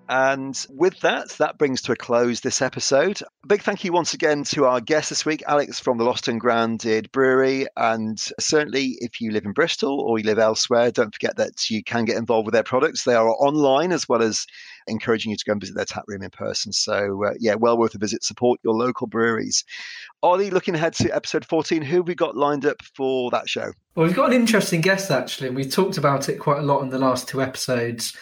And 0.07 0.65
with 0.69 0.99
that, 0.99 1.29
that 1.39 1.57
brings 1.57 1.81
to 1.83 1.91
a 1.91 1.95
close 1.95 2.41
this 2.41 2.61
episode. 2.61 3.21
A 3.21 3.47
big 3.47 3.63
thank 3.63 3.83
you 3.83 3.91
once 3.91 4.13
again 4.13 4.43
to 4.45 4.65
our 4.65 4.79
guest 4.79 5.09
this 5.09 5.25
week, 5.25 5.41
Alex 5.47 5.79
from 5.79 5.97
the 5.97 6.03
Lost 6.03 6.27
and 6.27 6.39
Grounded 6.39 7.11
Brewery. 7.11 7.65
And 7.75 8.19
certainly, 8.39 8.97
if 8.99 9.19
you 9.19 9.31
live 9.31 9.45
in 9.45 9.53
Bristol 9.53 9.99
or 9.99 10.19
you 10.19 10.25
live 10.25 10.37
elsewhere, 10.37 10.91
don't 10.91 11.13
forget 11.13 11.37
that 11.37 11.69
you 11.69 11.83
can 11.83 12.05
get 12.05 12.17
involved 12.17 12.45
with 12.45 12.53
their 12.53 12.63
products. 12.63 13.03
They 13.03 13.15
are 13.15 13.29
online 13.29 13.91
as 13.91 14.07
well 14.07 14.21
as 14.21 14.45
encouraging 14.87 15.31
you 15.31 15.37
to 15.37 15.45
go 15.45 15.53
and 15.53 15.61
visit 15.61 15.75
their 15.75 15.85
tap 15.85 16.03
room 16.07 16.21
in 16.21 16.29
person. 16.29 16.71
So, 16.71 17.25
uh, 17.25 17.33
yeah, 17.39 17.55
well 17.55 17.77
worth 17.77 17.95
a 17.95 17.97
visit. 17.97 18.23
Support 18.23 18.59
your 18.63 18.75
local 18.75 19.07
breweries. 19.07 19.63
Ollie, 20.21 20.51
looking 20.51 20.75
ahead 20.75 20.93
to 20.93 21.15
episode 21.15 21.45
14, 21.45 21.81
who 21.81 21.97
have 21.97 22.07
we 22.07 22.13
got 22.15 22.37
lined 22.37 22.65
up 22.65 22.81
for 22.83 23.31
that 23.31 23.49
show? 23.49 23.71
Well, 23.95 24.05
we've 24.05 24.15
got 24.15 24.27
an 24.27 24.39
interesting 24.39 24.81
guest 24.81 25.09
actually, 25.09 25.47
and 25.47 25.55
we 25.55 25.65
talked 25.65 25.97
about 25.97 26.29
it 26.29 26.37
quite 26.37 26.59
a 26.59 26.65
lot 26.65 26.81
in 26.83 26.89
the 26.89 26.99
last 26.99 27.27
two 27.27 27.41
episodes. 27.41 28.15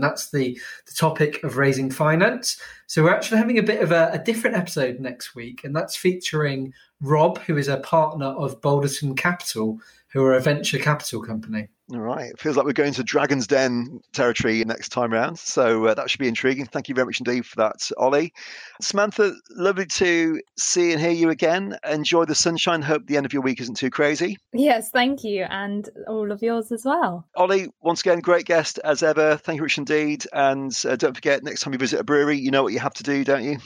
That's 0.00 0.30
the, 0.30 0.58
the 0.86 0.92
topic 0.92 1.42
of 1.44 1.56
raising 1.56 1.90
finance. 1.90 2.60
So 2.86 3.02
we're 3.02 3.14
actually 3.14 3.38
having 3.38 3.58
a 3.58 3.62
bit 3.62 3.82
of 3.82 3.92
a, 3.92 4.10
a 4.12 4.18
different 4.18 4.56
episode 4.56 5.00
next 5.00 5.34
week, 5.34 5.62
and 5.64 5.74
that's 5.74 5.96
featuring 5.96 6.72
Rob, 7.00 7.38
who 7.38 7.56
is 7.56 7.68
a 7.68 7.78
partner 7.78 8.26
of 8.26 8.60
Balderton 8.60 9.16
Capital, 9.16 9.78
who 10.08 10.24
are 10.24 10.34
a 10.34 10.40
venture 10.40 10.78
capital 10.78 11.22
company. 11.22 11.68
All 11.92 12.00
right. 12.00 12.30
It 12.30 12.38
feels 12.38 12.56
like 12.56 12.66
we're 12.66 12.72
going 12.72 12.92
to 12.92 13.02
Dragon's 13.02 13.48
Den 13.48 14.00
territory 14.12 14.64
next 14.64 14.90
time 14.90 15.12
round. 15.12 15.38
So 15.38 15.86
uh, 15.86 15.94
that 15.94 16.08
should 16.08 16.20
be 16.20 16.28
intriguing. 16.28 16.66
Thank 16.66 16.88
you 16.88 16.94
very 16.94 17.06
much 17.06 17.18
indeed 17.18 17.44
for 17.44 17.56
that, 17.56 17.90
Ollie. 17.96 18.32
Samantha, 18.80 19.34
lovely 19.50 19.86
to 19.86 20.40
see 20.56 20.92
and 20.92 21.00
hear 21.00 21.10
you 21.10 21.30
again. 21.30 21.76
Enjoy 21.88 22.24
the 22.24 22.34
sunshine. 22.34 22.82
Hope 22.82 23.06
the 23.06 23.16
end 23.16 23.26
of 23.26 23.32
your 23.32 23.42
week 23.42 23.60
isn't 23.60 23.76
too 23.76 23.90
crazy. 23.90 24.38
Yes, 24.52 24.90
thank 24.90 25.24
you, 25.24 25.46
and 25.50 25.88
all 26.06 26.30
of 26.30 26.42
yours 26.42 26.70
as 26.70 26.84
well. 26.84 27.26
Ollie, 27.34 27.68
once 27.80 28.00
again, 28.00 28.20
great 28.20 28.46
guest 28.46 28.78
as 28.84 29.02
ever. 29.02 29.36
Thank 29.36 29.56
you, 29.56 29.64
Rich, 29.64 29.78
indeed. 29.78 30.24
And 30.32 30.72
uh, 30.88 30.94
don't 30.94 31.14
forget, 31.14 31.42
next 31.42 31.62
time 31.62 31.72
you 31.72 31.78
visit 31.78 31.98
a 31.98 32.04
brewery, 32.04 32.38
you 32.38 32.52
know 32.52 32.62
what 32.62 32.72
you 32.72 32.78
have 32.78 32.94
to 32.94 33.02
do, 33.02 33.24
don't 33.24 33.42
you? 33.44 33.58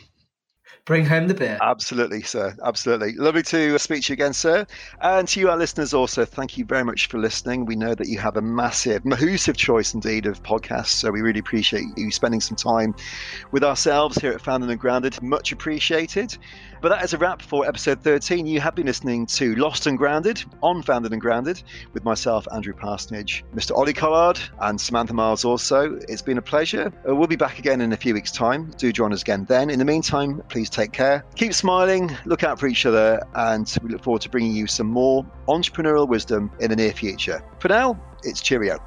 Bring 0.84 1.06
home 1.06 1.28
the 1.28 1.34
beer. 1.34 1.58
Absolutely, 1.62 2.22
sir. 2.22 2.54
Absolutely. 2.64 3.12
Lovely 3.16 3.42
to 3.44 3.78
speak 3.78 4.02
to 4.04 4.12
you 4.12 4.14
again, 4.14 4.32
sir. 4.32 4.66
And 5.00 5.26
to 5.28 5.40
you, 5.40 5.48
our 5.48 5.56
listeners, 5.56 5.94
also, 5.94 6.24
thank 6.24 6.58
you 6.58 6.64
very 6.64 6.84
much 6.84 7.08
for 7.08 7.18
listening. 7.18 7.64
We 7.64 7.76
know 7.76 7.94
that 7.94 8.08
you 8.08 8.18
have 8.18 8.36
a 8.36 8.42
massive, 8.42 9.02
mahoosive 9.04 9.56
choice 9.56 9.94
indeed 9.94 10.26
of 10.26 10.42
podcasts. 10.42 10.88
So 10.88 11.10
we 11.10 11.22
really 11.22 11.40
appreciate 11.40 11.84
you 11.96 12.10
spending 12.10 12.40
some 12.40 12.56
time 12.56 12.94
with 13.50 13.64
ourselves 13.64 14.18
here 14.18 14.32
at 14.32 14.42
Founded 14.42 14.70
and 14.70 14.78
Grounded. 14.78 15.22
Much 15.22 15.52
appreciated. 15.52 16.36
But 16.84 16.90
that 16.90 17.02
is 17.02 17.14
a 17.14 17.18
wrap 17.18 17.40
for 17.40 17.66
episode 17.66 18.02
13. 18.02 18.44
You 18.44 18.60
have 18.60 18.74
been 18.74 18.84
listening 18.84 19.24
to 19.26 19.54
Lost 19.54 19.86
and 19.86 19.96
Grounded 19.96 20.44
on 20.62 20.82
Founded 20.82 21.12
and 21.12 21.20
Grounded 21.20 21.62
with 21.94 22.04
myself, 22.04 22.46
Andrew 22.52 22.74
Parsonage, 22.74 23.42
Mr. 23.54 23.74
Ollie 23.74 23.94
Collard, 23.94 24.38
and 24.60 24.78
Samantha 24.78 25.14
Miles 25.14 25.46
also. 25.46 25.98
It's 26.10 26.20
been 26.20 26.36
a 26.36 26.42
pleasure. 26.42 26.92
Uh, 27.08 27.16
we'll 27.16 27.26
be 27.26 27.36
back 27.36 27.58
again 27.58 27.80
in 27.80 27.94
a 27.94 27.96
few 27.96 28.12
weeks' 28.12 28.30
time. 28.32 28.70
Do 28.76 28.92
join 28.92 29.14
us 29.14 29.22
again 29.22 29.46
then. 29.46 29.70
In 29.70 29.78
the 29.78 29.84
meantime, 29.86 30.42
please 30.64 30.70
take 30.70 30.92
care. 30.92 31.24
Keep 31.36 31.52
smiling, 31.52 32.10
look 32.24 32.42
out 32.42 32.58
for 32.58 32.66
each 32.66 32.86
other, 32.86 33.20
and 33.34 33.70
we 33.82 33.90
look 33.90 34.02
forward 34.02 34.22
to 34.22 34.30
bringing 34.30 34.52
you 34.52 34.66
some 34.66 34.86
more 34.86 35.24
entrepreneurial 35.46 36.08
wisdom 36.08 36.50
in 36.60 36.70
the 36.70 36.76
near 36.76 36.92
future. 36.92 37.44
For 37.58 37.68
now, 37.68 38.00
it's 38.22 38.40
cheerio. 38.40 38.78